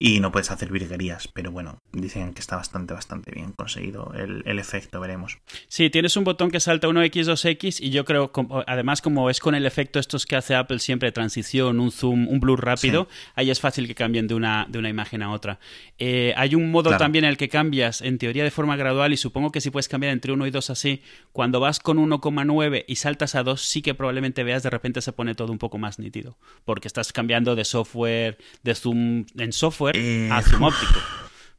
y 0.00 0.20
no 0.20 0.30
puedes 0.30 0.52
hacer 0.52 0.70
virguerías, 0.70 1.26
pero 1.26 1.50
bueno, 1.50 1.82
dicen 1.92 2.32
que 2.32 2.40
está 2.40 2.54
bastante, 2.54 2.94
bastante 2.94 3.32
bien 3.32 3.50
conseguido 3.50 4.12
el, 4.14 4.44
el, 4.46 4.60
efecto, 4.60 5.00
veremos. 5.00 5.38
Sí, 5.66 5.90
tienes 5.90 6.16
un 6.16 6.22
botón 6.22 6.52
que 6.52 6.60
salta 6.60 6.86
1X, 6.86 7.24
2X 7.24 7.80
y 7.80 7.90
yo 7.90 8.04
creo, 8.04 8.30
además 8.68 9.02
como 9.02 9.28
es 9.28 9.40
con 9.40 9.56
el 9.56 9.66
efecto 9.66 9.98
estos 9.98 10.24
que 10.24 10.36
hace 10.36 10.54
Apple 10.54 10.78
siempre, 10.78 11.10
transición, 11.10 11.80
un 11.80 11.90
zoom, 11.90 12.28
un 12.28 12.38
blur 12.38 12.64
rápido, 12.64 13.08
ahí 13.34 13.50
es 13.50 13.60
fácil 13.60 13.88
que 13.88 13.96
cambien 13.96 14.28
de 14.28 14.36
una, 14.36 14.66
de 14.68 14.78
una 14.78 14.88
imagen 14.88 15.20
a 15.22 15.32
otra. 15.32 15.58
Eh, 15.98 16.32
hay 16.36 16.54
un 16.54 16.70
modo 16.70 16.96
también 16.96 17.24
en 17.24 17.30
el 17.30 17.36
que 17.36 17.48
cambias, 17.48 18.00
en 18.00 18.18
teoría 18.18 18.44
de 18.44 18.52
forma 18.52 18.76
gradual, 18.76 19.12
y 19.12 19.16
supongo 19.16 19.50
que 19.50 19.60
si 19.60 19.70
puedes 19.70 19.88
cambiar 19.88 20.12
entre 20.12 20.30
1 20.32 20.46
y 20.46 20.50
2 20.52 20.70
así, 20.70 21.02
cuando 21.32 21.58
vas 21.58 21.80
con 21.80 21.98
1,9 21.98 22.84
y 22.86 22.96
saltas 22.96 23.34
a 23.34 23.42
2, 23.42 23.60
sí 23.60 23.82
que 23.82 23.94
probablemente 23.94 24.44
veas 24.44 24.62
de 24.62 24.70
repente 24.70 25.00
se 25.00 25.12
pone 25.12 25.34
todo 25.34 25.50
un 25.50 25.58
poco 25.58 25.76
más 25.78 25.98
nítido, 25.98 26.38
porque 26.64 26.86
estás 26.86 27.12
cambiando 27.12 27.56
de 27.56 27.64
software, 27.64 28.38
de 28.62 28.76
zoom 28.76 29.26
en 29.36 29.52
software 29.52 29.87
eh, 29.94 30.28
a 30.32 30.42
zoom 30.42 30.64
óptico. 30.64 31.00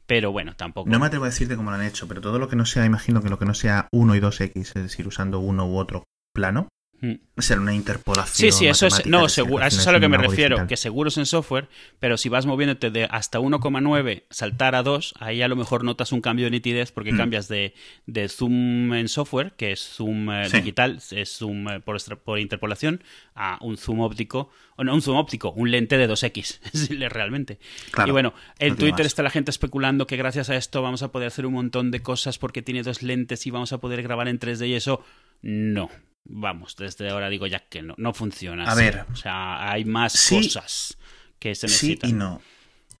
Pero 0.06 0.32
bueno, 0.32 0.56
tampoco. 0.56 0.90
No 0.90 0.98
me 0.98 1.06
atrevo 1.06 1.24
a 1.24 1.28
decirte 1.28 1.56
cómo 1.56 1.70
lo 1.70 1.76
han 1.76 1.84
hecho, 1.84 2.08
pero 2.08 2.20
todo 2.20 2.38
lo 2.38 2.48
que 2.48 2.56
no 2.56 2.66
sea, 2.66 2.84
imagino 2.84 3.22
que 3.22 3.28
lo 3.28 3.38
que 3.38 3.44
no 3.44 3.54
sea 3.54 3.88
1 3.92 4.16
y 4.16 4.20
2X, 4.20 4.56
es 4.56 4.74
decir, 4.74 5.06
usando 5.06 5.38
uno 5.38 5.66
u 5.66 5.76
otro 5.76 6.02
plano, 6.34 6.68
Hmm. 7.02 7.14
Ser 7.38 7.58
una 7.58 7.74
interpolación. 7.74 8.52
Sí, 8.52 8.58
sí, 8.58 8.66
eso 8.66 8.86
es. 8.86 9.06
No, 9.06 9.30
seguro, 9.30 9.64
eso 9.64 9.80
es 9.80 9.86
a 9.86 9.92
lo 9.92 10.00
que 10.00 10.08
me 10.08 10.18
refiero, 10.18 10.66
que 10.66 10.76
seguro 10.76 11.08
es 11.08 11.16
en 11.16 11.24
software, 11.24 11.68
pero 11.98 12.18
si 12.18 12.28
vas 12.28 12.44
moviéndote 12.44 12.90
de 12.90 13.04
hasta 13.04 13.40
1,9 13.40 14.24
saltar 14.28 14.74
a 14.74 14.82
2, 14.82 15.14
ahí 15.18 15.40
a 15.40 15.48
lo 15.48 15.56
mejor 15.56 15.82
notas 15.82 16.12
un 16.12 16.20
cambio 16.20 16.44
de 16.44 16.50
nitidez 16.50 16.92
porque 16.92 17.12
hmm. 17.12 17.16
cambias 17.16 17.48
de, 17.48 17.72
de, 18.04 18.28
zoom 18.28 18.92
en 18.92 19.08
software, 19.08 19.52
que 19.52 19.72
es 19.72 19.80
zoom 19.80 20.30
eh, 20.30 20.50
digital, 20.52 21.00
es 21.10 21.30
zoom 21.38 21.68
eh, 21.68 21.80
por, 21.80 21.96
por, 22.18 22.38
interpolación, 22.38 23.02
a 23.34 23.56
un 23.62 23.78
zoom 23.78 24.00
óptico, 24.00 24.50
o 24.76 24.84
no, 24.84 24.92
un 24.92 25.00
zoom 25.00 25.16
óptico, 25.16 25.52
un 25.52 25.70
lente 25.70 25.96
de 25.96 26.06
2X, 26.06 27.08
realmente. 27.10 27.58
y 28.06 28.10
bueno, 28.10 28.34
en 28.58 28.76
Twitter 28.76 29.06
está 29.06 29.22
la 29.22 29.30
gente 29.30 29.50
especulando 29.50 30.06
que 30.06 30.18
gracias 30.18 30.50
a 30.50 30.56
esto 30.56 30.82
vamos 30.82 31.02
a 31.02 31.12
poder 31.12 31.28
hacer 31.28 31.46
un 31.46 31.54
montón 31.54 31.90
de 31.90 32.02
cosas 32.02 32.38
porque 32.38 32.60
tiene 32.60 32.82
dos 32.82 33.02
lentes 33.02 33.46
y 33.46 33.50
vamos 33.50 33.72
a 33.72 33.78
poder 33.78 34.02
grabar 34.02 34.28
en 34.28 34.38
3D 34.38 34.68
y 34.68 34.74
eso. 34.74 35.02
No, 35.42 35.88
vamos, 36.24 36.76
desde 36.76 37.08
ahora 37.08 37.28
digo 37.28 37.46
ya 37.46 37.60
que 37.60 37.82
no, 37.82 37.94
no 37.96 38.12
funciona. 38.12 38.70
A 38.70 38.74
ver. 38.74 39.04
O 39.12 39.16
sea, 39.16 39.70
hay 39.70 39.84
más 39.84 40.28
cosas 40.28 40.96
que 41.38 41.54
se 41.54 41.66
necesitan. 41.66 42.10
Sí 42.10 42.14
y 42.14 42.18
no. 42.18 42.40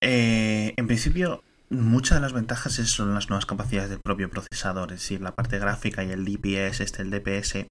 Eh, 0.00 0.74
en 0.76 0.86
principio, 0.86 1.44
muchas 1.68 2.16
de 2.16 2.22
las 2.22 2.32
ventajas 2.32 2.74
son 2.74 3.14
las 3.14 3.28
nuevas 3.28 3.46
capacidades 3.46 3.90
del 3.90 4.00
propio 4.00 4.30
procesador, 4.30 4.92
es 4.92 5.00
decir, 5.00 5.20
la 5.20 5.34
parte 5.34 5.58
gráfica 5.58 6.04
y 6.04 6.10
el 6.10 6.24
DPS, 6.24 6.80
este, 6.80 7.02
el 7.02 7.10
DPS, 7.10 7.66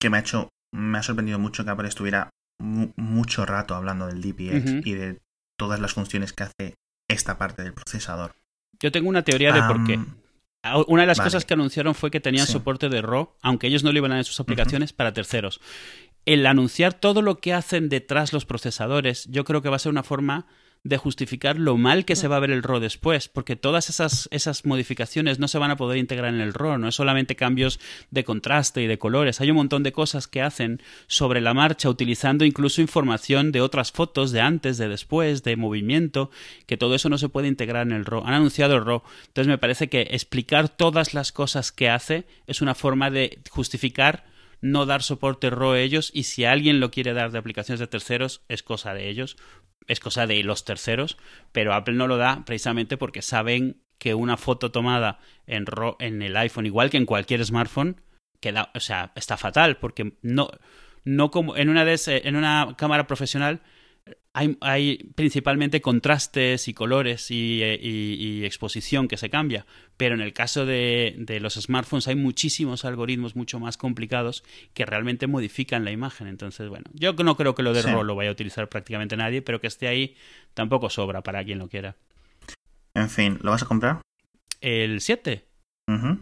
que 0.00 0.10
me 0.10 0.16
ha 0.16 0.20
hecho, 0.20 0.48
me 0.72 0.98
ha 0.98 1.02
sorprendido 1.02 1.38
mucho 1.38 1.64
que 1.64 1.70
Apple 1.70 1.88
estuviera 1.88 2.30
mucho 2.60 3.44
rato 3.46 3.74
hablando 3.74 4.06
del 4.06 4.20
DPS 4.20 4.86
y 4.86 4.94
de 4.94 5.20
todas 5.58 5.80
las 5.80 5.92
funciones 5.92 6.32
que 6.32 6.44
hace 6.44 6.74
esta 7.08 7.36
parte 7.38 7.62
del 7.62 7.74
procesador. 7.74 8.34
Yo 8.80 8.90
tengo 8.90 9.08
una 9.08 9.22
teoría 9.22 9.52
de 9.52 9.62
por 9.62 9.84
qué. 9.84 10.00
Una 10.86 11.02
de 11.02 11.06
las 11.06 11.20
cosas 11.20 11.44
que 11.44 11.54
anunciaron 11.54 11.94
fue 11.94 12.10
que 12.10 12.20
tenían 12.20 12.46
soporte 12.46 12.88
de 12.88 13.02
RAW, 13.02 13.34
aunque 13.42 13.66
ellos 13.66 13.84
no 13.84 13.92
lo 13.92 13.98
iban 13.98 14.12
a 14.12 14.18
en 14.18 14.24
sus 14.24 14.40
aplicaciones, 14.40 14.92
para 14.92 15.12
terceros. 15.12 15.60
El 16.24 16.46
anunciar 16.46 16.94
todo 16.94 17.20
lo 17.20 17.36
que 17.36 17.52
hacen 17.52 17.90
detrás 17.90 18.32
los 18.32 18.46
procesadores, 18.46 19.26
yo 19.30 19.44
creo 19.44 19.60
que 19.60 19.68
va 19.68 19.76
a 19.76 19.80
ser 19.80 19.90
una 19.90 20.02
forma 20.02 20.46
de 20.84 20.98
justificar 20.98 21.58
lo 21.58 21.78
mal 21.78 22.04
que 22.04 22.14
se 22.14 22.28
va 22.28 22.36
a 22.36 22.40
ver 22.40 22.50
el 22.50 22.62
RAW 22.62 22.78
después, 22.78 23.28
porque 23.28 23.56
todas 23.56 23.88
esas, 23.88 24.28
esas 24.30 24.66
modificaciones 24.66 25.38
no 25.38 25.48
se 25.48 25.56
van 25.56 25.70
a 25.70 25.76
poder 25.76 25.96
integrar 25.96 26.32
en 26.34 26.42
el 26.42 26.52
RAW, 26.52 26.76
no 26.76 26.88
es 26.88 26.94
solamente 26.94 27.36
cambios 27.36 27.80
de 28.10 28.22
contraste 28.22 28.82
y 28.82 28.86
de 28.86 28.98
colores, 28.98 29.40
hay 29.40 29.50
un 29.50 29.56
montón 29.56 29.82
de 29.82 29.92
cosas 29.92 30.28
que 30.28 30.42
hacen 30.42 30.82
sobre 31.06 31.40
la 31.40 31.54
marcha 31.54 31.88
utilizando 31.88 32.44
incluso 32.44 32.82
información 32.82 33.50
de 33.50 33.62
otras 33.62 33.92
fotos 33.92 34.30
de 34.30 34.42
antes, 34.42 34.76
de 34.76 34.88
después, 34.88 35.42
de 35.42 35.56
movimiento, 35.56 36.30
que 36.66 36.76
todo 36.76 36.94
eso 36.94 37.08
no 37.08 37.16
se 37.16 37.30
puede 37.30 37.48
integrar 37.48 37.86
en 37.86 37.92
el 37.92 38.04
RAW. 38.04 38.26
Han 38.26 38.34
anunciado 38.34 38.76
el 38.76 38.84
RAW, 38.84 39.02
entonces 39.26 39.48
me 39.48 39.58
parece 39.58 39.88
que 39.88 40.02
explicar 40.10 40.68
todas 40.68 41.14
las 41.14 41.32
cosas 41.32 41.72
que 41.72 41.88
hace 41.88 42.26
es 42.46 42.60
una 42.60 42.74
forma 42.74 43.10
de 43.10 43.38
justificar 43.48 44.24
no 44.64 44.86
dar 44.86 45.02
soporte 45.02 45.50
RAW 45.50 45.72
a 45.72 45.80
ellos 45.80 46.10
y 46.14 46.22
si 46.22 46.46
alguien 46.46 46.80
lo 46.80 46.90
quiere 46.90 47.12
dar 47.12 47.30
de 47.30 47.38
aplicaciones 47.38 47.80
de 47.80 47.86
terceros 47.86 48.40
es 48.48 48.62
cosa 48.62 48.94
de 48.94 49.10
ellos, 49.10 49.36
es 49.86 50.00
cosa 50.00 50.26
de 50.26 50.42
los 50.42 50.64
terceros, 50.64 51.16
pero 51.52 51.74
Apple 51.74 51.94
no 51.94 52.06
lo 52.06 52.16
da 52.16 52.44
precisamente 52.44 52.96
porque 52.96 53.22
saben 53.22 53.82
que 53.98 54.14
una 54.14 54.36
foto 54.36 54.70
tomada 54.70 55.18
en, 55.46 55.64
en 55.98 56.22
el 56.22 56.36
iPhone, 56.36 56.66
igual 56.66 56.90
que 56.90 56.96
en 56.96 57.06
cualquier 57.06 57.44
smartphone, 57.44 58.00
queda, 58.40 58.70
o 58.74 58.80
sea, 58.80 59.12
está 59.14 59.36
fatal, 59.36 59.76
porque 59.78 60.16
no, 60.22 60.50
no 61.04 61.30
como 61.30 61.56
en 61.56 61.68
una, 61.68 61.84
de 61.84 61.98
en 62.06 62.36
una 62.36 62.74
cámara 62.76 63.06
profesional 63.06 63.60
hay, 64.34 64.96
principalmente 65.14 65.80
contrastes 65.80 66.66
y 66.66 66.74
colores 66.74 67.30
eh, 67.30 67.78
y, 67.80 68.44
exposición 68.44 69.06
que 69.06 69.16
se 69.16 69.30
cambia, 69.30 69.64
pero 69.96 70.14
en 70.14 70.20
el 70.20 70.32
caso 70.32 70.66
de, 70.66 71.38
los 71.40 71.54
smartphones 71.54 72.08
hay 72.08 72.16
muchísimos 72.16 72.84
algoritmos 72.84 73.36
mucho 73.36 73.60
más 73.60 73.76
complicados 73.76 74.42
que 74.74 74.84
realmente 74.84 75.28
modifican 75.28 75.84
la 75.84 75.92
imagen. 75.92 76.26
Entonces, 76.26 76.68
bueno, 76.68 76.86
yo 76.92 77.12
no 77.12 77.36
creo 77.36 77.54
que 77.54 77.62
lo 77.62 77.72
de 77.72 77.82
RAW 77.82 78.02
lo 78.02 78.16
vaya 78.16 78.30
a 78.30 78.32
utilizar 78.32 78.68
prácticamente 78.68 79.16
nadie, 79.16 79.40
pero 79.40 79.60
que 79.60 79.68
esté 79.68 79.86
ahí 79.86 80.16
tampoco 80.52 80.90
sobra 80.90 81.22
para 81.22 81.44
quien 81.44 81.58
lo 81.58 81.68
quiera. 81.68 81.96
En 82.94 83.08
fin, 83.08 83.38
¿lo 83.42 83.52
vas 83.52 83.62
a 83.62 83.66
comprar? 83.66 84.00
El 84.60 85.00
7. 85.00 85.44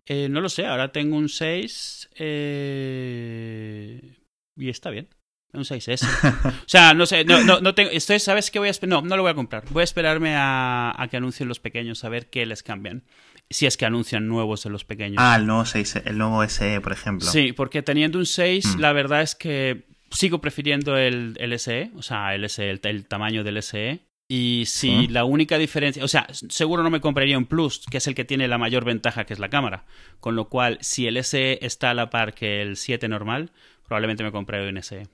Eh, 0.06 0.28
no 0.28 0.40
lo 0.40 0.48
sé, 0.48 0.66
ahora 0.66 0.90
tengo 0.90 1.16
un 1.16 1.28
6 1.28 2.10
eh, 2.16 4.16
y 4.56 4.68
está 4.68 4.90
bien. 4.90 5.08
Un 5.54 5.64
6S. 5.64 6.02
o 6.46 6.52
sea, 6.66 6.94
no 6.94 7.04
sé, 7.06 7.24
no, 7.24 7.42
no, 7.44 7.60
no 7.60 7.74
tengo, 7.74 7.90
estoy, 7.90 8.18
¿sabes 8.18 8.50
qué 8.50 8.58
voy 8.58 8.68
a 8.68 8.70
esperar? 8.70 9.02
No, 9.02 9.08
no 9.08 9.16
lo 9.16 9.22
voy 9.22 9.32
a 9.32 9.34
comprar. 9.34 9.64
Voy 9.70 9.82
a 9.82 9.84
esperarme 9.84 10.34
a, 10.34 10.94
a, 10.96 11.08
que 11.08 11.18
anuncien 11.18 11.48
los 11.48 11.60
pequeños, 11.60 12.04
a 12.04 12.08
ver 12.08 12.30
qué 12.30 12.46
les 12.46 12.62
cambian. 12.62 13.02
si 13.50 13.66
es 13.66 13.76
que 13.76 13.84
anuncian 13.84 14.28
nuevos 14.28 14.62
de 14.64 14.70
los 14.70 14.84
pequeños. 14.84 15.16
Ah, 15.18 15.36
el 15.36 15.46
nuevo, 15.46 15.66
6, 15.66 15.96
el 16.06 16.16
nuevo 16.16 16.42
SE, 16.48 16.80
por 16.80 16.92
ejemplo. 16.92 17.26
Sí, 17.28 17.52
porque 17.52 17.82
teniendo 17.82 18.18
un 18.18 18.24
6, 18.26 18.76
Mm. 18.76 18.80
la 18.80 18.92
verdad 18.94 19.20
es 19.22 19.34
que 19.34 19.84
sigo 20.10 20.40
prefiriendo 20.40 20.96
el, 20.96 21.36
el 21.38 21.58
SE, 21.58 21.90
o 21.96 22.02
sea, 22.02 22.34
el, 22.34 22.48
SE, 22.48 22.70
el, 22.70 22.80
el 22.82 23.04
tamaño 23.06 23.44
del 23.44 23.62
SE. 23.62 24.00
Y 24.28 24.64
si 24.66 25.08
la 25.08 25.24
única 25.26 25.58
diferencia, 25.58 26.02
o 26.02 26.08
sea, 26.08 26.26
seguro 26.32 26.82
no 26.82 26.88
me 26.88 27.02
compraría 27.02 27.36
un 27.36 27.44
Plus, 27.44 27.82
que 27.90 27.98
es 27.98 28.06
el 28.06 28.14
que 28.14 28.24
tiene 28.24 28.48
la 28.48 28.56
mayor 28.56 28.86
ventaja, 28.86 29.24
que 29.26 29.34
es 29.34 29.38
la 29.38 29.50
cámara. 29.50 29.84
Con 30.20 30.34
lo 30.36 30.48
cual, 30.48 30.78
si 30.80 31.06
el 31.06 31.22
SE 31.22 31.58
está 31.60 31.90
a 31.90 31.94
la 31.94 32.08
par 32.08 32.32
que 32.32 32.62
el 32.62 32.78
7 32.78 33.08
normal, 33.08 33.50
probablemente 33.86 34.24
me 34.24 34.32
compraré 34.32 34.66
un 34.70 34.82
SE. 34.82 35.06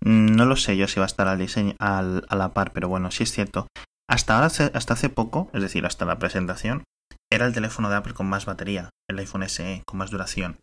Mm, 0.00 0.36
No 0.36 0.44
lo 0.46 0.56
sé 0.56 0.76
yo 0.76 0.88
si 0.88 1.00
va 1.00 1.04
a 1.04 1.12
estar 1.12 1.28
al 1.28 1.38
diseño, 1.38 1.74
al- 1.78 2.24
a 2.28 2.36
la 2.36 2.52
par, 2.54 2.72
pero 2.72 2.88
bueno, 2.88 3.10
sí 3.10 3.22
es 3.24 3.32
cierto. 3.32 3.66
Hasta 4.08 4.34
ahora, 4.36 4.46
hasta 4.46 4.94
hace 4.94 5.08
poco, 5.10 5.50
es 5.52 5.60
decir, 5.62 5.84
hasta 5.84 6.04
la 6.06 6.18
presentación, 6.18 6.84
era 7.30 7.46
el 7.46 7.52
teléfono 7.52 7.90
de 7.90 7.96
Apple 7.96 8.14
con 8.14 8.26
más 8.28 8.46
batería, 8.46 8.90
el 9.08 9.18
iPhone 9.18 9.42
SE, 9.42 9.82
con 9.86 9.98
más 9.98 10.10
duración. 10.10 10.56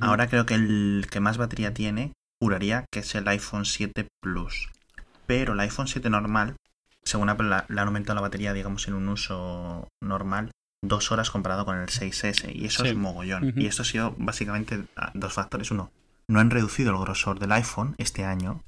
Ahora 0.00 0.28
creo 0.28 0.44
que 0.44 0.54
el 0.54 1.06
que 1.10 1.20
más 1.20 1.38
batería 1.38 1.72
tiene, 1.72 2.12
juraría 2.42 2.84
que 2.92 3.00
es 3.00 3.14
el 3.14 3.26
iPhone 3.28 3.64
7 3.64 4.08
Plus. 4.22 4.68
Pero 5.26 5.54
el 5.54 5.60
iPhone 5.60 5.88
7 5.88 6.10
normal, 6.10 6.56
según 7.02 7.30
Apple, 7.30 7.48
la- 7.48 7.64
le 7.68 7.80
han 7.80 7.86
aumentado 7.88 8.16
la 8.16 8.20
batería, 8.20 8.52
digamos, 8.52 8.86
en 8.88 8.94
un 8.94 9.08
uso 9.08 9.88
normal, 10.02 10.50
dos 10.84 11.10
horas 11.12 11.30
comparado 11.30 11.64
con 11.64 11.78
el 11.78 11.88
6S. 11.88 12.52
Y 12.54 12.66
eso 12.66 12.82
Sí. 12.82 12.90
es 12.90 12.96
mogollón. 12.96 13.54
Y 13.56 13.66
esto 13.66 13.80
ha 13.82 13.86
sido 13.86 14.14
básicamente 14.18 14.84
ah, 14.96 15.10
dos 15.14 15.32
factores. 15.32 15.70
Uno, 15.70 15.90
no 16.30 16.40
han 16.40 16.50
reducido 16.50 16.90
el 16.92 16.98
grosor 17.00 17.38
del 17.38 17.52
iPhone 17.52 17.94
este 17.98 18.24
año. 18.24 18.64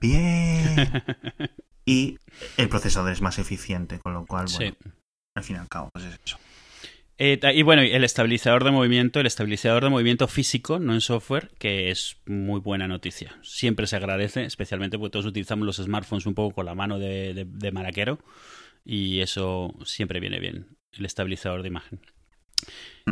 Bien. 0.00 1.02
y 1.84 2.18
el 2.56 2.68
procesador 2.68 3.12
es 3.12 3.22
más 3.22 3.38
eficiente, 3.38 3.98
con 3.98 4.12
lo 4.14 4.26
cual, 4.26 4.46
bueno, 4.54 4.74
Sí. 4.82 4.90
al 5.34 5.44
fin 5.44 5.56
y 5.56 5.58
al 5.58 5.68
cabo, 5.68 5.90
pues 5.92 6.04
es 6.04 6.20
eso. 6.24 6.38
Eh, 7.18 7.40
y 7.54 7.62
bueno, 7.62 7.80
el 7.80 8.04
estabilizador 8.04 8.62
de 8.62 8.70
movimiento, 8.72 9.20
el 9.20 9.26
estabilizador 9.26 9.82
de 9.84 9.88
movimiento 9.88 10.28
físico, 10.28 10.78
no 10.78 10.92
en 10.92 11.00
software, 11.00 11.50
que 11.58 11.90
es 11.90 12.18
muy 12.26 12.60
buena 12.60 12.86
noticia. 12.88 13.38
Siempre 13.42 13.86
se 13.86 13.96
agradece, 13.96 14.44
especialmente 14.44 14.98
porque 14.98 15.12
todos 15.12 15.24
utilizamos 15.24 15.64
los 15.64 15.76
smartphones 15.76 16.26
un 16.26 16.34
poco 16.34 16.54
con 16.56 16.66
la 16.66 16.74
mano 16.74 16.98
de, 16.98 17.32
de- 17.32 17.46
de 17.46 17.72
maraquero. 17.72 18.18
Y 18.84 19.20
eso 19.20 19.74
siempre 19.86 20.20
viene 20.20 20.38
bien, 20.40 20.76
el 20.92 21.06
estabilizador 21.06 21.62
de 21.62 21.68
imagen. 21.68 22.00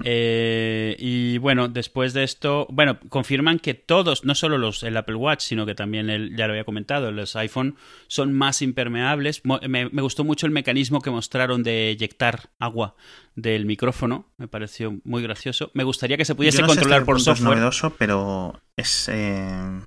Eh, 0.03 0.97
y 0.99 1.39
bueno, 1.39 1.69
después 1.69 2.15
de 2.15 2.25
esto, 2.25 2.67
bueno, 2.69 2.99
confirman 3.09 3.61
que 3.61 3.75
todos, 3.75 4.25
no 4.25 4.35
solo 4.35 4.59
los 4.59 4.83
el 4.83 4.97
Apple 4.97 5.15
Watch, 5.15 5.43
sino 5.43 5.67
que 5.67 5.77
también 5.77 6.11
el, 6.11 6.37
ya 6.37 6.47
lo 6.49 6.53
había 6.55 6.65
comentado, 6.65 7.13
los 7.13 7.37
iPhone 7.37 7.77
son 8.09 8.33
más 8.33 8.61
impermeables. 8.61 9.43
Me, 9.45 9.89
me 9.89 10.03
gustó 10.03 10.25
mucho 10.25 10.47
el 10.47 10.53
mecanismo 10.53 11.01
que 11.01 11.11
mostraron 11.11 11.63
de 11.63 11.91
eyectar 11.91 12.51
agua 12.59 12.97
del 13.37 13.67
micrófono, 13.67 14.33
me 14.37 14.49
pareció 14.49 14.99
muy 15.05 15.23
gracioso. 15.23 15.71
Me 15.75 15.85
gustaría 15.85 16.17
que 16.17 16.25
se 16.25 16.35
pudiese 16.35 16.59
Yo 16.59 16.63
no 16.63 16.69
sé 16.71 16.75
controlar 16.77 17.05
por 17.05 17.17
punto 17.17 17.31
es 17.31 17.39
software. 17.39 17.57
novedoso, 17.59 17.95
pero 17.97 18.61
es, 18.77 19.09
eh, 19.13 19.81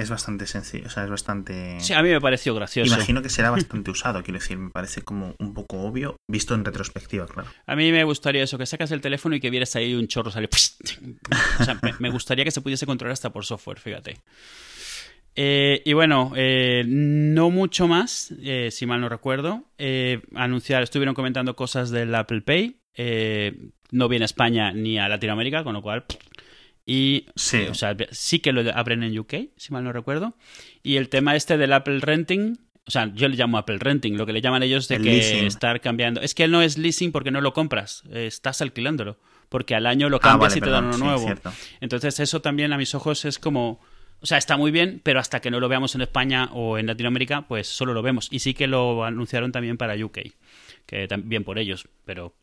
es 0.00 0.10
bastante 0.10 0.46
sencillo. 0.46 0.86
O 0.86 0.90
sea, 0.90 1.04
es 1.04 1.10
bastante. 1.10 1.78
Sí, 1.80 1.92
a 1.92 2.02
mí 2.02 2.10
me 2.10 2.20
pareció 2.20 2.54
gracioso. 2.54 2.94
Imagino 2.94 3.22
que 3.22 3.28
será 3.28 3.50
bastante 3.50 3.90
usado, 3.90 4.22
quiero 4.22 4.38
decir, 4.38 4.58
me 4.58 4.70
parece 4.70 5.02
como 5.02 5.34
un 5.38 5.54
poco 5.54 5.80
obvio, 5.80 6.16
visto 6.28 6.54
en 6.54 6.64
retrospectiva, 6.64 7.26
claro. 7.26 7.48
A 7.66 7.76
mí 7.76 7.92
me 7.92 8.04
gustaría 8.04 8.42
eso, 8.42 8.58
que 8.58 8.66
sacas 8.66 8.90
el 8.90 9.00
teléfono 9.00 9.34
y 9.36 9.40
que 9.40 9.50
vieras 9.50 9.76
ahí 9.76 9.94
un 9.94 10.08
chorro 10.08 10.30
salir. 10.30 10.50
O 11.60 11.64
sea, 11.64 11.78
me, 11.82 11.94
me 11.98 12.10
gustaría 12.10 12.44
que 12.44 12.50
se 12.50 12.60
pudiese 12.60 12.86
controlar 12.86 13.12
hasta 13.12 13.30
por 13.30 13.44
software, 13.44 13.78
fíjate. 13.78 14.16
Eh, 15.34 15.82
y 15.84 15.92
bueno, 15.92 16.32
eh, 16.36 16.84
no 16.86 17.50
mucho 17.50 17.88
más, 17.88 18.34
eh, 18.42 18.68
si 18.70 18.86
mal 18.86 19.00
no 19.00 19.08
recuerdo. 19.08 19.64
Anunciar, 20.34 20.82
estuvieron 20.82 21.14
comentando 21.14 21.56
cosas 21.56 21.90
del 21.90 22.14
Apple 22.14 22.42
Pay. 22.42 22.76
no 23.92 24.08
viene 24.08 24.24
a 24.24 24.26
España 24.26 24.72
ni 24.72 24.98
a 24.98 25.08
Latinoamérica, 25.08 25.64
con 25.64 25.74
lo 25.74 25.82
cual. 25.82 26.04
Y, 26.86 27.26
Sí. 27.36 27.66
o 27.70 27.74
sea, 27.74 27.96
sí 28.10 28.40
que 28.40 28.52
lo 28.52 28.68
abren 28.74 29.02
en 29.02 29.16
UK, 29.18 29.34
si 29.56 29.72
mal 29.72 29.84
no 29.84 29.92
recuerdo. 29.92 30.34
Y 30.82 30.96
el 30.96 31.08
tema 31.08 31.36
este 31.36 31.56
del 31.58 31.72
Apple 31.72 32.00
Renting, 32.00 32.58
o 32.86 32.90
sea, 32.90 33.12
yo 33.14 33.28
le 33.28 33.36
llamo 33.36 33.58
Apple 33.58 33.78
Renting, 33.78 34.16
lo 34.16 34.26
que 34.26 34.32
le 34.32 34.40
llaman 34.40 34.62
ellos 34.62 34.88
de 34.88 34.96
El 34.96 35.02
que 35.04 35.10
leasing. 35.10 35.46
estar 35.46 35.80
cambiando. 35.80 36.20
Es 36.20 36.34
que 36.34 36.48
no 36.48 36.62
es 36.62 36.78
leasing 36.78 37.12
porque 37.12 37.30
no 37.30 37.40
lo 37.40 37.52
compras, 37.52 38.02
eh, 38.10 38.26
estás 38.26 38.60
alquilándolo. 38.62 39.18
Porque 39.48 39.74
al 39.74 39.86
año 39.86 40.08
lo 40.08 40.16
Ah, 40.18 40.20
cambias 40.20 40.52
vale, 40.54 40.58
y 40.58 40.60
te 40.62 40.70
dan 40.70 40.84
uno 40.86 40.98
nuevo. 40.98 41.26
Entonces 41.80 42.20
eso 42.20 42.40
también 42.40 42.72
a 42.72 42.78
mis 42.78 42.94
ojos 42.94 43.24
es 43.24 43.38
como... 43.38 43.80
O 44.22 44.26
sea, 44.26 44.36
está 44.38 44.56
muy 44.56 44.70
bien, 44.70 45.00
pero 45.02 45.18
hasta 45.18 45.40
que 45.40 45.50
no 45.50 45.60
lo 45.60 45.68
veamos 45.68 45.94
en 45.94 46.02
España 46.02 46.50
o 46.52 46.76
en 46.78 46.86
Latinoamérica, 46.86 47.48
pues 47.48 47.66
solo 47.66 47.92
lo 47.94 48.02
vemos. 48.02 48.28
Y 48.30 48.40
sí 48.40 48.54
que 48.54 48.66
lo 48.66 49.02
anunciaron 49.04 49.50
también 49.50 49.76
para 49.78 49.94
UK, 49.94 50.18
que 50.86 51.08
también 51.08 51.42
por 51.44 51.58
ellos, 51.58 51.88
pero... 52.04 52.34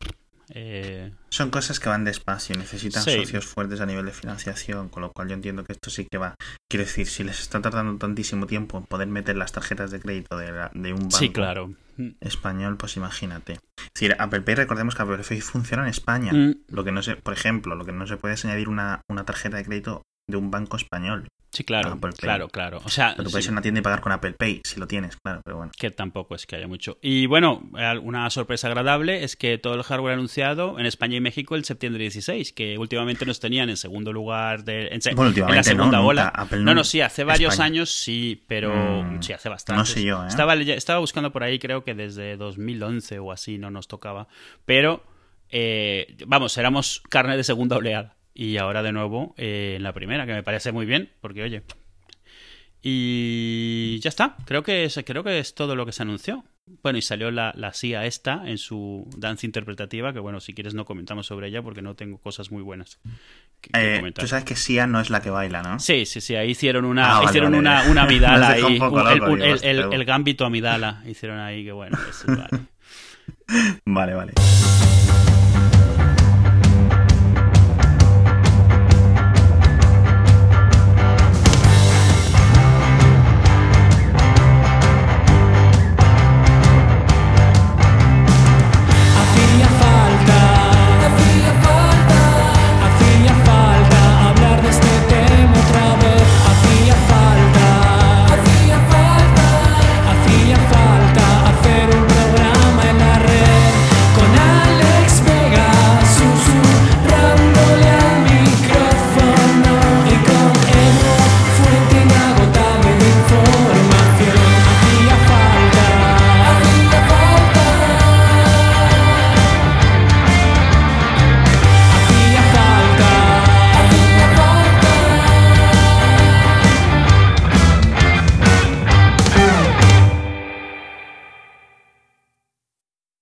eh, 0.53 1.11
Son 1.29 1.49
cosas 1.49 1.79
que 1.79 1.89
van 1.89 2.03
despacio, 2.05 2.55
necesitan 2.57 3.03
Sí. 3.03 3.11
socios 3.17 3.45
fuertes 3.45 3.81
a 3.81 3.85
nivel 3.85 4.05
de 4.05 4.11
financiación, 4.13 4.89
con 4.89 5.01
lo 5.01 5.11
cual 5.11 5.27
yo 5.27 5.33
entiendo 5.35 5.63
que 5.63 5.73
esto 5.73 5.89
sí 5.89 6.07
que 6.09 6.17
va. 6.17 6.35
Quiero 6.69 6.85
decir, 6.85 7.07
si 7.07 7.23
les 7.23 7.39
está 7.39 7.61
tardando 7.61 7.97
tantísimo 7.97 8.47
tiempo 8.47 8.77
en 8.77 8.85
poder 8.85 9.07
meter 9.07 9.35
las 9.37 9.51
tarjetas 9.51 9.91
de 9.91 9.99
crédito 9.99 10.37
de, 10.37 10.51
la- 10.51 10.71
de 10.73 10.93
un 10.93 10.99
banco 11.01 11.17
sí, 11.17 11.29
claro. 11.31 11.73
español, 12.21 12.77
pues 12.77 12.95
imagínate. 12.97 13.53
Es 13.53 13.89
decir, 13.93 14.15
Apple 14.19 14.41
Pay, 14.41 14.55
recordemos 14.55 14.95
que 14.95 15.01
Apple 15.03 15.17
Pay 15.27 15.41
funciona 15.41 15.83
en 15.83 15.89
España. 15.89 16.31
Mm, 16.33 16.55
Lo 16.69 16.83
que 16.83 16.91
no 16.91 17.01
se, 17.01 17.15
por 17.15 17.33
ejemplo, 17.33 17.75
lo 17.75 17.85
que 17.85 17.91
no 17.91 18.07
se 18.07 18.17
puede 18.17 18.35
es 18.35 18.45
añadir 18.45 18.69
una, 18.69 19.01
una 19.09 19.25
tarjeta 19.25 19.57
de 19.57 19.65
crédito 19.65 20.01
de 20.29 20.35
un 20.37 20.51
banco 20.51 20.75
español. 20.75 21.27
sí, 21.53 21.63
claro, 21.63 21.97
claro, 22.17 22.49
claro. 22.49 22.81
O 22.83 22.89
sea, 22.89 23.13
Pero 23.15 23.23
tú 23.23 23.31
puedes 23.31 23.45
sí, 23.45 23.49
ir 23.49 23.51
a 23.51 23.53
una 23.53 23.61
tienda 23.61 23.79
y 23.79 23.83
pagar 23.83 24.01
con 24.01 24.11
Apple 24.11 24.33
Pay, 24.33 24.61
si 24.65 24.77
lo 24.77 24.85
tienes, 24.87 25.15
claro, 25.23 25.41
pero 25.43 25.55
bueno. 25.57 25.71
que 25.79 25.89
tampoco 25.89 26.35
es 26.35 26.45
que 26.45 26.57
haya 26.57 26.67
mucho. 26.67 26.97
Y 27.01 27.25
bueno, 27.27 27.63
una 28.03 28.29
sorpresa 28.29 28.67
agradable 28.67 29.23
es 29.23 29.37
que 29.37 29.57
todo 29.57 29.73
el 29.75 29.83
hardware 29.83 30.15
anunciado 30.15 30.77
en 30.79 30.85
España 30.85 31.15
y 31.15 31.21
México 31.21 31.55
el 31.55 31.63
septiembre 31.63 32.01
16, 32.03 32.51
que 32.51 32.77
últimamente 32.77 33.25
nos 33.25 33.39
tenían 33.39 33.69
en 33.69 33.77
segundo 33.77 34.11
lugar 34.11 34.65
de, 34.65 34.87
en, 34.89 34.99
Bueno, 35.15 35.31
en 35.33 35.39
la 35.49 35.55
no, 35.55 35.63
segunda 35.63 35.85
nunca. 35.97 36.01
ola. 36.01 36.27
Apple 36.27 36.59
No, 36.59 36.75
no, 36.75 36.83
sí, 36.83 36.99
hace 36.99 37.23
varios 37.23 37.53
España. 37.53 37.65
años 37.67 37.89
sí, 37.89 38.43
pero 38.47 39.03
Mm, 39.03 39.21
sí, 39.23 39.31
hace 39.31 39.47
bastante. 39.47 39.79
no 39.79 39.85
sé 39.85 40.03
yo, 40.03 40.25
¿eh? 40.25 40.27
Estaba, 40.27 40.55
estaba 40.55 40.99
buscando 40.99 41.31
por 41.31 41.43
ahí, 41.43 41.57
creo 41.57 41.85
que 41.85 41.95
desde 41.95 42.35
2011 42.35 43.19
o 43.19 43.31
así 43.31 43.57
no 43.57 43.71
nos 43.71 43.87
tocaba. 43.87 44.27
Pero, 44.65 45.03
eh, 45.49 46.17
vamos, 46.27 46.57
éramos 46.57 47.01
carne 47.09 47.37
de 47.37 47.45
segunda 47.45 47.77
oleada. 47.77 48.16
Y 48.39 48.57
ahora 48.57 48.83
de 48.83 48.91
nuevo 48.91 49.33
eh, 49.35 49.73
en 49.77 49.83
la 49.83 49.93
primera, 49.93 50.27
que 50.27 50.33
me 50.33 50.43
parece 50.43 50.71
muy 50.71 50.85
bien, 50.85 51.09
porque 51.21 51.41
oye. 51.41 51.63
Y 52.83 53.99
ya 54.01 54.09
está, 54.09 54.35
creo 54.45 54.61
que 54.61 54.83
es, 54.85 54.99
creo 55.05 55.23
que 55.23 55.39
es 55.39 55.55
todo 55.55 55.75
lo 55.75 55.85
que 55.87 55.91
se 55.91 56.03
anunció. 56.03 56.45
Bueno, 56.83 56.99
y 56.99 57.01
salió 57.01 57.31
la, 57.31 57.51
la 57.55 57.73
CIA 57.73 58.05
esta 58.05 58.43
en 58.45 58.57
su 58.59 59.09
danza 59.17 59.45
interpretativa, 59.47 60.13
que 60.13 60.19
bueno, 60.19 60.39
si 60.39 60.53
quieres 60.53 60.73
no 60.75 60.85
comentamos 60.85 61.25
sobre 61.25 61.47
ella 61.47 61.63
porque 61.63 61.81
no 61.81 61.95
tengo 61.95 62.19
cosas 62.19 62.51
muy 62.51 62.61
buenas 62.61 62.99
que, 63.61 63.71
que 63.71 63.97
Eh, 63.97 64.11
tú 64.13 64.27
sabes 64.27 64.45
que 64.45 64.55
Sia 64.55 64.85
no 64.85 64.99
es 64.99 65.09
la 65.09 65.21
que 65.21 65.29
baila, 65.31 65.63
¿no? 65.63 65.79
Sí, 65.79 66.05
sí, 66.05 66.21
sí, 66.21 66.35
ahí 66.35 66.51
hicieron 66.51 66.85
una, 66.85 67.17
Ah, 67.19 67.23
hicieron 67.23 67.53
vale. 67.53 67.59
una, 67.59 67.89
una 67.89 68.03
amidala 68.03 68.49
ahí, 68.51 68.61
un 68.63 68.73
el, 69.07 69.13
digo, 69.13 69.35
el- 69.35 69.93
el- 69.93 70.05
gambito 70.05 70.45
amidala 70.45 71.01
hicieron 71.07 71.39
ahí 71.39 71.63
que 71.65 71.71
bueno. 71.71 71.97
Vale, 73.85 74.13
vale. 74.13 74.33